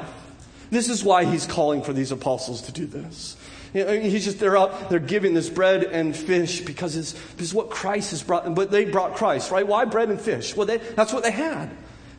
This 0.70 0.90
is 0.90 1.04
why 1.04 1.26
he's 1.26 1.46
calling 1.46 1.82
for 1.82 1.94
these 1.94 2.12
apostles 2.12 2.62
to 2.64 2.72
do 2.72 2.86
this. 2.86 3.38
He's 3.74 4.26
just, 4.26 4.40
they're 4.40 4.58
out, 4.58 4.90
they're 4.90 5.00
giving 5.00 5.34
this 5.34 5.50
bread 5.50 5.84
and 5.84 6.16
fish 6.16 6.62
because 6.62 6.96
it's, 6.96 7.14
because 7.14 7.54
what 7.54 7.70
Christ 7.70 8.12
has 8.12 8.24
brought, 8.24 8.44
them. 8.44 8.54
but 8.54 8.72
they 8.72 8.86
brought 8.86 9.16
Christ, 9.16 9.52
right? 9.52 9.68
Why 9.68 9.86
bread 9.86 10.10
and 10.10 10.20
fish? 10.20 10.56
Well, 10.56 10.66
they, 10.66 10.78
that's 10.78 11.14
what 11.14 11.24
they 11.24 11.32
had. 11.32 11.70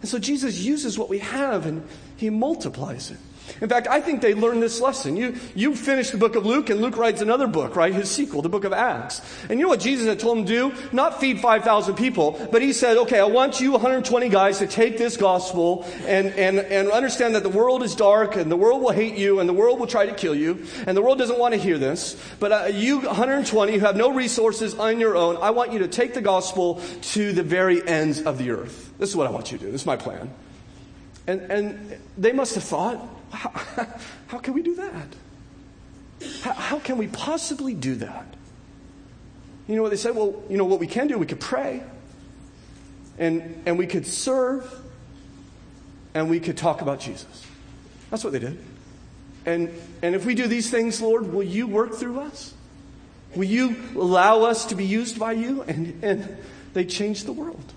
And 0.00 0.08
so 0.08 0.18
Jesus 0.18 0.58
uses 0.58 0.98
what 0.98 1.08
we 1.08 1.18
have 1.18 1.66
and 1.66 1.87
he 2.16 2.30
multiplies 2.30 3.11
it. 3.11 3.18
In 3.61 3.68
fact, 3.68 3.87
I 3.88 4.00
think 4.00 4.22
they 4.22 4.34
learned 4.34 4.62
this 4.62 4.80
lesson. 4.80 5.16
You, 5.16 5.37
you 5.54 5.74
finish 5.74 6.11
the 6.11 6.18
book 6.18 6.37
of 6.37 6.46
Luke, 6.46 6.70
and 6.70 6.80
Luke 6.80 6.96
writes 6.96 7.20
another 7.20 7.46
book, 7.46 7.76
right? 7.76 7.92
His 7.92 8.11
sequel, 8.11 8.42
the 8.42 8.48
book 8.48 8.64
of 8.64 8.72
Acts. 8.72 9.20
And 9.48 9.58
you 9.58 9.64
know 9.64 9.70
what 9.70 9.80
Jesus 9.80 10.06
had 10.06 10.18
told 10.18 10.38
him 10.38 10.46
to 10.46 10.52
do? 10.52 10.74
Not 10.92 11.20
feed 11.20 11.40
5,000 11.40 11.94
people, 11.94 12.48
but 12.52 12.62
he 12.62 12.72
said, 12.72 12.96
okay, 12.98 13.18
I 13.18 13.24
want 13.24 13.61
you 13.61 13.72
120 13.72 14.28
guys 14.28 14.58
to 14.58 14.66
take 14.66 14.98
this 14.98 15.16
gospel 15.16 15.84
and, 16.06 16.28
and, 16.34 16.58
and 16.58 16.90
understand 16.90 17.34
that 17.34 17.42
the 17.42 17.48
world 17.48 17.82
is 17.82 17.94
dark, 17.94 18.37
and 18.37 18.50
the 18.50 18.56
world 18.56 18.82
will 18.82 18.92
hate 18.92 19.16
you, 19.16 19.40
and 19.40 19.48
the 19.48 19.54
world 19.54 19.80
will 19.80 19.87
try 19.87 20.06
to 20.06 20.14
kill 20.14 20.34
you, 20.34 20.64
and 20.87 20.96
the 20.96 21.02
world 21.02 21.18
doesn't 21.18 21.38
want 21.38 21.54
to 21.54 21.61
hear 21.61 21.78
this. 21.78 22.20
But 22.40 22.52
uh, 22.52 22.64
you 22.72 23.00
120 23.00 23.72
who 23.72 23.78
have 23.80 23.96
no 23.96 24.11
resources 24.11 24.74
on 24.74 25.00
your 25.00 25.16
own, 25.16 25.37
I 25.38 25.50
want 25.50 25.72
you 25.72 25.80
to 25.80 25.88
take 25.88 26.14
the 26.14 26.20
gospel 26.20 26.80
to 27.12 27.32
the 27.32 27.42
very 27.42 27.87
ends 27.87 28.22
of 28.22 28.38
the 28.38 28.50
earth. 28.50 28.92
This 28.98 29.11
is 29.11 29.16
what 29.16 29.26
I 29.26 29.30
want 29.30 29.52
you 29.52 29.58
to 29.58 29.64
do. 29.64 29.72
This 29.72 29.82
is 29.82 29.87
my 29.87 29.96
plan. 29.96 30.30
And, 31.26 31.40
and 31.42 31.98
they 32.16 32.32
must 32.32 32.54
have 32.54 32.64
thought, 32.64 33.06
how, 33.30 33.86
how 34.28 34.38
can 34.38 34.54
we 34.54 34.62
do 34.62 34.74
that? 34.76 35.16
How, 36.42 36.52
how 36.52 36.78
can 36.78 36.98
we 36.98 37.06
possibly 37.06 37.74
do 37.74 37.96
that? 37.96 38.26
You 39.66 39.76
know 39.76 39.82
what 39.82 39.90
they 39.90 39.96
said? 39.96 40.16
Well, 40.16 40.42
you 40.48 40.56
know 40.56 40.64
what 40.64 40.80
we 40.80 40.86
can 40.86 41.08
do? 41.08 41.18
We 41.18 41.26
could 41.26 41.40
pray, 41.40 41.82
and, 43.18 43.62
and 43.66 43.78
we 43.78 43.86
could 43.86 44.06
serve, 44.06 44.66
and 46.14 46.30
we 46.30 46.40
could 46.40 46.56
talk 46.56 46.80
about 46.80 47.00
Jesus. 47.00 47.46
That's 48.10 48.24
what 48.24 48.32
they 48.32 48.38
did. 48.38 48.58
And, 49.44 49.72
and 50.02 50.14
if 50.14 50.24
we 50.24 50.34
do 50.34 50.46
these 50.46 50.70
things, 50.70 51.00
Lord, 51.00 51.32
will 51.32 51.42
you 51.42 51.66
work 51.66 51.94
through 51.94 52.20
us? 52.20 52.54
Will 53.34 53.44
you 53.44 53.76
allow 53.94 54.42
us 54.42 54.66
to 54.66 54.74
be 54.74 54.84
used 54.84 55.18
by 55.18 55.32
you? 55.32 55.62
And, 55.62 56.02
and 56.02 56.38
they 56.72 56.84
changed 56.84 57.26
the 57.26 57.32
world. 57.32 57.72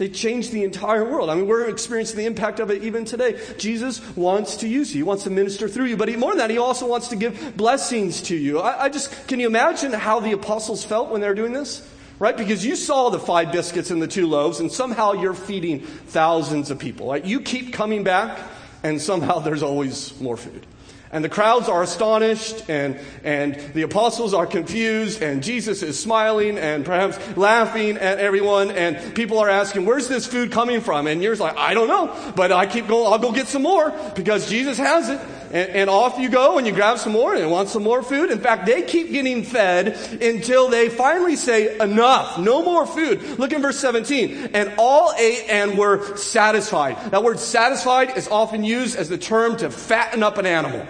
They 0.00 0.08
changed 0.08 0.50
the 0.50 0.64
entire 0.64 1.04
world. 1.04 1.28
I 1.28 1.34
mean, 1.34 1.46
we're 1.46 1.68
experiencing 1.68 2.16
the 2.16 2.24
impact 2.24 2.58
of 2.58 2.70
it 2.70 2.82
even 2.82 3.04
today. 3.04 3.38
Jesus 3.58 4.00
wants 4.16 4.56
to 4.56 4.66
use 4.66 4.94
you. 4.94 5.00
He 5.00 5.02
wants 5.02 5.24
to 5.24 5.30
minister 5.30 5.68
through 5.68 5.84
you. 5.84 5.98
But 5.98 6.08
he, 6.08 6.16
more 6.16 6.30
than 6.30 6.38
that, 6.38 6.48
he 6.48 6.56
also 6.56 6.86
wants 6.86 7.08
to 7.08 7.16
give 7.16 7.54
blessings 7.54 8.22
to 8.22 8.34
you. 8.34 8.60
I, 8.60 8.84
I 8.84 8.88
just, 8.88 9.28
can 9.28 9.40
you 9.40 9.46
imagine 9.46 9.92
how 9.92 10.18
the 10.20 10.32
apostles 10.32 10.82
felt 10.86 11.10
when 11.10 11.20
they 11.20 11.28
were 11.28 11.34
doing 11.34 11.52
this? 11.52 11.86
Right? 12.18 12.34
Because 12.34 12.64
you 12.64 12.76
saw 12.76 13.10
the 13.10 13.18
five 13.18 13.52
biscuits 13.52 13.90
and 13.90 14.00
the 14.00 14.08
two 14.08 14.26
loaves, 14.26 14.58
and 14.58 14.72
somehow 14.72 15.12
you're 15.12 15.34
feeding 15.34 15.80
thousands 15.80 16.70
of 16.70 16.78
people. 16.78 17.10
Right? 17.10 17.22
You 17.22 17.42
keep 17.42 17.74
coming 17.74 18.02
back, 18.02 18.40
and 18.82 19.02
somehow 19.02 19.40
there's 19.40 19.62
always 19.62 20.18
more 20.18 20.38
food. 20.38 20.66
And 21.12 21.24
the 21.24 21.28
crowds 21.28 21.68
are 21.68 21.82
astonished, 21.82 22.68
and, 22.68 22.96
and 23.24 23.56
the 23.74 23.82
apostles 23.82 24.32
are 24.32 24.46
confused, 24.46 25.22
and 25.22 25.42
Jesus 25.42 25.82
is 25.82 25.98
smiling 25.98 26.56
and 26.56 26.84
perhaps 26.84 27.18
laughing 27.36 27.96
at 27.96 28.18
everyone, 28.18 28.70
and 28.70 29.12
people 29.16 29.40
are 29.40 29.48
asking, 29.48 29.86
Where's 29.86 30.06
this 30.06 30.28
food 30.28 30.52
coming 30.52 30.80
from? 30.80 31.08
And 31.08 31.20
you're 31.20 31.34
like, 31.34 31.56
I 31.56 31.74
don't 31.74 31.88
know, 31.88 32.32
but 32.36 32.52
I 32.52 32.66
keep 32.66 32.86
going, 32.86 33.12
I'll 33.12 33.18
go 33.18 33.32
get 33.32 33.48
some 33.48 33.62
more 33.62 33.92
because 34.14 34.48
Jesus 34.48 34.78
has 34.78 35.08
it. 35.08 35.20
And, 35.52 35.70
and, 35.70 35.90
off 35.90 36.16
you 36.20 36.28
go 36.28 36.58
and 36.58 36.66
you 36.66 36.72
grab 36.72 36.98
some 36.98 37.12
more 37.12 37.34
and 37.34 37.50
want 37.50 37.70
some 37.70 37.82
more 37.82 38.04
food. 38.04 38.30
In 38.30 38.38
fact, 38.38 38.66
they 38.66 38.82
keep 38.82 39.10
getting 39.10 39.42
fed 39.42 39.88
until 40.22 40.68
they 40.68 40.88
finally 40.88 41.34
say, 41.34 41.76
enough, 41.80 42.38
no 42.38 42.62
more 42.62 42.86
food. 42.86 43.20
Look 43.36 43.52
in 43.52 43.60
verse 43.60 43.76
17. 43.80 44.50
And 44.54 44.72
all 44.78 45.12
ate 45.18 45.46
and 45.48 45.76
were 45.76 46.16
satisfied. 46.16 47.10
That 47.10 47.24
word 47.24 47.40
satisfied 47.40 48.16
is 48.16 48.28
often 48.28 48.62
used 48.62 48.96
as 48.96 49.08
the 49.08 49.18
term 49.18 49.56
to 49.56 49.70
fatten 49.70 50.22
up 50.22 50.38
an 50.38 50.46
animal, 50.46 50.86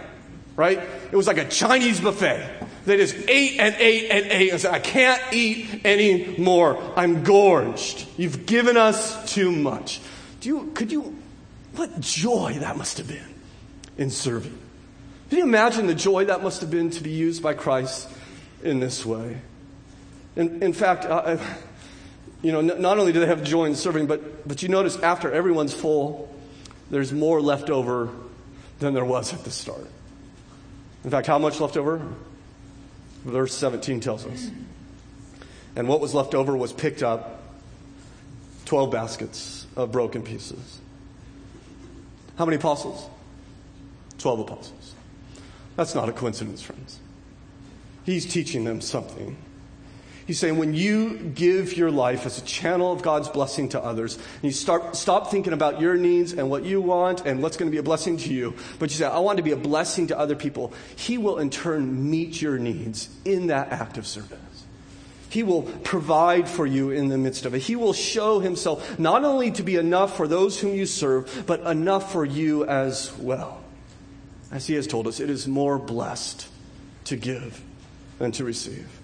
right? 0.57 0.79
It 0.79 1.17
was 1.17 1.27
like 1.27 1.39
a 1.39 1.49
Chinese 1.49 2.01
buffet. 2.01 2.49
They 2.87 2.97
just 2.97 3.17
ate 3.29 3.61
and 3.61 3.75
ate 3.79 4.11
and 4.11 4.27
ate 4.27 4.51
and 4.51 4.61
said, 4.61 4.73
I 4.73 4.79
can't 4.79 5.23
eat 5.33 5.85
anymore. 5.85 6.83
I'm 6.97 7.25
gorged. 7.25 8.07
You've 8.17 8.47
given 8.47 8.77
us 8.77 9.33
too 9.33 9.53
much. 9.53 10.01
Do 10.41 10.49
you, 10.49 10.71
could 10.75 10.91
you, 10.91 11.17
what 11.77 12.01
joy 12.01 12.57
that 12.61 12.77
must 12.77 12.99
have 12.99 13.09
been 13.09 13.31
in 14.01 14.11
serving. 14.11 14.59
Can 15.29 15.39
you 15.39 15.45
imagine 15.45 15.87
the 15.87 15.95
joy 15.95 16.25
that 16.25 16.43
must 16.43 16.63
have 16.63 16.71
been 16.71 16.91
to 16.91 17.03
be 17.03 17.11
used 17.11 17.43
by 17.43 17.55
Christ 17.55 18.09
in 18.65 18.81
this 18.81 19.07
way? 19.07 19.39
In, 20.35 20.63
in 20.63 20.73
fact, 20.73 21.05
uh, 21.05 21.37
you 22.43 22.51
know, 22.51 22.63
not 22.63 22.99
only 22.99 23.13
do 23.13 23.21
they 23.21 23.27
have 23.27 23.45
joy 23.45 23.67
in 23.67 23.75
serving, 23.75 24.07
but, 24.07 24.49
but 24.49 24.63
you 24.63 24.71
notice 24.71 24.97
after 24.97 25.31
everyone's 25.31 25.75
full, 25.75 26.35
there's 26.91 27.13
more 27.13 27.41
left 27.41 27.69
over 27.69 28.09
than 28.81 28.95
there 28.95 29.05
was 29.05 29.35
at 29.35 29.45
the 29.45 29.51
start. 29.51 29.87
In 31.05 31.11
fact, 31.11 31.27
how 31.27 31.39
much 31.39 31.61
left 31.61 31.77
over? 31.77 32.03
Verse 33.25 33.55
17 33.55 34.01
tells 34.01 34.27
us. 34.27 34.51
And 35.77 35.89
what 35.89 36.01
was 36.01 36.15
left 36.15 36.35
over 36.35 36.57
was 36.57 36.73
picked 36.73 37.03
up 37.03 37.43
12 38.67 38.91
baskets 38.91 39.67
of 39.77 39.93
broken 39.93 40.23
pieces. 40.23 40.81
How 42.37 42.45
many 42.45 42.57
apostles? 42.57 43.07
12 44.19 44.41
apostles. 44.41 44.95
That's 45.77 45.95
not 45.95 46.09
a 46.09 46.13
coincidence, 46.13 46.63
friends. 46.63 47.01
He's 48.05 48.31
teaching 48.31 48.65
them 48.65 48.81
something. 48.81 49.37
He's 50.31 50.39
saying 50.39 50.59
when 50.59 50.75
you 50.75 51.17
give 51.17 51.77
your 51.77 51.91
life 51.91 52.25
as 52.25 52.39
a 52.39 52.43
channel 52.43 52.93
of 52.93 53.03
God's 53.03 53.29
blessing 53.29 53.71
to 53.71 53.83
others, 53.83 54.15
and 54.15 54.45
you 54.45 54.53
start, 54.53 54.95
stop 54.95 55.29
thinking 55.29 55.53
about 55.53 55.81
your 55.81 55.97
needs 55.97 56.35
and 56.35 56.49
what 56.49 56.65
you 56.65 56.81
want 56.81 57.27
and 57.27 57.43
what's 57.43 57.57
going 57.57 57.69
to 57.69 57.75
be 57.75 57.81
a 57.81 57.83
blessing 57.83 58.17
to 58.19 58.33
you, 58.33 58.55
but 58.79 58.91
you 58.91 58.97
say, 58.97 59.07
I 59.07 59.19
want 59.19 59.39
to 59.39 59.43
be 59.43 59.51
a 59.51 59.57
blessing 59.57 60.07
to 60.07 60.17
other 60.17 60.37
people, 60.37 60.73
He 60.95 61.19
will 61.19 61.41
in 61.41 61.51
turn 61.51 62.09
meet 62.13 62.41
your 62.41 62.59
needs 62.59 63.09
in 63.25 63.49
that 63.49 63.73
act 63.73 63.99
of 63.99 64.07
service. 64.07 64.39
He 65.31 65.43
will 65.43 65.63
provide 65.63 66.49
for 66.49 66.65
you 66.65 66.93
in 66.93 67.09
the 67.09 67.19
midst 67.19 67.45
of 67.45 67.53
it. 67.53 67.63
He 67.63 67.75
will 67.75 67.93
show 67.93 68.39
Himself 68.39 69.01
not 69.01 69.25
only 69.25 69.51
to 69.51 69.65
be 69.65 69.75
enough 69.75 70.17
for 70.17 70.29
those 70.29 70.61
whom 70.61 70.77
you 70.77 70.87
serve, 70.87 71.43
but 71.49 71.59
enough 71.63 72.13
for 72.13 72.25
you 72.25 72.65
as 72.67 73.13
well. 73.19 73.65
As 74.53 74.69
He 74.69 74.75
has 74.75 74.87
told 74.87 75.09
us, 75.09 75.19
it 75.19 75.29
is 75.29 75.49
more 75.49 75.77
blessed 75.77 76.47
to 77.07 77.17
give 77.17 77.61
than 78.21 78.31
to 78.31 78.45
receive. 78.45 79.00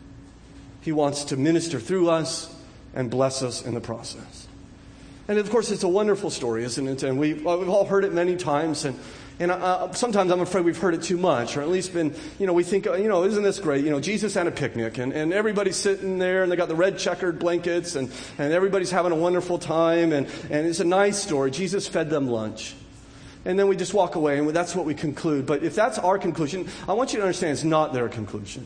He 0.87 0.93
wants 0.93 1.25
to 1.25 1.37
minister 1.37 1.81
through 1.81 2.11
us 2.11 2.49
and 2.95 3.11
bless 3.11 3.43
us 3.43 3.67
in 3.67 3.75
the 3.75 3.81
process. 3.81 4.47
And 5.27 5.37
of 5.37 5.51
course, 5.51 5.73
it's 5.73 5.83
a 5.83 5.89
wonderful 5.89 6.31
story, 6.31 6.63
isn't 6.63 6.87
it? 6.87 7.03
And 7.03 7.19
we've, 7.19 7.39
we've 7.45 7.69
all 7.69 7.85
heard 7.85 8.05
it 8.05 8.13
many 8.13 8.37
times. 8.37 8.85
And, 8.85 8.97
and 9.41 9.51
uh, 9.51 9.93
sometimes 9.95 10.31
I'm 10.31 10.43
afraid 10.43 10.65
we've 10.65 10.79
heard 10.79 10.95
it 10.95 11.03
too 11.03 11.17
much, 11.17 11.57
or 11.57 11.63
at 11.63 11.71
least 11.71 11.93
been, 11.93 12.15
you 12.39 12.47
know, 12.47 12.53
we 12.53 12.63
think, 12.63 12.85
you 12.85 13.09
know, 13.09 13.25
isn't 13.25 13.43
this 13.43 13.59
great? 13.59 13.85
You 13.85 13.91
know, 13.91 13.99
Jesus 13.99 14.33
had 14.33 14.47
a 14.47 14.53
picnic, 14.53 14.99
and, 14.99 15.13
and 15.13 15.33
everybody's 15.33 15.75
sitting 15.75 16.21
there, 16.21 16.45
and 16.45 16.53
they 16.53 16.55
got 16.55 16.69
the 16.69 16.77
red 16.77 17.01
checkered 17.01 17.41
blankets, 17.41 17.97
and, 17.97 18.09
and 18.39 18.53
everybody's 18.53 18.93
having 18.93 19.11
a 19.11 19.17
wonderful 19.17 19.59
time, 19.59 20.13
and, 20.13 20.29
and 20.51 20.69
it's 20.69 20.79
a 20.79 20.85
nice 20.85 21.21
story. 21.21 21.51
Jesus 21.51 21.89
fed 21.89 22.11
them 22.11 22.29
lunch. 22.29 22.77
And 23.45 23.59
then 23.59 23.67
we 23.67 23.75
just 23.75 23.93
walk 23.93 24.15
away, 24.15 24.39
and 24.39 24.49
that's 24.51 24.77
what 24.77 24.87
we 24.87 24.95
conclude. 24.95 25.47
But 25.47 25.65
if 25.65 25.75
that's 25.75 25.99
our 25.99 26.17
conclusion, 26.17 26.69
I 26.89 26.93
want 26.93 27.13
you 27.13 27.19
to 27.19 27.25
understand 27.25 27.55
it's 27.55 27.65
not 27.65 27.93
their 27.93 28.09
conclusion. 28.09 28.65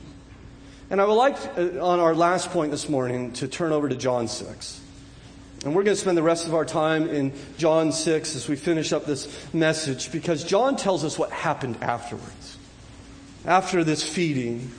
And 0.90 1.00
I 1.00 1.04
would 1.04 1.14
like, 1.14 1.36
uh, 1.56 1.80
on 1.80 2.00
our 2.00 2.16
last 2.16 2.50
point 2.50 2.72
this 2.72 2.88
morning, 2.88 3.32
to 3.34 3.46
turn 3.46 3.70
over 3.70 3.88
to 3.88 3.94
John 3.94 4.26
6. 4.26 4.80
And 5.64 5.74
we're 5.74 5.84
going 5.84 5.94
to 5.94 6.00
spend 6.00 6.18
the 6.18 6.22
rest 6.22 6.48
of 6.48 6.54
our 6.54 6.64
time 6.64 7.08
in 7.08 7.32
John 7.58 7.92
6 7.92 8.34
as 8.34 8.48
we 8.48 8.56
finish 8.56 8.92
up 8.92 9.06
this 9.06 9.28
message 9.54 10.10
because 10.10 10.42
John 10.42 10.74
tells 10.74 11.04
us 11.04 11.16
what 11.16 11.30
happened 11.30 11.76
afterwards. 11.80 12.58
After 13.46 13.84
this 13.84 14.02
feeding. 14.02 14.72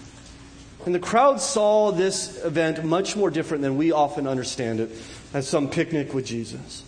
And 0.86 0.93
the 0.93 0.99
crowd 0.99 1.39
saw 1.39 1.91
this 1.91 2.43
event 2.43 2.84
much 2.84 3.16
more 3.16 3.30
different 3.30 3.64
than 3.64 3.78
we 3.78 3.93
often 3.93 4.28
understand 4.28 4.82
it 4.82 4.91
as 5.34 5.47
some 5.47 5.70
picnic 5.70 6.14
with 6.14 6.26
Jesus. 6.26 6.84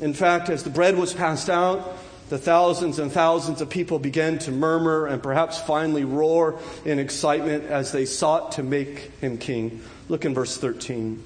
In 0.00 0.14
fact, 0.14 0.48
as 0.48 0.64
the 0.64 0.70
bread 0.70 0.96
was 0.96 1.12
passed 1.12 1.48
out, 1.48 1.96
the 2.32 2.38
thousands 2.38 2.98
and 2.98 3.12
thousands 3.12 3.60
of 3.60 3.68
people 3.68 3.98
began 3.98 4.38
to 4.38 4.50
murmur 4.50 5.06
and 5.06 5.22
perhaps 5.22 5.60
finally 5.60 6.02
roar 6.02 6.58
in 6.82 6.98
excitement 6.98 7.64
as 7.64 7.92
they 7.92 8.06
sought 8.06 8.52
to 8.52 8.62
make 8.62 9.10
him 9.20 9.36
king. 9.36 9.82
Look 10.08 10.24
in 10.24 10.32
verse 10.32 10.56
13. 10.56 11.22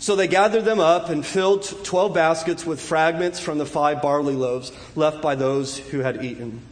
So 0.00 0.16
they 0.16 0.26
gathered 0.26 0.64
them 0.64 0.80
up 0.80 1.08
and 1.08 1.24
filled 1.24 1.84
12 1.84 2.12
baskets 2.12 2.66
with 2.66 2.80
fragments 2.80 3.38
from 3.38 3.58
the 3.58 3.64
five 3.64 4.02
barley 4.02 4.34
loaves 4.34 4.72
left 4.96 5.22
by 5.22 5.36
those 5.36 5.78
who 5.78 6.00
had 6.00 6.24
eaten. 6.24 6.62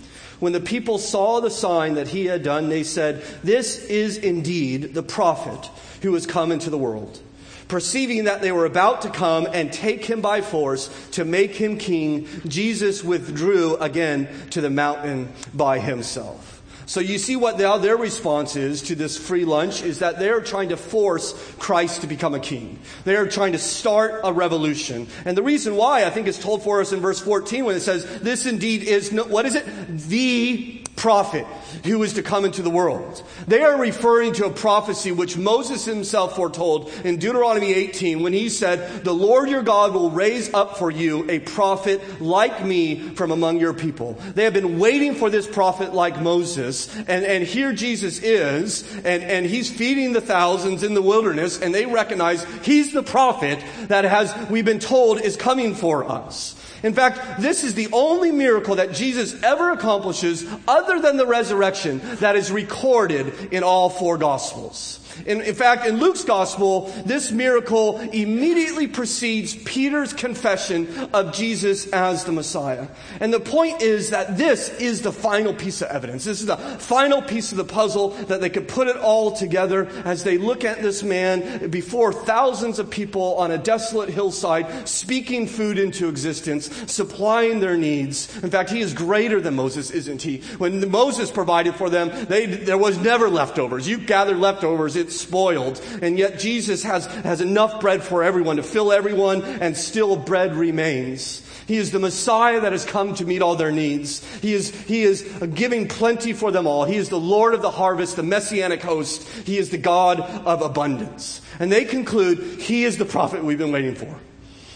When 0.41 0.53
the 0.53 0.59
people 0.59 0.99
saw 0.99 1.39
the 1.39 1.51
sign 1.51 1.95
that 1.95 2.09
he 2.09 2.27
had 2.27 2.43
done, 2.43 2.69
they 2.69 2.83
said, 2.83 3.23
This 3.45 3.85
is 3.85 4.17
indeed 4.17 4.95
the 4.95 5.05
prophet 5.05 5.71
who 6.03 6.15
has 6.15 6.27
come 6.27 6.51
into 6.51 6.69
the 6.69 6.77
world. 6.77 7.23
Perceiving 7.69 8.25
that 8.25 8.41
they 8.41 8.51
were 8.51 8.65
about 8.65 9.03
to 9.03 9.11
come 9.11 9.47
and 9.53 9.73
take 9.73 10.05
him 10.05 10.21
by 10.21 10.41
force 10.41 10.89
to 11.13 11.25
make 11.25 11.55
him 11.55 11.77
king, 11.77 12.27
Jesus 12.47 13.05
withdrew 13.05 13.77
again 13.77 14.29
to 14.51 14.61
the 14.61 14.71
mountain 14.71 15.33
by 15.55 15.79
himself. 15.79 16.63
So 16.87 17.01
you 17.01 17.19
see 17.19 17.37
what 17.37 17.59
now 17.59 17.77
their 17.77 17.99
response 17.99 18.57
is 18.57 18.81
to 18.85 18.95
this 18.95 19.19
free 19.19 19.45
lunch 19.45 19.83
is 19.83 19.99
that 19.99 20.19
they're 20.19 20.41
trying 20.41 20.71
to 20.71 20.79
force 20.79 21.35
Christ 21.59 22.01
to 22.01 22.07
become 22.07 22.35
a 22.35 22.41
king. 22.41 22.79
They're 23.05 23.29
trying 23.29 23.53
to 23.53 23.59
start 23.59 24.23
a 24.25 24.33
revolution. 24.33 25.07
And 25.27 25.37
the 25.37 25.43
reason 25.43 25.77
why 25.77 26.07
I 26.07 26.11
think 26.11 26.29
is 26.29 26.39
told 26.39 26.63
for 26.63 26.81
us 26.81 26.93
in 26.93 27.01
verse 27.01 27.21
14 27.21 27.67
when 27.67 27.77
it 27.77 27.81
says, 27.81 28.21
this 28.21 28.47
indeed 28.47 28.85
is, 28.85 29.13
no, 29.13 29.25
what 29.25 29.45
is 29.45 29.55
it? 29.55 29.67
The 30.09 30.83
prophet 30.99 31.47
who 31.85 32.03
is 32.03 32.15
to 32.15 32.23
come 32.23 32.45
into 32.45 32.61
the 32.61 32.71
world. 32.71 33.23
They 33.47 33.63
are 33.63 33.79
referring 33.79 34.35
to 34.35 34.47
a 34.47 34.51
prophecy 34.51 35.13
which 35.13 35.37
Moses 35.37 35.85
himself 35.85 36.37
foretold 36.37 36.91
in 37.05 37.19
Deuteronomy 37.19 37.73
18 37.73 38.23
when 38.23 38.33
he 38.33 38.49
said, 38.49 39.05
the 39.05 39.15
Lord 39.15 39.49
your 39.49 39.63
God 39.63 39.95
will 39.95 40.11
raise 40.11 40.53
up 40.53 40.77
for 40.77 40.91
you 40.91 41.31
a 41.31 41.39
prophet 41.39 42.21
like 42.21 42.65
me 42.65 43.11
from 43.11 43.31
among 43.31 43.61
your 43.61 43.73
people. 43.73 44.15
They 44.35 44.45
have 44.45 44.53
been 44.53 44.79
waiting 44.79 45.15
for 45.15 45.31
this 45.31 45.47
prophet 45.47 45.95
like 45.95 46.21
Moses 46.21 46.95
and, 46.97 47.25
and 47.25 47.45
here 47.45 47.73
Jesus 47.73 48.21
is 48.21 48.83
and, 48.97 49.23
and 49.23 49.47
he's 49.47 49.71
feeding 49.71 50.13
the 50.13 50.21
thousands 50.21 50.83
in 50.83 50.95
the 50.95 51.03
wilderness 51.03 51.61
and 51.61 51.75
they 51.75 51.87
recognize 51.87 52.45
he's 52.63 52.93
the 52.93 53.05
prophet 53.05 53.63
that 53.87 54.05
has, 54.05 54.35
we've 54.51 54.65
been 54.65 54.81
told 54.81 55.21
is 55.21 55.37
coming 55.37 55.75
for 55.75 56.05
us. 56.05 56.57
In 56.83 56.95
fact, 56.95 57.41
this 57.41 57.65
is 57.65 57.75
the 57.75 57.89
only 57.93 58.31
miracle 58.31 58.77
that 58.77 58.93
Jesus 58.93 59.41
ever 59.43 59.73
accomplishes 59.73 60.47
other 60.67 61.01
than 61.01 61.17
the 61.17 61.27
resurrection 61.27 62.01
that 62.17 62.37
is 62.37 62.53
recorded 62.53 63.33
in 63.53 63.63
all 63.63 63.91
four 63.91 64.17
gospels. 64.19 65.01
In, 65.27 65.41
in, 65.41 65.55
fact, 65.55 65.87
in 65.87 65.99
Luke's 65.99 66.25
gospel, 66.25 66.93
this 67.05 67.31
miracle 67.31 67.99
immediately 68.13 68.87
precedes 68.87 69.55
Peter's 69.55 70.13
confession 70.13 70.89
of 71.13 71.33
Jesus 71.33 71.87
as 71.93 72.25
the 72.25 72.33
Messiah. 72.33 72.89
And 73.21 73.33
the 73.33 73.41
point 73.41 73.83
is 73.83 74.11
that 74.11 74.37
this 74.37 74.69
is 74.81 75.03
the 75.03 75.13
final 75.13 75.55
piece 75.55 75.83
of 75.83 75.89
evidence. 75.89 76.25
This 76.25 76.41
is 76.41 76.47
the 76.47 76.57
final 76.57 77.23
piece 77.23 77.53
of 77.53 77.59
the 77.59 77.65
puzzle 77.65 78.11
that 78.29 78.41
they 78.41 78.51
could 78.51 78.69
put 78.69 78.89
it 78.89 78.97
all 78.97 79.33
together 79.33 79.89
as 80.05 80.25
they 80.25 80.39
look 80.39 80.65
at 80.65 80.83
this 80.83 81.03
man 81.03 81.71
before 81.71 82.13
thousands 82.13 82.79
of 82.79 82.91
people 82.91 83.37
on 83.37 83.51
a 83.51 83.59
desolate 83.59 84.09
hillside, 84.09 84.89
speaking 84.89 85.47
food 85.47 85.79
into 85.79 86.09
existence, 86.09 86.71
supplying 86.91 87.61
their 87.61 87.77
needs. 87.77 88.35
In 88.43 88.51
fact, 88.51 88.71
he 88.71 88.81
is 88.81 88.95
greater 88.95 89.41
than 89.41 89.55
Moses, 89.55 89.91
isn't 89.91 90.23
he? 90.23 90.39
When 90.59 90.91
Moses 90.91 91.31
provided 91.31 91.75
for 91.75 91.91
them, 91.91 92.11
they, 92.27 92.47
there 92.47 92.79
was 92.79 92.99
never 92.99 93.29
leftovers. 93.29 93.89
You 93.89 93.99
gather 93.99 94.35
leftovers, 94.35 94.97
it 94.97 95.08
spoiled. 95.13 95.81
And 96.03 96.19
yet 96.19 96.39
Jesus 96.39 96.83
has, 96.83 97.07
has 97.07 97.41
enough 97.41 97.81
bread 97.81 98.03
for 98.03 98.23
everyone 98.23 98.57
to 98.57 98.63
fill 98.63 98.93
everyone 98.93 99.43
and 99.43 99.77
still 99.77 100.17
bread 100.17 100.55
remains. 100.55 101.43
He 101.69 101.77
is 101.77 101.91
the 101.91 101.99
Messiah 101.99 102.63
that 102.63 102.73
has 102.73 102.87
come 102.87 103.15
to 103.17 103.27
meet 103.27 103.43
all 103.43 103.55
their 103.55 103.71
needs. 103.71 104.25
He 104.39 104.55
is, 104.55 104.71
he 104.71 105.03
is 105.03 105.23
giving 105.55 105.87
plenty 105.87 106.33
for 106.33 106.51
them 106.51 106.67
all. 106.67 106.87
He 106.87 106.97
is 106.97 107.11
the 107.11 107.21
Lord 107.21 107.53
of 107.53 107.61
the 107.61 107.71
harvest, 107.71 108.17
the 108.17 108.23
messianic 108.23 108.83
host. 108.83 109.29
He 109.45 109.59
is 109.59 109.69
the 109.69 109.77
God 109.77 110.21
of 110.21 110.63
abundance. 110.63 111.43
And 111.59 111.71
they 111.71 111.85
conclude, 111.85 112.39
He 112.61 112.85
is 112.85 112.97
the 112.97 113.05
prophet 113.05 113.45
we've 113.45 113.59
been 113.59 113.71
waiting 113.73 113.95
for. 113.95 114.19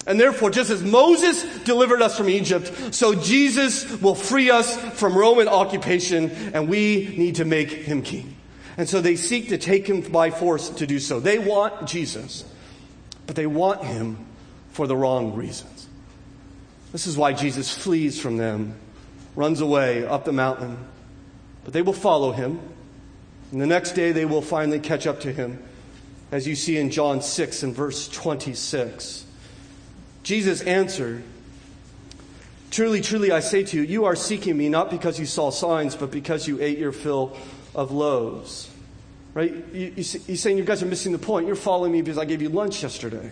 And 0.07 0.21
therefore, 0.21 0.51
just 0.51 0.69
as 0.69 0.83
Moses 0.83 1.45
delivered 1.61 2.03
us 2.03 2.17
from 2.17 2.29
Egypt, 2.29 2.95
so 2.95 3.15
Jesus 3.15 4.01
will 4.03 4.17
free 4.17 4.51
us 4.51 4.77
from 4.99 5.17
Roman 5.17 5.49
occupation, 5.49 6.31
and 6.53 6.69
we 6.69 7.15
need 7.17 7.37
to 7.37 7.45
make 7.45 7.71
him 7.71 8.03
king. 8.03 8.32
And 8.77 8.89
so 8.89 9.01
they 9.01 9.17
seek 9.17 9.49
to 9.49 9.59
take 9.59 9.87
him 9.87 10.01
by 10.01 10.31
force 10.31 10.71
to 10.71 10.87
do 10.87 10.99
so. 10.99 11.21
They 11.21 11.39
want 11.39 11.87
Jesus, 11.87 12.45
but 13.27 13.37
they 13.37 13.47
want 13.47 13.85
him 13.85 14.25
for 14.71 14.87
the 14.87 14.97
wrong 14.97 15.35
reasons. 15.35 15.89
This 16.93 17.07
is 17.07 17.17
why 17.17 17.33
Jesus 17.33 17.75
flees 17.75 18.21
from 18.21 18.37
them 18.37 18.75
runs 19.35 19.61
away 19.61 20.07
up 20.07 20.25
the 20.25 20.33
mountain. 20.33 20.79
But 21.65 21.73
they 21.73 21.83
will 21.83 21.93
follow 21.93 22.33
him. 22.33 22.61
And 23.51 23.61
the 23.61 23.67
next 23.67 23.93
day 23.93 24.13
they 24.13 24.25
will 24.25 24.43
finally 24.43 24.81
catch 24.81 25.07
up 25.07 25.21
to 25.21 25.33
him, 25.33 25.63
as 26.31 26.47
you 26.47 26.55
see 26.55 26.79
in 26.79 26.91
John 26.91 27.21
6 27.21 27.63
and 27.63 27.75
verse 27.75 28.09
26. 28.09 29.27
Jesus 30.23 30.63
answered, 30.63 31.23
Truly, 32.71 33.03
truly, 33.03 33.31
I 33.31 33.41
say 33.41 33.65
to 33.65 33.77
you, 33.77 33.83
you 33.83 34.07
are 34.07 34.17
seeking 34.17 34.57
me 34.57 34.71
not 34.71 34.91
because 34.91 35.21
you 35.21 35.27
saw 35.27 35.51
signs, 35.51 35.95
but 35.95 36.11
because 36.11 36.49
you 36.49 36.59
ate 36.63 36.79
your 36.79 36.93
fill 36.93 37.37
of 37.75 37.93
loaves. 37.93 38.71
Right? 39.35 39.53
You, 39.73 39.93
you, 39.97 40.03
he's 40.03 40.41
saying 40.41 40.59
you 40.59 40.65
guys 40.65 40.83
are 40.83 40.87
missing 40.87 41.13
the 41.13 41.19
point. 41.19 41.47
You're 41.47 41.57
following 41.57 41.93
me 41.93 42.03
because 42.03 42.19
I 42.19 42.25
gave 42.25 42.43
you 42.43 42.51
lunch 42.51 42.83
yesterday. 42.83 43.31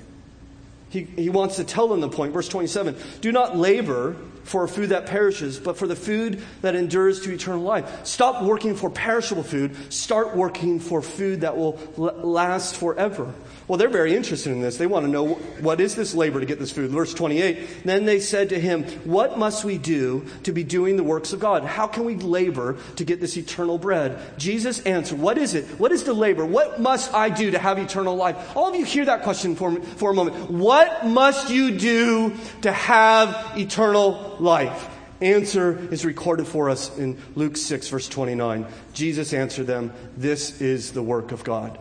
He, 0.89 1.05
he 1.05 1.31
wants 1.31 1.57
to 1.57 1.65
tell 1.65 1.89
them 1.89 2.01
the 2.01 2.09
point. 2.09 2.33
Verse 2.33 2.49
27 2.49 2.97
Do 3.21 3.33
not 3.33 3.57
labor 3.57 4.17
for 4.45 4.67
food 4.67 4.89
that 4.89 5.07
perishes, 5.07 5.61
but 5.61 5.77
for 5.77 5.87
the 5.87 5.95
food 5.95 6.43
that 6.63 6.75
endures 6.75 7.21
to 7.21 7.33
eternal 7.33 7.63
life. 7.63 8.07
Stop 8.07 8.43
working 8.43 8.75
for 8.75 8.91
perishable 8.91 9.45
food. 9.45 9.93
Start 9.93 10.35
working 10.35 10.81
for 10.81 11.03
food 11.03 11.43
that 11.43 11.57
will 11.57 11.79
last 11.97 12.77
forever. 12.77 13.33
Well, 13.71 13.79
they're 13.79 13.89
very 13.89 14.17
interested 14.17 14.51
in 14.51 14.61
this. 14.61 14.79
They 14.79 14.89
want 14.89 15.07
to 15.07 15.13
know 15.13 15.35
what 15.61 15.81
is 15.81 15.95
this 15.95 16.13
labor 16.13 16.41
to 16.41 16.45
get 16.45 16.59
this 16.59 16.73
food. 16.73 16.91
Verse 16.91 17.15
28 17.15 17.85
Then 17.85 18.05
they 18.05 18.19
said 18.19 18.49
to 18.49 18.59
him, 18.59 18.83
What 19.05 19.39
must 19.39 19.63
we 19.63 19.79
do 19.79 20.27
to 20.43 20.51
be 20.51 20.65
doing 20.65 20.97
the 20.97 21.05
works 21.05 21.33
of 21.33 21.39
God? 21.39 21.65
How 21.65 21.87
can 21.87 22.05
we 22.05 22.17
labor 22.17 22.79
to 22.97 23.05
get 23.05 23.21
this 23.21 23.37
eternal 23.37 23.79
bread? 23.79 24.37
Jesus 24.37 24.81
answered, 24.81 25.21
What 25.21 25.39
is 25.39 25.55
it? 25.55 25.67
What 25.79 25.93
is 25.93 26.03
the 26.03 26.13
labor? 26.13 26.45
What 26.45 26.81
must 26.81 27.15
I 27.15 27.29
do 27.29 27.53
to 27.53 27.61
have 27.61 27.79
eternal 27.79 28.17
life? 28.17 28.57
All 28.57 28.69
of 28.69 28.75
you 28.75 28.85
hear 28.85 29.05
that 29.05 29.23
question 29.23 29.55
for, 29.55 29.81
for 29.81 30.11
a 30.11 30.15
moment. 30.15 30.51
What 30.51 31.07
must 31.07 31.49
you 31.49 31.79
do 31.79 32.35
to 32.63 32.73
have 32.73 33.57
eternal 33.57 34.37
life? 34.41 34.89
Answer 35.21 35.79
is 35.93 36.05
recorded 36.05 36.49
for 36.49 36.71
us 36.71 36.99
in 36.99 37.17
Luke 37.37 37.57
6, 37.57 37.87
verse 37.87 38.09
29. 38.09 38.67
Jesus 38.95 39.33
answered 39.33 39.69
them, 39.69 39.93
This 40.17 40.61
is 40.61 40.91
the 40.91 41.05
work 41.05 41.31
of 41.31 41.45
God 41.45 41.79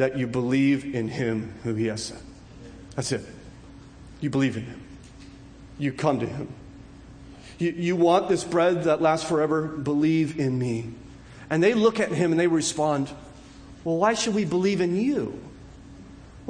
that 0.00 0.16
you 0.16 0.26
believe 0.26 0.94
in 0.94 1.08
him 1.08 1.52
who 1.62 1.74
he 1.74 1.88
has 1.88 2.04
sent. 2.04 2.22
That's 2.96 3.12
it. 3.12 3.22
You 4.22 4.30
believe 4.30 4.56
in 4.56 4.62
him. 4.62 4.82
You 5.78 5.92
come 5.92 6.20
to 6.20 6.26
him. 6.26 6.48
You, 7.58 7.72
you 7.72 7.96
want 7.96 8.30
this 8.30 8.42
bread 8.42 8.84
that 8.84 9.02
lasts 9.02 9.28
forever? 9.28 9.66
Believe 9.66 10.40
in 10.40 10.58
me. 10.58 10.94
And 11.50 11.62
they 11.62 11.74
look 11.74 12.00
at 12.00 12.12
him 12.12 12.30
and 12.30 12.40
they 12.40 12.46
respond, 12.46 13.10
Well, 13.84 13.98
why 13.98 14.14
should 14.14 14.34
we 14.34 14.46
believe 14.46 14.80
in 14.80 14.96
you? 14.96 15.38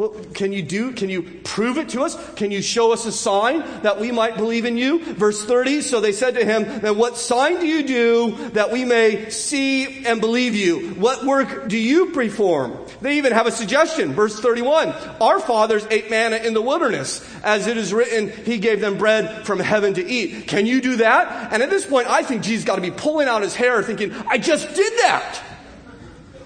Well, 0.01 0.17
can 0.33 0.51
you 0.51 0.63
do, 0.63 0.93
can 0.93 1.11
you 1.11 1.23
prove 1.45 1.77
it 1.77 1.91
to 1.91 2.05
us? 2.05 2.17
Can 2.33 2.51
you 2.51 2.63
show 2.63 2.91
us 2.91 3.05
a 3.05 3.13
sign 3.13 3.59
that 3.83 4.01
we 4.01 4.11
might 4.11 4.39
believe 4.39 4.65
in 4.65 4.79
you? 4.79 5.05
Verse 5.05 5.45
30, 5.45 5.83
so 5.83 6.01
they 6.01 6.13
said 6.13 6.37
to 6.37 6.43
him, 6.43 6.81
then 6.81 6.97
what 6.97 7.19
sign 7.19 7.61
do 7.61 7.67
you 7.67 7.87
do 7.87 8.49
that 8.53 8.73
we 8.73 8.87
may 8.87 9.29
see 9.29 10.07
and 10.07 10.19
believe 10.19 10.55
you? 10.55 10.95
What 10.95 11.27
work 11.27 11.69
do 11.69 11.77
you 11.77 12.13
perform? 12.13 12.79
They 13.03 13.19
even 13.19 13.35
have 13.35 13.47
a 13.47 13.53
suggestion. 13.53 14.15
Verse 14.15 14.41
31, 14.41 14.89
our 15.21 15.39
fathers 15.39 15.87
ate 15.91 16.09
manna 16.09 16.37
in 16.37 16.55
the 16.55 16.63
wilderness. 16.63 17.23
As 17.45 17.67
it 17.67 17.77
is 17.77 17.93
written, 17.93 18.31
he 18.47 18.57
gave 18.57 18.81
them 18.81 18.97
bread 18.97 19.45
from 19.45 19.59
heaven 19.59 19.93
to 19.93 20.03
eat. 20.03 20.49
Can 20.49 20.65
you 20.65 20.81
do 20.81 20.97
that? 20.97 21.53
And 21.53 21.63
at 21.63 21.69
this 21.69 21.85
point, 21.85 22.09
I 22.09 22.23
think 22.23 22.43
Jesus 22.43 22.65
got 22.65 22.77
to 22.77 22.81
be 22.81 22.91
pulling 22.91 23.29
out 23.29 23.43
his 23.43 23.55
hair 23.55 23.83
thinking, 23.83 24.15
I 24.15 24.39
just 24.39 24.75
did 24.75 24.93
that. 25.01 25.43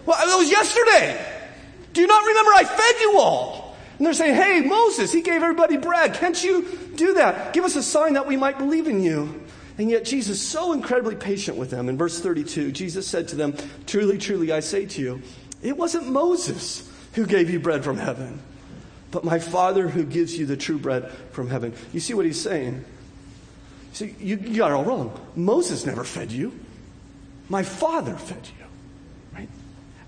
Well, 0.07 0.19
that 0.27 0.37
was 0.37 0.51
yesterday. 0.51 1.34
Do 1.95 2.01
you 2.01 2.07
not 2.07 2.27
remember 2.27 2.51
I 2.53 2.65
fed 2.65 3.01
you 3.01 3.19
all? 3.19 3.77
And 3.97 4.07
they're 4.07 4.15
saying, 4.15 4.35
Hey, 4.35 4.61
Moses, 4.61 5.13
he 5.13 5.23
gave 5.23 5.43
everybody 5.43 5.77
bread. 5.77 6.15
Can't 6.15 6.43
you 6.43 6.69
do 6.97 7.15
that? 7.15 7.55
Give 7.55 7.65
us 7.65 7.77
a 7.77 7.83
sign 7.83 8.15
that 8.15 8.27
we 8.27 8.37
might 8.37 8.59
believe 8.59 8.89
in 8.89 9.03
you. 9.03 9.43
And 9.79 9.91
yet 9.91 10.05
Jesus 10.05 10.41
so 10.41 10.73
incredibly 10.73 11.17
patient 11.17 11.57
with 11.57 11.71
them. 11.71 11.89
In 11.89 11.97
verse 11.97 12.21
32, 12.21 12.73
Jesus 12.73 13.07
said 13.07 13.29
to 13.29 13.37
them, 13.37 13.55
Truly, 13.87 14.19
truly, 14.19 14.53
I 14.53 14.61
say 14.61 14.87
to 14.87 15.01
you, 15.01 15.23
it 15.63 15.77
wasn't 15.77 16.09
Moses 16.09 16.91
who 17.15 17.27
gave 17.27 17.49
you 17.49 17.61
bread 17.61 17.85
from 17.85 17.97
heaven, 17.97 18.41
but 19.11 19.25
my 19.25 19.39
Father 19.39 19.89
who 19.89 20.05
gives 20.05 20.37
you 20.37 20.47
the 20.47 20.57
true 20.57 20.79
bread 20.79 21.11
from 21.31 21.49
heaven. 21.49 21.75
You 21.93 22.01
see 22.01 22.15
what 22.15 22.27
he's 22.27 22.41
saying? 22.41 22.85
See, 23.93 24.15
you, 24.19 24.37
you 24.37 24.59
got 24.59 24.73
it 24.73 24.75
all 24.75 24.85
wrong. 24.85 25.21
Moses 25.37 25.87
never 25.87 26.03
fed 26.03 26.33
you. 26.33 26.53
My 27.49 27.63
Father 27.63 28.17
fed 28.17 28.49
you. 28.59 28.64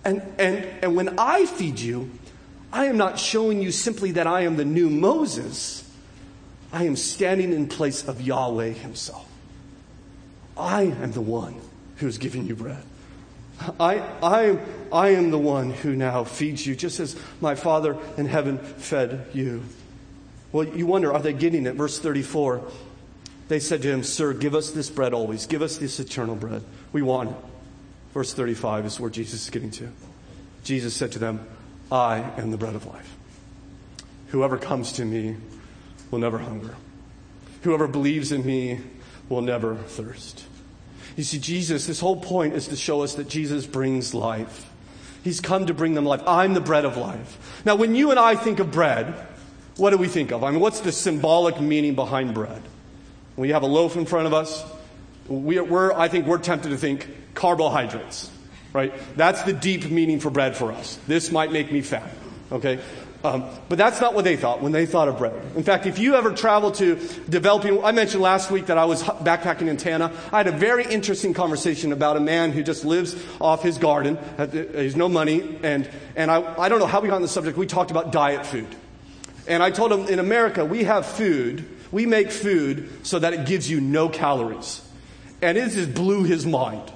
And, 0.06 0.22
and, 0.38 0.64
and 0.82 0.94
when 0.94 1.18
I 1.18 1.46
feed 1.46 1.80
you, 1.80 2.12
I 2.72 2.84
am 2.84 2.96
not 2.96 3.18
showing 3.18 3.60
you 3.60 3.72
simply 3.72 4.12
that 4.12 4.28
I 4.28 4.42
am 4.42 4.54
the 4.54 4.64
new 4.64 4.88
Moses. 4.88 5.82
I 6.72 6.84
am 6.84 6.94
standing 6.94 7.52
in 7.52 7.66
place 7.66 8.06
of 8.06 8.20
Yahweh 8.20 8.70
Himself. 8.70 9.28
I 10.56 10.82
am 10.82 11.10
the 11.10 11.20
one 11.20 11.60
who's 11.96 12.18
giving 12.18 12.46
you 12.46 12.54
bread. 12.54 12.84
I, 13.80 13.98
I, 14.22 14.58
I 14.92 15.08
am 15.08 15.32
the 15.32 15.38
one 15.38 15.70
who 15.70 15.96
now 15.96 16.22
feeds 16.22 16.64
you, 16.64 16.76
just 16.76 17.00
as 17.00 17.16
my 17.40 17.56
Father 17.56 17.96
in 18.16 18.26
heaven 18.26 18.58
fed 18.58 19.26
you. 19.32 19.64
Well, 20.52 20.68
you 20.68 20.86
wonder, 20.86 21.12
are 21.12 21.20
they 21.20 21.32
getting 21.32 21.66
it? 21.66 21.74
Verse 21.74 21.98
34. 21.98 22.62
They 23.48 23.58
said 23.58 23.82
to 23.82 23.90
him, 23.90 24.04
Sir, 24.04 24.34
give 24.34 24.54
us 24.54 24.70
this 24.70 24.88
bread 24.88 25.12
always. 25.12 25.46
Give 25.46 25.62
us 25.62 25.78
this 25.78 25.98
eternal 25.98 26.36
bread. 26.36 26.62
We 26.92 27.02
want 27.02 27.30
it. 27.30 27.36
Verse 28.16 28.32
35 28.32 28.86
is 28.86 28.98
where 28.98 29.10
Jesus 29.10 29.42
is 29.42 29.50
getting 29.50 29.70
to. 29.72 29.92
Jesus 30.64 30.94
said 30.94 31.12
to 31.12 31.18
them, 31.18 31.46
I 31.92 32.20
am 32.38 32.50
the 32.50 32.56
bread 32.56 32.74
of 32.74 32.86
life. 32.86 33.14
Whoever 34.28 34.56
comes 34.56 34.92
to 34.92 35.04
me 35.04 35.36
will 36.10 36.20
never 36.20 36.38
hunger. 36.38 36.76
Whoever 37.60 37.86
believes 37.86 38.32
in 38.32 38.46
me 38.46 38.80
will 39.28 39.42
never 39.42 39.74
thirst. 39.74 40.46
You 41.18 41.24
see, 41.24 41.38
Jesus, 41.38 41.86
this 41.86 42.00
whole 42.00 42.16
point 42.16 42.54
is 42.54 42.68
to 42.68 42.76
show 42.76 43.02
us 43.02 43.16
that 43.16 43.28
Jesus 43.28 43.66
brings 43.66 44.14
life. 44.14 44.64
He's 45.22 45.42
come 45.42 45.66
to 45.66 45.74
bring 45.74 45.92
them 45.92 46.06
life. 46.06 46.22
I'm 46.26 46.54
the 46.54 46.62
bread 46.62 46.86
of 46.86 46.96
life. 46.96 47.60
Now, 47.66 47.76
when 47.76 47.94
you 47.94 48.12
and 48.12 48.18
I 48.18 48.34
think 48.34 48.60
of 48.60 48.70
bread, 48.70 49.12
what 49.76 49.90
do 49.90 49.98
we 49.98 50.08
think 50.08 50.32
of? 50.32 50.42
I 50.42 50.52
mean, 50.52 50.60
what's 50.60 50.80
the 50.80 50.90
symbolic 50.90 51.60
meaning 51.60 51.94
behind 51.94 52.32
bread? 52.32 52.62
We 53.36 53.50
have 53.50 53.62
a 53.62 53.66
loaf 53.66 53.94
in 53.94 54.06
front 54.06 54.26
of 54.26 54.32
us, 54.32 54.64
we 55.28 55.58
are, 55.58 55.92
I 55.92 56.08
think 56.08 56.26
we're 56.26 56.38
tempted 56.38 56.70
to 56.70 56.76
think 56.76 57.08
carbohydrates, 57.34 58.30
right? 58.72 58.92
That's 59.16 59.42
the 59.42 59.52
deep 59.52 59.90
meaning 59.90 60.20
for 60.20 60.30
bread 60.30 60.56
for 60.56 60.72
us. 60.72 60.98
This 61.06 61.30
might 61.30 61.52
make 61.52 61.70
me 61.70 61.82
fat, 61.82 62.10
okay? 62.50 62.80
Um, 63.24 63.44
but 63.68 63.76
that's 63.76 64.00
not 64.00 64.14
what 64.14 64.24
they 64.24 64.36
thought 64.36 64.62
when 64.62 64.70
they 64.70 64.86
thought 64.86 65.08
of 65.08 65.18
bread. 65.18 65.34
In 65.56 65.64
fact, 65.64 65.86
if 65.86 65.98
you 65.98 66.14
ever 66.14 66.32
travel 66.32 66.70
to 66.72 66.96
developing, 67.28 67.82
I 67.82 67.90
mentioned 67.90 68.22
last 68.22 68.50
week 68.50 68.66
that 68.66 68.78
I 68.78 68.84
was 68.84 69.02
backpacking 69.02 69.68
in 69.68 69.76
Tana. 69.76 70.12
I 70.32 70.36
had 70.36 70.46
a 70.46 70.52
very 70.52 70.84
interesting 70.84 71.34
conversation 71.34 71.92
about 71.92 72.16
a 72.16 72.20
man 72.20 72.52
who 72.52 72.62
just 72.62 72.84
lives 72.84 73.16
off 73.40 73.64
his 73.64 73.78
garden. 73.78 74.18
He 74.52 74.58
has 74.58 74.94
no 74.94 75.08
money. 75.08 75.58
And, 75.64 75.90
and 76.14 76.30
I, 76.30 76.60
I 76.60 76.68
don't 76.68 76.78
know 76.78 76.86
how 76.86 77.00
we 77.00 77.08
got 77.08 77.16
on 77.16 77.22
the 77.22 77.28
subject. 77.28 77.58
We 77.58 77.66
talked 77.66 77.90
about 77.90 78.12
diet 78.12 78.46
food. 78.46 78.68
And 79.48 79.62
I 79.62 79.70
told 79.72 79.92
him 79.92 80.06
in 80.06 80.20
America, 80.20 80.64
we 80.64 80.84
have 80.84 81.06
food. 81.06 81.64
We 81.90 82.06
make 82.06 82.30
food 82.30 83.06
so 83.06 83.18
that 83.18 83.32
it 83.32 83.46
gives 83.46 83.68
you 83.68 83.80
no 83.80 84.08
calories. 84.08 84.85
And 85.46 85.56
it 85.56 85.70
just 85.70 85.94
blew 85.94 86.24
his 86.24 86.44
mind. 86.44 86.92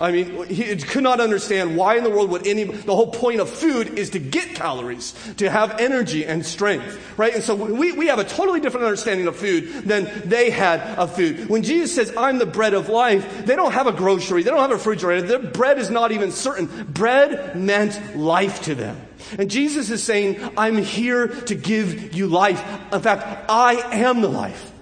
I 0.00 0.10
mean, 0.10 0.46
he 0.46 0.74
could 0.74 1.04
not 1.04 1.20
understand 1.20 1.76
why 1.76 1.96
in 1.96 2.02
the 2.02 2.10
world 2.10 2.30
would 2.30 2.44
any, 2.44 2.64
the 2.64 2.96
whole 2.96 3.12
point 3.12 3.40
of 3.40 3.48
food 3.48 3.96
is 3.96 4.10
to 4.10 4.18
get 4.18 4.56
calories, 4.56 5.12
to 5.36 5.48
have 5.48 5.78
energy 5.78 6.26
and 6.26 6.44
strength, 6.44 6.98
right? 7.16 7.32
And 7.32 7.44
so 7.44 7.54
we, 7.54 7.92
we 7.92 8.08
have 8.08 8.18
a 8.18 8.24
totally 8.24 8.58
different 8.58 8.84
understanding 8.84 9.28
of 9.28 9.36
food 9.36 9.68
than 9.84 10.10
they 10.24 10.50
had 10.50 10.80
of 10.98 11.14
food. 11.14 11.48
When 11.48 11.62
Jesus 11.62 11.94
says, 11.94 12.12
I'm 12.16 12.38
the 12.38 12.46
bread 12.46 12.74
of 12.74 12.88
life, 12.88 13.46
they 13.46 13.54
don't 13.54 13.70
have 13.70 13.86
a 13.86 13.92
grocery, 13.92 14.42
they 14.42 14.50
don't 14.50 14.58
have 14.58 14.72
a 14.72 14.74
refrigerator, 14.74 15.22
their 15.22 15.38
bread 15.38 15.78
is 15.78 15.88
not 15.88 16.10
even 16.10 16.32
certain. 16.32 16.66
Bread 16.86 17.54
meant 17.54 18.16
life 18.16 18.62
to 18.62 18.74
them. 18.74 19.00
And 19.38 19.48
Jesus 19.48 19.90
is 19.90 20.02
saying, 20.02 20.40
I'm 20.56 20.78
here 20.78 21.28
to 21.28 21.54
give 21.54 22.12
you 22.12 22.26
life. 22.26 22.60
In 22.92 23.00
fact, 23.00 23.48
I 23.48 23.74
am 23.92 24.20
the 24.20 24.28
life. 24.28 24.72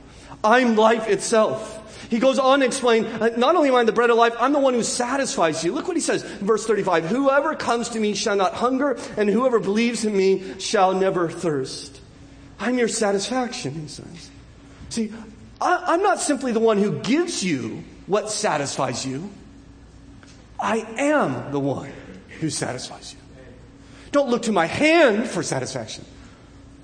I'm 0.42 0.76
life 0.76 1.08
itself. 1.08 1.76
He 2.10 2.18
goes 2.18 2.40
on 2.40 2.58
to 2.60 2.66
explain, 2.66 3.06
uh, 3.06 3.30
not 3.36 3.54
only 3.54 3.68
am 3.68 3.76
I 3.76 3.84
the 3.84 3.92
bread 3.92 4.10
of 4.10 4.16
life, 4.16 4.34
I'm 4.40 4.52
the 4.52 4.58
one 4.58 4.74
who 4.74 4.82
satisfies 4.82 5.62
you. 5.62 5.72
Look 5.72 5.86
what 5.86 5.96
he 5.96 6.00
says 6.00 6.24
in 6.24 6.46
verse 6.46 6.66
35. 6.66 7.06
Whoever 7.06 7.54
comes 7.54 7.90
to 7.90 8.00
me 8.00 8.14
shall 8.14 8.34
not 8.34 8.54
hunger, 8.54 8.98
and 9.16 9.30
whoever 9.30 9.60
believes 9.60 10.04
in 10.04 10.16
me 10.16 10.58
shall 10.58 10.92
never 10.92 11.30
thirst. 11.30 12.00
I'm 12.58 12.76
your 12.78 12.88
satisfaction, 12.88 13.74
he 13.74 13.86
says. 13.86 14.30
See, 14.88 15.12
I, 15.60 15.94
am 15.94 16.02
not 16.02 16.20
simply 16.20 16.50
the 16.50 16.58
one 16.58 16.78
who 16.78 16.98
gives 16.98 17.44
you 17.44 17.84
what 18.06 18.28
satisfies 18.28 19.06
you. 19.06 19.30
I 20.58 20.78
am 20.98 21.52
the 21.52 21.60
one 21.60 21.92
who 22.40 22.50
satisfies 22.50 23.14
you. 23.14 23.44
Don't 24.10 24.30
look 24.30 24.42
to 24.42 24.52
my 24.52 24.66
hand 24.66 25.28
for 25.28 25.44
satisfaction. 25.44 26.04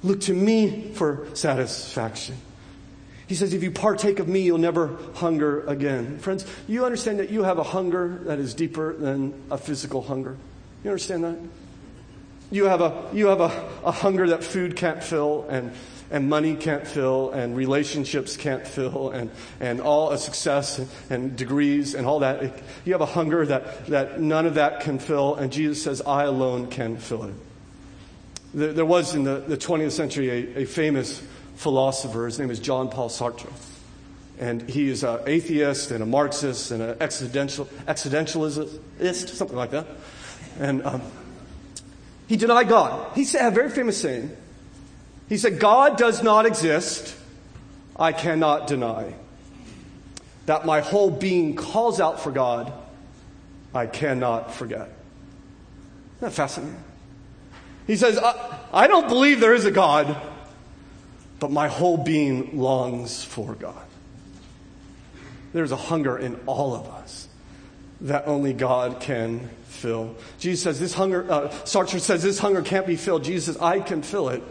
Look 0.05 0.21
to 0.23 0.33
me 0.33 0.93
for 0.93 1.27
satisfaction. 1.35 2.37
He 3.27 3.35
says, 3.35 3.53
if 3.53 3.63
you 3.63 3.73
partake 3.73 4.21
of 4.21 4.29
me, 4.29 4.41
you'll 4.41 4.59
never 4.59 4.97
hunger 5.15 5.67
again. 5.67 6.19
Friends, 6.19 6.47
you 6.69 6.85
understand 6.85 7.19
that 7.19 7.31
you 7.31 7.43
have 7.43 7.59
a 7.59 7.65
hunger 7.65 8.21
that 8.25 8.39
is 8.39 8.55
deeper 8.55 8.95
than 8.95 9.35
a 9.51 9.59
physical 9.59 10.03
hunger. 10.03 10.37
You 10.85 10.91
understand 10.91 11.25
that? 11.25 11.37
You 12.53 12.67
have 12.67 12.81
a, 12.81 13.09
you 13.13 13.27
have 13.27 13.41
a, 13.41 13.69
a 13.85 13.91
hunger 13.91 14.29
that 14.29 14.45
food 14.45 14.77
can't 14.77 15.03
fill 15.03 15.45
and, 15.49 15.73
and 16.11 16.29
money 16.31 16.55
can't 16.55 16.87
fill, 16.87 17.33
and 17.33 17.57
relationships 17.57 18.37
can't 18.37 18.67
fill, 18.67 19.11
and, 19.11 19.31
and 19.59 19.81
all 19.81 20.13
a 20.13 20.19
success 20.19 20.81
and, 21.11 21.37
degrees 21.37 21.95
and 21.95 22.07
all 22.07 22.21
that. 22.21 22.63
You 22.85 22.93
have 22.93 23.01
a 23.01 23.07
hunger 23.07 23.45
that, 23.47 23.87
that 23.87 24.21
none 24.21 24.47
of 24.47 24.55
that 24.55 24.81
can 24.81 25.01
fill, 25.01 25.35
and 25.35 25.51
Jesus 25.53 25.83
says, 25.83 26.01
I 26.03 26.25
alone 26.25 26.69
can 26.69 26.97
fill 26.97 27.25
it. 27.25 27.35
There 28.55 28.87
was 28.87 29.15
in 29.15 29.25
the, 29.25 29.41
the 29.41 29.57
20th 29.57 29.93
century 29.93 30.31
a, 30.31 30.63
a 30.63 30.65
famous 30.65 31.21
philosopher. 31.57 32.27
His 32.27 32.39
name 32.39 32.51
is 32.51 32.61
John 32.61 32.89
Paul 32.89 33.09
Sartre. 33.09 33.51
And 34.39 34.69
he 34.69 34.89
is 34.89 35.03
an 35.03 35.21
atheist 35.27 35.91
and 35.91 36.03
a 36.03 36.07
Marxist 36.07 36.71
and 36.71 36.83
an 36.83 36.97
existential, 37.01 37.67
existentialist, 37.87 39.29
something 39.31 39.57
like 39.57 39.71
that. 39.71 39.87
And 40.59 40.85
um, 40.85 41.03
he 42.29 42.37
denied 42.37 42.69
God. 42.69 43.15
He 43.15 43.25
said 43.25 43.47
a 43.47 43.51
very 43.51 43.71
famous 43.71 44.01
saying. 44.01 44.37
He 45.29 45.39
said, 45.39 45.59
God 45.59 45.97
does 45.97 46.23
not 46.23 46.47
exist. 46.47 47.17
I 47.97 48.13
cannot 48.13 48.67
deny. 48.67 49.15
That 50.45 50.67
my 50.67 50.81
whole 50.81 51.11
being 51.11 51.57
calls 51.57 52.01
out 52.01 52.21
for 52.21 52.31
God. 52.31 52.73
I 53.75 53.87
cannot 53.87 54.55
forget. 54.55 54.81
Isn't 54.81 56.21
that 56.21 56.33
fascinating? 56.33 56.83
He 57.87 57.97
says, 57.97 58.19
I, 58.19 58.59
I 58.73 58.87
don't 58.87 59.09
believe 59.09 59.41
there 59.41 59.55
is 59.55 59.65
a 59.65 59.71
God, 59.71 60.17
but 61.39 61.51
my 61.51 61.69
whole 61.69 61.97
being 61.97 62.59
longs 62.59 63.25
for 63.25 63.55
God. 63.55 63.85
There's 65.53 65.73
a 65.73 65.77
hunger 65.77 66.19
in 66.19 66.39
all 66.47 66.75
of 66.75 66.87
us 66.89 67.29
that 68.03 68.27
only 68.27 68.53
God 68.53 69.01
can 69.01 69.49
fill. 69.69 70.15
Jesus 70.39 70.63
says 70.63 70.81
this 70.81 70.93
hunger, 70.95 71.31
uh, 71.31 71.49
Sartre 71.65 72.01
says 72.01 72.23
this 72.23 72.39
hunger 72.39 72.63
can't 72.63 72.87
be 72.87 72.97
filled. 72.97 73.25
Jesus 73.25 73.47
says, 73.47 73.63
I 73.63 73.81
can 73.81 74.03
fill 74.03 74.29
it. 74.29 74.43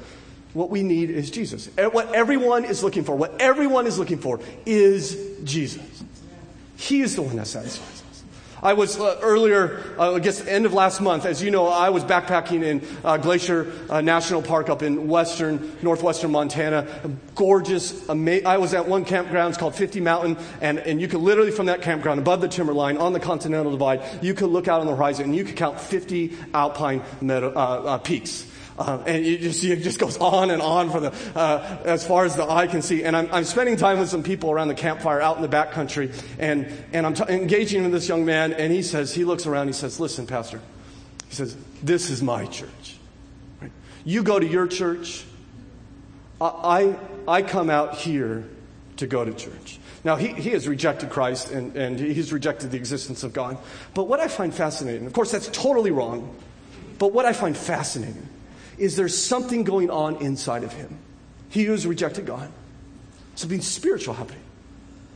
What 0.53 0.69
we 0.69 0.83
need 0.83 1.09
is 1.09 1.29
Jesus. 1.29 1.69
What 1.77 2.15
everyone 2.15 2.65
is 2.65 2.81
looking 2.81 3.03
for, 3.03 3.15
what 3.15 3.41
everyone 3.41 3.87
is 3.87 3.99
looking 3.99 4.19
for 4.19 4.39
is 4.65 5.17
Jesus. 5.43 6.03
He 6.77 7.01
is 7.01 7.15
the 7.15 7.21
one 7.21 7.35
that 7.35 7.47
satisfies. 7.47 7.94
I 8.65 8.73
was 8.73 8.99
uh, 8.99 9.19
earlier, 9.21 9.83
uh, 9.99 10.15
I 10.15 10.19
guess, 10.19 10.43
end 10.43 10.65
of 10.65 10.73
last 10.73 10.99
month, 10.99 11.27
as 11.27 11.39
you 11.39 11.51
know, 11.51 11.67
I 11.67 11.91
was 11.91 12.03
backpacking 12.03 12.63
in 12.63 12.81
uh, 13.03 13.17
Glacier 13.17 13.71
uh, 13.91 14.01
National 14.01 14.41
Park 14.41 14.69
up 14.69 14.81
in 14.81 15.07
western, 15.07 15.77
northwestern 15.83 16.31
Montana. 16.31 16.87
Gorgeous, 17.35 18.09
ama- 18.09 18.41
I 18.43 18.57
was 18.57 18.73
at 18.73 18.87
one 18.87 19.05
campground, 19.05 19.49
it's 19.49 19.59
called 19.59 19.75
50 19.75 20.01
Mountain, 20.01 20.37
and, 20.61 20.79
and 20.79 20.99
you 20.99 21.07
could 21.07 21.19
literally 21.19 21.51
from 21.51 21.67
that 21.67 21.83
campground 21.83 22.19
above 22.19 22.41
the 22.41 22.47
timberline 22.47 22.97
on 22.97 23.13
the 23.13 23.19
Continental 23.19 23.71
Divide, 23.71 24.01
you 24.23 24.33
could 24.33 24.49
look 24.49 24.67
out 24.67 24.81
on 24.81 24.87
the 24.87 24.95
horizon 24.95 25.25
and 25.25 25.35
you 25.35 25.43
could 25.43 25.57
count 25.57 25.79
50 25.79 26.35
alpine 26.55 27.03
meadow, 27.21 27.53
uh, 27.53 27.99
peaks. 27.99 28.47
Uh, 28.77 29.01
and 29.07 29.25
you 29.25 29.37
just, 29.37 29.63
it 29.63 29.81
just 29.81 29.99
goes 29.99 30.17
on 30.17 30.51
and 30.51 30.61
on 30.61 30.89
for 30.89 30.99
the, 30.99 31.13
uh, 31.33 31.81
as 31.85 32.05
far 32.05 32.25
as 32.25 32.35
the 32.35 32.49
eye 32.49 32.67
can 32.67 32.81
see. 32.81 33.05
And 33.05 33.15
I'm, 33.15 33.29
I'm, 33.31 33.43
spending 33.45 33.77
time 33.77 33.99
with 33.99 34.09
some 34.09 34.21
people 34.21 34.51
around 34.51 34.67
the 34.67 34.75
campfire 34.75 35.21
out 35.21 35.37
in 35.37 35.41
the 35.41 35.47
backcountry, 35.47 36.13
and, 36.37 36.67
and 36.91 37.05
I'm 37.05 37.13
t- 37.13 37.23
engaging 37.29 37.83
with 37.83 37.93
this 37.93 38.09
young 38.09 38.25
man, 38.25 38.51
and 38.51 38.73
he 38.73 38.81
says, 38.81 39.13
he 39.13 39.23
looks 39.23 39.45
around, 39.45 39.67
he 39.67 39.73
says, 39.73 39.99
listen, 39.99 40.27
pastor, 40.27 40.59
he 41.29 41.35
says, 41.35 41.55
this 41.81 42.09
is 42.09 42.21
my 42.21 42.45
church. 42.47 42.97
Right? 43.61 43.71
You 44.03 44.23
go 44.23 44.39
to 44.39 44.47
your 44.47 44.67
church, 44.67 45.23
I, 46.41 46.95
I, 47.27 47.39
I 47.39 47.41
come 47.43 47.69
out 47.69 47.95
here 47.95 48.43
to 48.97 49.07
go 49.07 49.23
to 49.23 49.33
church. 49.33 49.79
Now, 50.03 50.17
he, 50.17 50.27
he 50.27 50.49
has 50.49 50.67
rejected 50.67 51.09
Christ 51.09 51.49
and, 51.49 51.75
and 51.77 51.97
he's 51.97 52.33
rejected 52.33 52.71
the 52.71 52.77
existence 52.77 53.23
of 53.23 53.31
God. 53.31 53.57
But 53.93 54.03
what 54.03 54.19
I 54.19 54.27
find 54.27 54.53
fascinating, 54.53 55.07
of 55.07 55.13
course, 55.13 55.31
that's 55.31 55.47
totally 55.47 55.91
wrong, 55.91 56.35
but 56.99 57.13
what 57.13 57.25
I 57.25 57.31
find 57.31 57.55
fascinating 57.55 58.29
is 58.77 58.95
there 58.95 59.07
something 59.07 59.63
going 59.63 59.89
on 59.89 60.17
inside 60.17 60.63
of 60.63 60.73
him. 60.73 60.97
He 61.49 61.63
who 61.63 61.71
has 61.71 61.87
rejected 61.87 62.25
God. 62.25 62.51
Something 63.35 63.61
spiritual 63.61 64.13
happening. 64.13 64.41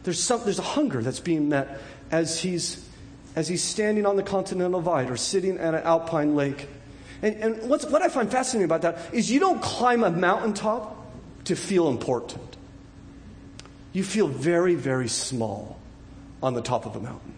There's, 0.04 0.22
some, 0.22 0.42
there's 0.44 0.60
a 0.60 0.64
hunger 0.64 1.02
that's 1.02 1.20
being 1.20 1.50
met 1.50 1.82
as 2.12 2.40
he's, 2.40 2.88
as 3.36 3.48
he's 3.48 3.64
standing 3.64 4.06
on 4.06 4.16
the 4.16 4.24
continental 4.24 4.80
divide 4.80 5.10
or 5.10 5.18
sitting 5.18 5.58
at 5.58 5.74
an 5.74 5.84
alpine 5.84 6.36
lake. 6.36 6.68
And, 7.22 7.36
and 7.36 7.70
what's, 7.70 7.86
what 7.86 8.02
I 8.02 8.10
find 8.10 8.32
fascinating 8.32 8.66
about 8.66 8.82
that 8.84 9.14
is 9.14 9.30
you 9.30 9.40
don't 9.40 9.62
climb 9.62 10.04
a 10.04 10.10
mountaintop 10.10 10.96
to 11.46 11.56
feel 11.56 11.90
important. 11.90 12.58
You 13.92 14.04
feel 14.04 14.28
very, 14.28 14.76
very 14.76 15.08
small 15.08 15.80
on 16.42 16.54
the 16.54 16.62
top 16.62 16.86
of 16.86 16.96
a 16.96 17.00
mountain. 17.00 17.34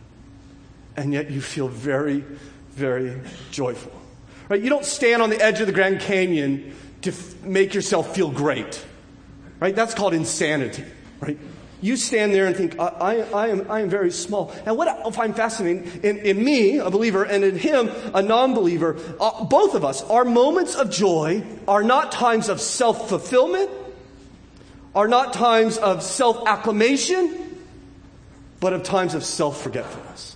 And 0.96 1.14
yet 1.14 1.32
you 1.32 1.42
feel 1.42 1.68
very, 1.68 2.24
very 2.72 3.20
joyful. 3.52 4.01
Right? 4.52 4.62
You 4.62 4.70
don't 4.70 4.84
stand 4.84 5.22
on 5.22 5.30
the 5.30 5.42
edge 5.42 5.62
of 5.62 5.68
the 5.68 5.72
Grand 5.72 6.02
Canyon 6.02 6.76
to 7.04 7.12
f- 7.12 7.42
make 7.42 7.74
yourself 7.74 8.14
feel 8.14 8.30
great. 8.30 8.86
Right? 9.62 9.74
That's 9.74 9.94
called 9.94 10.14
insanity. 10.14 10.84
Right? 11.22 11.40
You 11.80 11.96
stand 11.96 12.34
there 12.34 12.48
and 12.48 12.56
think, 12.58 12.78
I, 12.78 12.88
I, 12.88 13.14
I, 13.16 13.48
am, 13.48 13.72
I 13.72 13.80
am 13.80 13.90
very 13.90 14.12
small. 14.12 14.54
And 14.66 14.76
what 14.76 14.90
I 14.90 15.10
find 15.12 15.34
fascinating 15.34 16.02
in, 16.04 16.18
in 16.18 16.44
me, 16.44 16.80
a 16.80 16.90
believer, 16.90 17.24
and 17.24 17.46
in 17.46 17.58
him, 17.58 17.90
a 18.14 18.22
non 18.22 18.54
believer, 18.54 18.98
uh, 19.22 19.46
both 19.46 19.74
of 19.74 19.86
us, 19.86 20.04
our 20.04 20.26
moments 20.26 20.76
of 20.76 20.92
joy 20.92 21.46
are 21.66 21.82
not 21.82 22.12
times 22.12 22.50
of 22.50 22.60
self 22.60 23.08
fulfillment, 23.08 23.70
are 24.94 25.08
not 25.08 25.32
times 25.32 25.78
of 25.78 26.04
self 26.04 26.46
acclamation, 26.46 27.64
but 28.60 28.74
of 28.74 28.84
times 28.84 29.14
of 29.14 29.24
self 29.24 29.62
forgetfulness. 29.62 30.36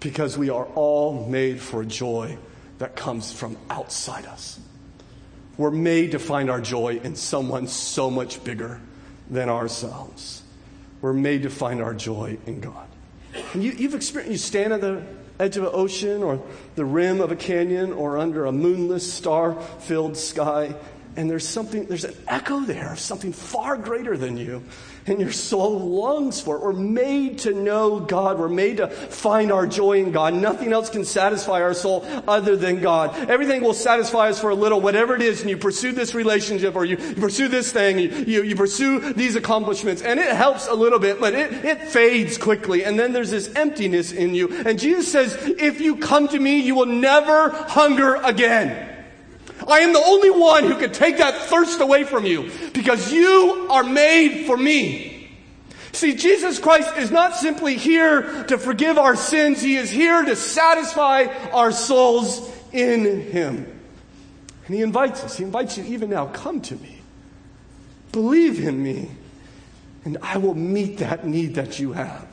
Because 0.00 0.38
we 0.38 0.48
are 0.48 0.64
all 0.64 1.26
made 1.26 1.60
for 1.60 1.84
joy 1.84 2.38
that 2.78 2.96
comes 2.96 3.32
from 3.32 3.56
outside 3.70 4.26
us. 4.26 4.58
We're 5.56 5.70
made 5.70 6.12
to 6.12 6.18
find 6.18 6.50
our 6.50 6.60
joy 6.60 7.00
in 7.02 7.16
someone 7.16 7.66
so 7.66 8.10
much 8.10 8.44
bigger 8.44 8.80
than 9.30 9.48
ourselves. 9.48 10.42
We're 11.00 11.14
made 11.14 11.42
to 11.42 11.50
find 11.50 11.80
our 11.80 11.94
joy 11.94 12.38
in 12.46 12.60
God. 12.60 12.86
And 13.54 13.62
you, 13.62 13.72
have 13.72 13.94
experienced, 13.94 14.32
you 14.32 14.38
stand 14.38 14.72
at 14.72 14.80
the 14.80 15.02
edge 15.38 15.56
of 15.56 15.64
an 15.64 15.70
ocean 15.72 16.22
or 16.22 16.42
the 16.74 16.84
rim 16.84 17.20
of 17.20 17.32
a 17.32 17.36
canyon 17.36 17.92
or 17.92 18.18
under 18.18 18.46
a 18.46 18.52
moonless, 18.52 19.10
star 19.10 19.60
filled 19.80 20.16
sky, 20.16 20.74
and 21.16 21.30
there's 21.30 21.48
something, 21.48 21.86
there's 21.86 22.04
an 22.04 22.16
echo 22.28 22.60
there 22.60 22.92
of 22.92 22.98
something 22.98 23.32
far 23.32 23.76
greater 23.76 24.16
than 24.16 24.36
you 24.36 24.62
and 25.06 25.20
your 25.20 25.32
soul 25.32 25.78
longs 25.78 26.40
for 26.40 26.56
it. 26.56 26.62
We're 26.62 26.72
made 26.72 27.38
to 27.40 27.54
know 27.54 28.00
God. 28.00 28.38
We're 28.38 28.48
made 28.48 28.78
to 28.78 28.88
find 28.88 29.52
our 29.52 29.66
joy 29.66 30.02
in 30.02 30.12
God. 30.12 30.34
Nothing 30.34 30.72
else 30.72 30.90
can 30.90 31.04
satisfy 31.04 31.62
our 31.62 31.74
soul 31.74 32.04
other 32.26 32.56
than 32.56 32.80
God. 32.80 33.16
Everything 33.30 33.62
will 33.62 33.74
satisfy 33.74 34.28
us 34.28 34.40
for 34.40 34.50
a 34.50 34.54
little, 34.54 34.80
whatever 34.80 35.14
it 35.14 35.22
is, 35.22 35.40
and 35.40 35.50
you 35.50 35.56
pursue 35.56 35.92
this 35.92 36.14
relationship 36.14 36.74
or 36.74 36.84
you, 36.84 36.96
you 36.96 37.14
pursue 37.14 37.48
this 37.48 37.70
thing, 37.70 37.98
you, 37.98 38.08
you, 38.08 38.42
you, 38.42 38.56
pursue 38.56 39.12
these 39.12 39.36
accomplishments, 39.36 40.02
and 40.02 40.18
it 40.18 40.34
helps 40.34 40.66
a 40.66 40.74
little 40.74 40.98
bit, 40.98 41.20
but 41.20 41.34
it, 41.34 41.64
it 41.64 41.82
fades 41.88 42.38
quickly, 42.38 42.84
and 42.84 42.98
then 42.98 43.12
there's 43.12 43.30
this 43.30 43.54
emptiness 43.54 44.12
in 44.12 44.34
you. 44.34 44.48
And 44.64 44.78
Jesus 44.78 45.10
says, 45.10 45.36
if 45.58 45.80
you 45.80 45.96
come 45.96 46.28
to 46.28 46.38
me, 46.38 46.60
you 46.60 46.74
will 46.74 46.86
never 46.86 47.50
hunger 47.50 48.16
again. 48.16 48.95
I 49.66 49.80
am 49.80 49.92
the 49.92 50.02
only 50.04 50.30
one 50.30 50.64
who 50.64 50.76
can 50.76 50.92
take 50.92 51.18
that 51.18 51.34
thirst 51.42 51.80
away 51.80 52.04
from 52.04 52.26
you 52.26 52.50
because 52.72 53.12
you 53.12 53.66
are 53.70 53.84
made 53.84 54.46
for 54.46 54.56
me. 54.56 55.30
See, 55.92 56.14
Jesus 56.14 56.58
Christ 56.58 56.96
is 56.98 57.10
not 57.10 57.36
simply 57.36 57.76
here 57.76 58.44
to 58.44 58.58
forgive 58.58 58.98
our 58.98 59.16
sins. 59.16 59.62
He 59.62 59.76
is 59.76 59.90
here 59.90 60.22
to 60.22 60.36
satisfy 60.36 61.24
our 61.52 61.72
souls 61.72 62.52
in 62.72 63.22
Him. 63.22 63.80
And 64.66 64.76
He 64.76 64.82
invites 64.82 65.24
us. 65.24 65.38
He 65.38 65.44
invites 65.44 65.78
you 65.78 65.84
even 65.84 66.10
now, 66.10 66.26
come 66.26 66.60
to 66.62 66.76
me. 66.76 67.00
Believe 68.12 68.60
in 68.60 68.82
me. 68.82 69.10
And 70.04 70.18
I 70.22 70.36
will 70.36 70.54
meet 70.54 70.98
that 70.98 71.26
need 71.26 71.54
that 71.54 71.78
you 71.78 71.92
have. 71.92 72.28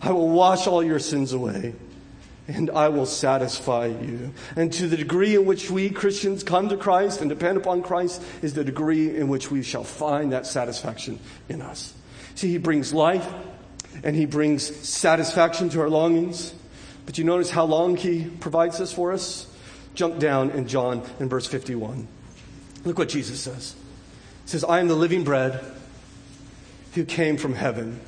I 0.00 0.12
will 0.12 0.30
wash 0.30 0.66
all 0.66 0.82
your 0.82 0.98
sins 0.98 1.32
away 1.32 1.74
and 2.48 2.70
I 2.70 2.88
will 2.88 3.06
satisfy 3.06 3.86
you. 3.86 4.32
And 4.54 4.72
to 4.74 4.86
the 4.86 4.96
degree 4.96 5.34
in 5.34 5.46
which 5.46 5.70
we 5.70 5.90
Christians 5.90 6.44
come 6.44 6.68
to 6.68 6.76
Christ 6.76 7.20
and 7.20 7.28
depend 7.28 7.56
upon 7.56 7.82
Christ 7.82 8.22
is 8.42 8.54
the 8.54 8.64
degree 8.64 9.16
in 9.16 9.28
which 9.28 9.50
we 9.50 9.62
shall 9.62 9.84
find 9.84 10.32
that 10.32 10.46
satisfaction 10.46 11.18
in 11.48 11.60
us. 11.60 11.92
See, 12.34 12.48
He 12.48 12.58
brings 12.58 12.92
life 12.92 13.26
and 14.04 14.14
He 14.14 14.26
brings 14.26 14.64
satisfaction 14.88 15.68
to 15.70 15.80
our 15.80 15.90
longings. 15.90 16.54
But 17.04 17.18
you 17.18 17.24
notice 17.24 17.50
how 17.50 17.64
long 17.64 17.96
He 17.96 18.24
provides 18.24 18.78
this 18.78 18.92
for 18.92 19.12
us? 19.12 19.46
Jump 19.94 20.18
down 20.18 20.50
in 20.50 20.68
John 20.68 21.02
in 21.18 21.28
verse 21.28 21.46
51. 21.46 22.06
Look 22.84 22.98
what 22.98 23.08
Jesus 23.08 23.40
says. 23.40 23.74
He 24.44 24.50
says, 24.50 24.62
I 24.62 24.78
am 24.78 24.88
the 24.88 24.94
living 24.94 25.24
bread 25.24 25.64
who 26.94 27.04
came 27.04 27.36
from 27.36 27.54
heaven. 27.54 28.00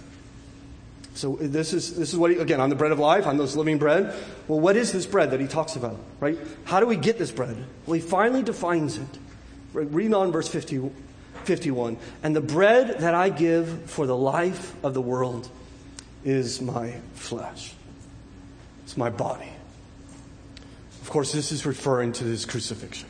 So 1.18 1.34
this 1.34 1.72
is, 1.72 1.96
this 1.96 2.12
is 2.12 2.16
what, 2.16 2.30
he, 2.30 2.36
again, 2.36 2.60
I'm 2.60 2.70
the 2.70 2.76
bread 2.76 2.92
of 2.92 3.00
life, 3.00 3.26
I'm 3.26 3.38
this 3.38 3.56
living 3.56 3.76
bread. 3.76 4.14
Well, 4.46 4.60
what 4.60 4.76
is 4.76 4.92
this 4.92 5.04
bread 5.04 5.32
that 5.32 5.40
he 5.40 5.48
talks 5.48 5.74
about, 5.74 5.98
right? 6.20 6.38
How 6.62 6.78
do 6.78 6.86
we 6.86 6.94
get 6.94 7.18
this 7.18 7.32
bread? 7.32 7.56
Well, 7.86 7.94
he 7.94 8.00
finally 8.00 8.44
defines 8.44 8.98
it. 8.98 9.18
Read 9.72 10.14
on 10.14 10.30
verse 10.30 10.46
50, 10.46 10.92
51. 11.42 11.96
And 12.22 12.36
the 12.36 12.40
bread 12.40 13.00
that 13.00 13.16
I 13.16 13.30
give 13.30 13.90
for 13.90 14.06
the 14.06 14.16
life 14.16 14.72
of 14.84 14.94
the 14.94 15.00
world 15.00 15.50
is 16.24 16.62
my 16.62 16.94
flesh. 17.14 17.74
It's 18.84 18.96
my 18.96 19.10
body. 19.10 19.50
Of 21.02 21.10
course, 21.10 21.32
this 21.32 21.50
is 21.50 21.66
referring 21.66 22.12
to 22.12 22.24
his 22.24 22.46
crucifixion. 22.46 23.08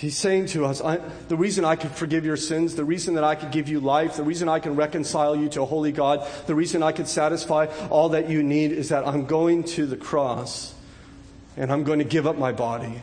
He's 0.00 0.16
saying 0.16 0.46
to 0.46 0.64
us, 0.64 0.80
the 1.28 1.36
reason 1.36 1.66
I 1.66 1.76
could 1.76 1.90
forgive 1.90 2.24
your 2.24 2.38
sins, 2.38 2.74
the 2.74 2.86
reason 2.86 3.16
that 3.16 3.24
I 3.24 3.34
could 3.34 3.50
give 3.50 3.68
you 3.68 3.80
life, 3.80 4.16
the 4.16 4.22
reason 4.22 4.48
I 4.48 4.58
can 4.58 4.74
reconcile 4.74 5.36
you 5.36 5.50
to 5.50 5.60
a 5.60 5.66
holy 5.66 5.92
God, 5.92 6.26
the 6.46 6.54
reason 6.54 6.82
I 6.82 6.92
could 6.92 7.06
satisfy 7.06 7.66
all 7.90 8.08
that 8.08 8.30
you 8.30 8.42
need 8.42 8.72
is 8.72 8.88
that 8.88 9.06
I'm 9.06 9.26
going 9.26 9.62
to 9.64 9.84
the 9.84 9.98
cross 9.98 10.74
and 11.54 11.70
I'm 11.70 11.84
going 11.84 11.98
to 11.98 12.06
give 12.06 12.26
up 12.26 12.38
my 12.38 12.50
body. 12.50 13.02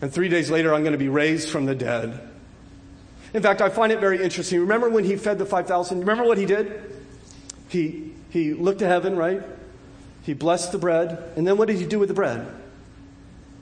And 0.00 0.10
three 0.10 0.30
days 0.30 0.50
later, 0.50 0.72
I'm 0.72 0.84
going 0.84 0.92
to 0.92 0.98
be 0.98 1.10
raised 1.10 1.50
from 1.50 1.66
the 1.66 1.74
dead. 1.74 2.30
In 3.34 3.42
fact, 3.42 3.60
I 3.60 3.68
find 3.68 3.92
it 3.92 4.00
very 4.00 4.22
interesting. 4.22 4.60
Remember 4.60 4.88
when 4.88 5.04
he 5.04 5.16
fed 5.16 5.38
the 5.38 5.44
5,000? 5.44 5.98
Remember 6.00 6.24
what 6.24 6.38
he 6.38 6.46
did? 6.46 6.80
He, 7.68 8.14
he 8.30 8.54
looked 8.54 8.78
to 8.78 8.86
heaven, 8.86 9.16
right? 9.16 9.42
He 10.22 10.32
blessed 10.32 10.72
the 10.72 10.78
bread. 10.78 11.30
And 11.36 11.46
then 11.46 11.58
what 11.58 11.68
did 11.68 11.76
he 11.76 11.84
do 11.84 11.98
with 11.98 12.08
the 12.08 12.14
bread? 12.14 12.46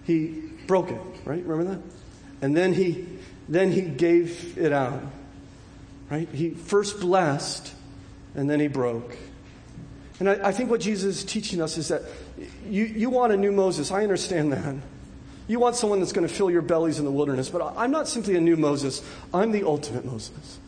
He 0.04 0.50
broke 0.68 0.92
it, 0.92 1.00
right? 1.24 1.42
Remember 1.44 1.74
that? 1.74 2.01
And 2.42 2.56
then 2.56 2.74
he, 2.74 3.06
then 3.48 3.72
he 3.72 3.80
gave 3.80 4.58
it 4.58 4.72
out. 4.72 5.00
Right? 6.10 6.28
He 6.28 6.50
first 6.50 7.00
blessed 7.00 7.72
and 8.34 8.50
then 8.50 8.60
he 8.60 8.68
broke. 8.68 9.16
And 10.20 10.28
I, 10.28 10.48
I 10.48 10.52
think 10.52 10.70
what 10.70 10.80
Jesus 10.80 11.18
is 11.18 11.24
teaching 11.24 11.62
us 11.62 11.78
is 11.78 11.88
that 11.88 12.02
you, 12.68 12.84
you 12.84 13.08
want 13.08 13.32
a 13.32 13.36
new 13.36 13.52
Moses. 13.52 13.90
I 13.90 14.02
understand 14.02 14.52
that. 14.52 14.74
You 15.48 15.58
want 15.58 15.76
someone 15.76 16.00
that's 16.00 16.12
going 16.12 16.26
to 16.26 16.32
fill 16.32 16.50
your 16.50 16.62
bellies 16.62 16.98
in 16.98 17.04
the 17.04 17.10
wilderness. 17.10 17.48
But 17.48 17.74
I'm 17.76 17.90
not 17.90 18.08
simply 18.08 18.36
a 18.36 18.40
new 18.40 18.56
Moses, 18.56 19.02
I'm 19.32 19.52
the 19.52 19.64
ultimate 19.64 20.04
Moses. 20.04 20.58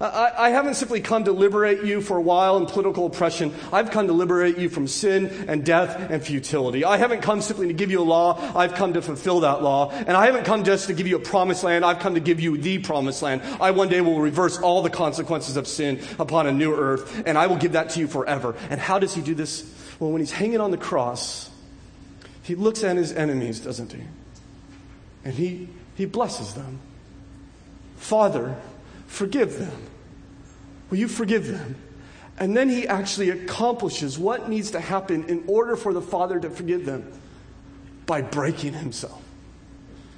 I, 0.00 0.46
I, 0.46 0.50
haven't 0.50 0.74
simply 0.74 1.02
come 1.02 1.24
to 1.24 1.32
liberate 1.32 1.84
you 1.84 2.00
for 2.00 2.16
a 2.16 2.22
while 2.22 2.56
in 2.56 2.64
political 2.64 3.04
oppression. 3.04 3.54
I've 3.70 3.90
come 3.90 4.06
to 4.06 4.14
liberate 4.14 4.56
you 4.56 4.70
from 4.70 4.88
sin 4.88 5.44
and 5.46 5.62
death 5.62 6.10
and 6.10 6.24
futility. 6.24 6.86
I 6.86 6.96
haven't 6.96 7.20
come 7.20 7.42
simply 7.42 7.66
to 7.66 7.74
give 7.74 7.90
you 7.90 8.00
a 8.00 8.02
law. 8.02 8.40
I've 8.56 8.74
come 8.74 8.94
to 8.94 9.02
fulfill 9.02 9.40
that 9.40 9.62
law. 9.62 9.90
And 9.90 10.16
I 10.16 10.24
haven't 10.24 10.44
come 10.44 10.64
just 10.64 10.86
to 10.86 10.94
give 10.94 11.06
you 11.06 11.16
a 11.16 11.20
promised 11.20 11.64
land. 11.64 11.84
I've 11.84 11.98
come 11.98 12.14
to 12.14 12.20
give 12.20 12.40
you 12.40 12.56
the 12.56 12.78
promised 12.78 13.20
land. 13.20 13.42
I 13.60 13.72
one 13.72 13.90
day 13.90 14.00
will 14.00 14.18
reverse 14.18 14.58
all 14.58 14.80
the 14.80 14.88
consequences 14.88 15.58
of 15.58 15.68
sin 15.68 16.00
upon 16.18 16.46
a 16.46 16.52
new 16.52 16.74
earth, 16.74 17.22
and 17.26 17.36
I 17.36 17.46
will 17.46 17.56
give 17.56 17.72
that 17.72 17.90
to 17.90 18.00
you 18.00 18.08
forever. 18.08 18.56
And 18.70 18.80
how 18.80 18.98
does 18.98 19.14
he 19.14 19.20
do 19.20 19.34
this? 19.34 19.70
Well, 19.98 20.12
when 20.12 20.22
he's 20.22 20.32
hanging 20.32 20.60
on 20.60 20.70
the 20.70 20.78
cross, 20.78 21.50
he 22.42 22.54
looks 22.54 22.82
at 22.84 22.96
his 22.96 23.12
enemies, 23.12 23.60
doesn't 23.60 23.92
he? 23.92 24.02
And 25.26 25.34
he, 25.34 25.68
he 25.94 26.06
blesses 26.06 26.54
them. 26.54 26.80
Father, 27.96 28.56
forgive 29.06 29.58
them. 29.58 29.89
Will 30.90 30.98
you 30.98 31.08
forgive 31.08 31.46
them? 31.46 31.76
And 32.38 32.56
then 32.56 32.68
he 32.68 32.88
actually 32.88 33.30
accomplishes 33.30 34.18
what 34.18 34.48
needs 34.48 34.72
to 34.72 34.80
happen 34.80 35.28
in 35.28 35.44
order 35.46 35.76
for 35.76 35.92
the 35.92 36.02
Father 36.02 36.40
to 36.40 36.50
forgive 36.50 36.86
them 36.86 37.12
by 38.06 38.22
breaking 38.22 38.72
himself. 38.72 39.22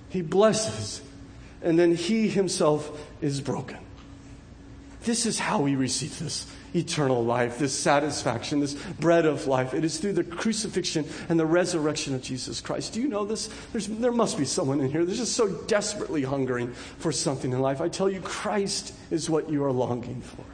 He 0.09 0.23
blesses, 0.23 1.03
and 1.62 1.79
then 1.79 1.95
he 1.95 2.29
himself 2.29 3.07
is 3.20 3.41
broken. 3.41 3.79
This 5.05 5.27
is 5.27 5.39
how 5.39 5.61
we 5.61 5.75
receive 5.75 6.16
this 6.20 6.47
eternal 6.75 7.25
life, 7.25 7.59
this 7.59 7.77
satisfaction, 7.77 8.61
this 8.61 8.75
bread 8.75 9.27
of 9.27 9.47
life. 9.49 9.75
It 9.75 9.85
is 9.85 9.99
through 9.99 10.12
the 10.12 10.25
crucifixion 10.25 11.05
and 11.29 11.41
the 11.41 11.47
resurrection 11.47 12.14
of 12.14 12.23
Jesus 12.23 12.61
Christ. 12.61 12.93
Do 12.93 13.01
you 13.01 13.09
know 13.09 13.25
this? 13.25 13.49
There's, 13.73 13.89
there 13.89 14.12
must 14.12 14.39
be 14.39 14.45
someone 14.45 14.81
in 14.81 14.91
here 14.91 15.05
that's 15.05 15.18
just 15.18 15.35
so 15.35 15.49
desperately 15.49 16.23
hungering 16.23 16.73
for 16.73 17.11
something 17.11 17.53
in 17.53 17.61
life. 17.61 17.81
I 17.81 17.89
tell 17.89 18.09
you, 18.09 18.20
Christ 18.20 18.95
is 19.11 19.29
what 19.29 19.51
you 19.51 19.64
are 19.64 19.73
longing 19.73 20.23
for. 20.23 20.45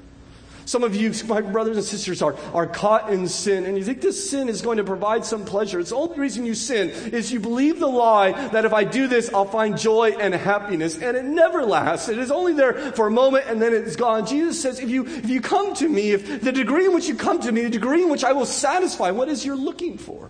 Some 0.69 0.85
of 0.85 0.95
you, 0.95 1.15
my 1.27 1.41
brothers 1.41 1.79
and 1.79 1.87
sisters, 1.87 2.21
are, 2.21 2.37
are 2.53 2.67
caught 2.67 3.11
in 3.11 3.27
sin, 3.27 3.65
and 3.65 3.79
you 3.79 3.83
think 3.83 4.03
this 4.03 4.29
sin 4.31 4.51
is 4.51 4.61
going 4.61 4.77
to 4.77 4.85
provide 4.85 5.25
some 5.25 5.47
pleasure. 5.47 5.81
It's 5.81 5.91
the 5.91 5.97
only 5.97 6.19
reason 6.19 6.45
you 6.45 6.55
sin 6.55 6.91
is 6.91 7.33
you 7.33 7.41
believe 7.41 7.81
the 7.81 7.89
lie 7.89 8.33
that 8.49 8.67
if 8.67 8.75
I 8.75 8.85
do 8.85 9.09
this, 9.09 9.33
I'll 9.33 9.47
find 9.47 9.79
joy 9.79 10.11
and 10.21 10.35
happiness, 10.35 10.99
and 10.99 11.17
it 11.17 11.25
never 11.25 11.65
lasts. 11.65 12.11
It 12.11 12.19
is 12.19 12.31
only 12.31 12.53
there 12.53 12.93
for 12.93 13.07
a 13.07 13.11
moment, 13.11 13.47
and 13.49 13.63
then 13.63 13.73
it's 13.73 13.97
gone. 13.97 14.27
Jesus 14.27 14.61
says, 14.61 14.79
if 14.79 14.91
you, 14.91 15.07
if 15.07 15.31
you 15.31 15.41
come 15.41 15.75
to 15.77 15.89
me, 15.89 16.11
if 16.11 16.43
the 16.43 16.53
degree 16.53 16.85
in 16.85 16.93
which 16.93 17.09
you 17.09 17.15
come 17.15 17.41
to 17.41 17.51
me, 17.51 17.63
the 17.63 17.71
degree 17.71 18.03
in 18.03 18.11
which 18.11 18.23
I 18.23 18.33
will 18.33 18.47
satisfy 18.47 19.11
what 19.11 19.29
is 19.29 19.47
you're 19.47 19.57
looking 19.57 19.97
for, 19.97 20.29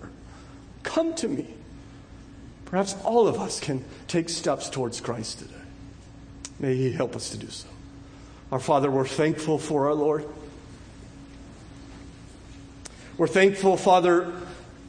come 0.84 1.16
to 1.16 1.26
me. 1.26 1.48
Perhaps 2.66 2.94
all 3.02 3.26
of 3.26 3.40
us 3.40 3.58
can 3.58 3.84
take 4.06 4.28
steps 4.28 4.70
towards 4.70 5.00
Christ 5.00 5.40
today. 5.40 5.54
May 6.60 6.76
He 6.76 6.92
help 6.92 7.16
us 7.16 7.30
to 7.30 7.38
do 7.38 7.48
so. 7.48 7.66
Our 8.50 8.58
Father, 8.58 8.90
we're 8.90 9.06
thankful 9.06 9.58
for 9.58 9.88
our 9.88 9.94
Lord. 9.94 10.24
We're 13.18 13.26
thankful, 13.26 13.76
Father, 13.76 14.32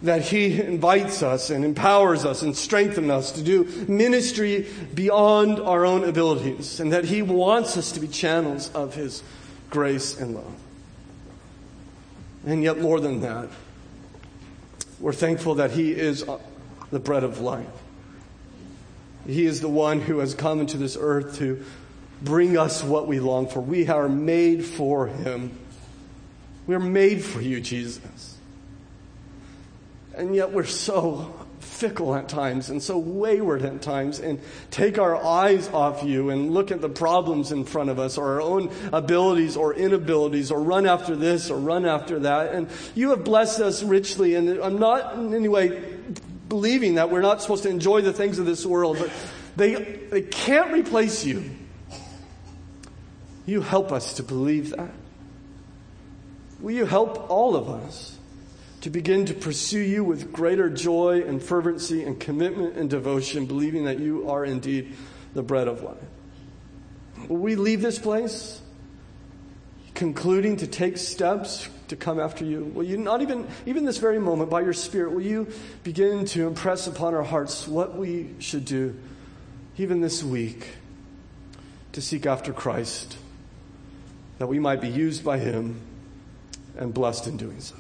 that 0.01 0.21
He 0.21 0.61
invites 0.61 1.21
us 1.21 1.49
and 1.49 1.65
empowers 1.65 2.23
us 2.23 2.41
and 2.41 2.55
strengthens 2.55 3.09
us 3.09 3.31
to 3.33 3.41
do 3.41 3.65
ministry 3.87 4.67
beyond 4.93 5.59
our 5.59 5.85
own 5.85 6.05
abilities, 6.05 6.79
and 6.79 6.93
that 6.93 7.05
He 7.05 7.21
wants 7.21 7.75
us 7.75 7.91
to 7.93 7.99
be 7.99 8.07
channels 8.07 8.71
of 8.73 8.95
His 8.95 9.23
grace 9.69 10.17
and 10.17 10.35
love. 10.35 10.55
And 12.45 12.63
yet, 12.63 12.79
more 12.79 13.01
than 13.01 13.19
that, 13.21 13.49
we're 15.01 15.11
thankful 15.11 15.55
that 15.55 15.71
He 15.71 15.91
is 15.91 16.23
uh, 16.23 16.39
the 16.91 16.99
bread 16.99 17.25
of 17.25 17.41
life. 17.41 17.67
He 19.27 19.45
is 19.45 19.59
the 19.59 19.69
one 19.69 19.99
who 19.99 20.19
has 20.19 20.33
come 20.33 20.61
into 20.61 20.77
this 20.77 20.97
earth 20.99 21.37
to 21.39 21.63
bring 22.21 22.57
us 22.57 22.83
what 22.83 23.07
we 23.07 23.19
long 23.19 23.47
for. 23.47 23.59
We 23.59 23.87
are 23.87 24.09
made 24.09 24.65
for 24.65 25.07
Him. 25.07 25.57
We're 26.67 26.79
made 26.79 27.23
for 27.23 27.41
you, 27.41 27.61
Jesus. 27.61 28.37
And 30.15 30.35
yet 30.35 30.51
we're 30.51 30.65
so 30.65 31.33
fickle 31.59 32.13
at 32.13 32.27
times 32.27 32.69
and 32.69 32.83
so 32.83 32.97
wayward 32.97 33.61
at 33.63 33.81
times 33.81 34.19
and 34.19 34.39
take 34.69 34.97
our 34.97 35.15
eyes 35.15 35.69
off 35.69 36.03
you 36.03 36.29
and 36.29 36.51
look 36.51 36.71
at 36.71 36.81
the 36.81 36.89
problems 36.89 37.51
in 37.51 37.63
front 37.63 37.89
of 37.89 37.99
us 37.99 38.17
or 38.17 38.33
our 38.33 38.41
own 38.41 38.69
abilities 38.91 39.55
or 39.55 39.73
inabilities 39.73 40.51
or 40.51 40.61
run 40.61 40.85
after 40.85 41.15
this 41.15 41.49
or 41.49 41.57
run 41.57 41.85
after 41.85 42.19
that. 42.19 42.53
And 42.53 42.69
you 42.95 43.11
have 43.11 43.23
blessed 43.23 43.61
us 43.61 43.81
richly. 43.81 44.35
And 44.35 44.49
I'm 44.59 44.79
not 44.79 45.13
in 45.13 45.33
any 45.33 45.47
way 45.47 45.81
believing 46.49 46.95
that 46.95 47.09
we're 47.09 47.21
not 47.21 47.41
supposed 47.41 47.63
to 47.63 47.69
enjoy 47.69 48.01
the 48.01 48.13
things 48.13 48.39
of 48.39 48.45
this 48.45 48.65
world, 48.65 48.97
but 48.99 49.11
they, 49.55 49.75
they 49.75 50.21
can't 50.21 50.73
replace 50.73 51.23
you. 51.23 51.49
You 53.49 53.61
help 53.61 53.91
us 53.91 54.13
to 54.13 54.23
believe 54.23 54.69
that. 54.69 54.91
Will 56.59 56.75
you 56.75 56.85
help 56.85 57.31
all 57.31 57.55
of 57.55 57.67
us 57.67 58.15
to 58.81 58.91
begin 58.91 59.25
to 59.25 59.33
pursue 59.33 59.79
you 59.79 60.03
with 60.03 60.31
greater 60.31 60.69
joy 60.69 61.23
and 61.25 61.41
fervency 61.41 62.03
and 62.03 62.19
commitment 62.19 62.77
and 62.77 62.91
devotion, 62.91 63.47
believing 63.47 63.85
that 63.85 63.97
you 63.97 64.29
are 64.29 64.45
indeed 64.45 64.95
the 65.33 65.41
bread 65.41 65.67
of 65.67 65.81
life? 65.81 65.97
Will 67.27 67.37
we 67.37 67.55
leave 67.55 67.81
this 67.81 67.97
place 67.97 68.61
concluding 69.95 70.57
to 70.57 70.67
take 70.67 70.97
steps 70.97 71.69
to 71.87 71.95
come 71.95 72.19
after 72.19 72.45
you? 72.45 72.65
Will 72.65 72.85
you 72.85 72.97
not 72.97 73.23
even, 73.23 73.47
even 73.65 73.83
this 73.83 73.97
very 73.97 74.19
moment, 74.19 74.51
by 74.51 74.61
your 74.61 74.73
Spirit, 74.73 75.11
will 75.11 75.23
you 75.23 75.47
begin 75.83 76.25
to 76.25 76.45
impress 76.45 76.85
upon 76.85 77.15
our 77.15 77.23
hearts 77.23 77.67
what 77.67 77.97
we 77.97 78.29
should 78.37 78.65
do, 78.65 78.95
even 79.79 80.01
this 80.01 80.23
week, 80.23 80.67
to 81.93 81.99
seek 81.99 82.27
after 82.27 82.53
Christ? 82.53 83.17
That 84.39 84.47
we 84.47 84.57
might 84.57 84.81
be 84.81 84.89
used 84.89 85.23
by 85.23 85.37
Him 85.37 85.79
and 86.77 86.93
blessed 86.93 87.27
in 87.27 87.37
doing 87.37 87.59
so. 87.59 87.75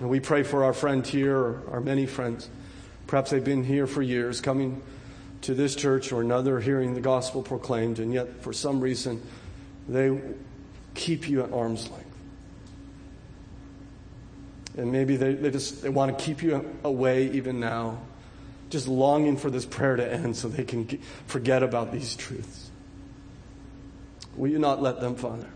And 0.00 0.08
we 0.08 0.20
pray 0.20 0.44
for 0.44 0.64
our 0.64 0.72
friend 0.72 1.04
here, 1.06 1.60
our 1.70 1.80
many 1.80 2.06
friends. 2.06 2.48
Perhaps 3.08 3.32
they've 3.32 3.44
been 3.44 3.64
here 3.64 3.86
for 3.86 4.00
years, 4.00 4.40
coming 4.40 4.80
to 5.42 5.54
this 5.54 5.74
church 5.74 6.12
or 6.12 6.20
another, 6.20 6.60
hearing 6.60 6.94
the 6.94 7.00
gospel 7.00 7.42
proclaimed, 7.42 7.98
and 7.98 8.12
yet 8.12 8.42
for 8.42 8.52
some 8.52 8.80
reason 8.80 9.20
they 9.88 10.20
keep 10.94 11.28
you 11.28 11.42
at 11.42 11.52
arm's 11.52 11.90
length. 11.90 12.04
And 14.76 14.92
maybe 14.92 15.16
they, 15.16 15.34
they 15.34 15.50
just 15.50 15.82
they 15.82 15.88
want 15.88 16.16
to 16.16 16.24
keep 16.24 16.42
you 16.42 16.64
away 16.84 17.30
even 17.30 17.58
now, 17.58 17.98
just 18.70 18.86
longing 18.86 19.36
for 19.36 19.50
this 19.50 19.64
prayer 19.64 19.96
to 19.96 20.12
end 20.12 20.36
so 20.36 20.46
they 20.48 20.64
can 20.64 20.84
get, 20.84 21.02
forget 21.26 21.64
about 21.64 21.90
these 21.90 22.14
truths. 22.14 22.67
Will 24.38 24.50
you 24.50 24.60
not 24.60 24.80
let 24.80 25.00
them, 25.00 25.16
Father? 25.16 25.48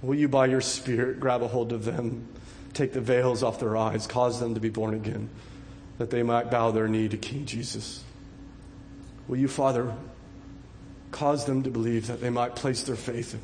Will 0.00 0.14
you, 0.14 0.28
by 0.28 0.46
your 0.46 0.60
Spirit, 0.60 1.18
grab 1.18 1.42
a 1.42 1.48
hold 1.48 1.72
of 1.72 1.84
them, 1.84 2.28
take 2.72 2.92
the 2.92 3.00
veils 3.00 3.42
off 3.42 3.58
their 3.58 3.76
eyes, 3.76 4.06
cause 4.06 4.38
them 4.38 4.54
to 4.54 4.60
be 4.60 4.68
born 4.68 4.94
again, 4.94 5.28
that 5.98 6.10
they 6.10 6.22
might 6.22 6.52
bow 6.52 6.70
their 6.70 6.86
knee 6.86 7.08
to 7.08 7.16
King 7.16 7.46
Jesus? 7.46 8.04
Will 9.26 9.38
you, 9.38 9.48
Father, 9.48 9.92
cause 11.10 11.46
them 11.46 11.64
to 11.64 11.70
believe 11.70 12.06
that 12.06 12.20
they 12.20 12.30
might 12.30 12.54
place 12.54 12.84
their 12.84 12.96
faith 12.96 13.36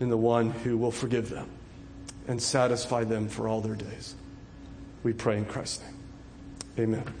in 0.00 0.10
the 0.10 0.18
one 0.18 0.50
who 0.50 0.76
will 0.76 0.90
forgive 0.90 1.30
them 1.30 1.48
and 2.28 2.42
satisfy 2.42 3.04
them 3.04 3.26
for 3.26 3.48
all 3.48 3.62
their 3.62 3.76
days? 3.76 4.14
We 5.02 5.14
pray 5.14 5.38
in 5.38 5.46
Christ's 5.46 5.82
name. 5.82 5.96
Amen. 6.78 7.14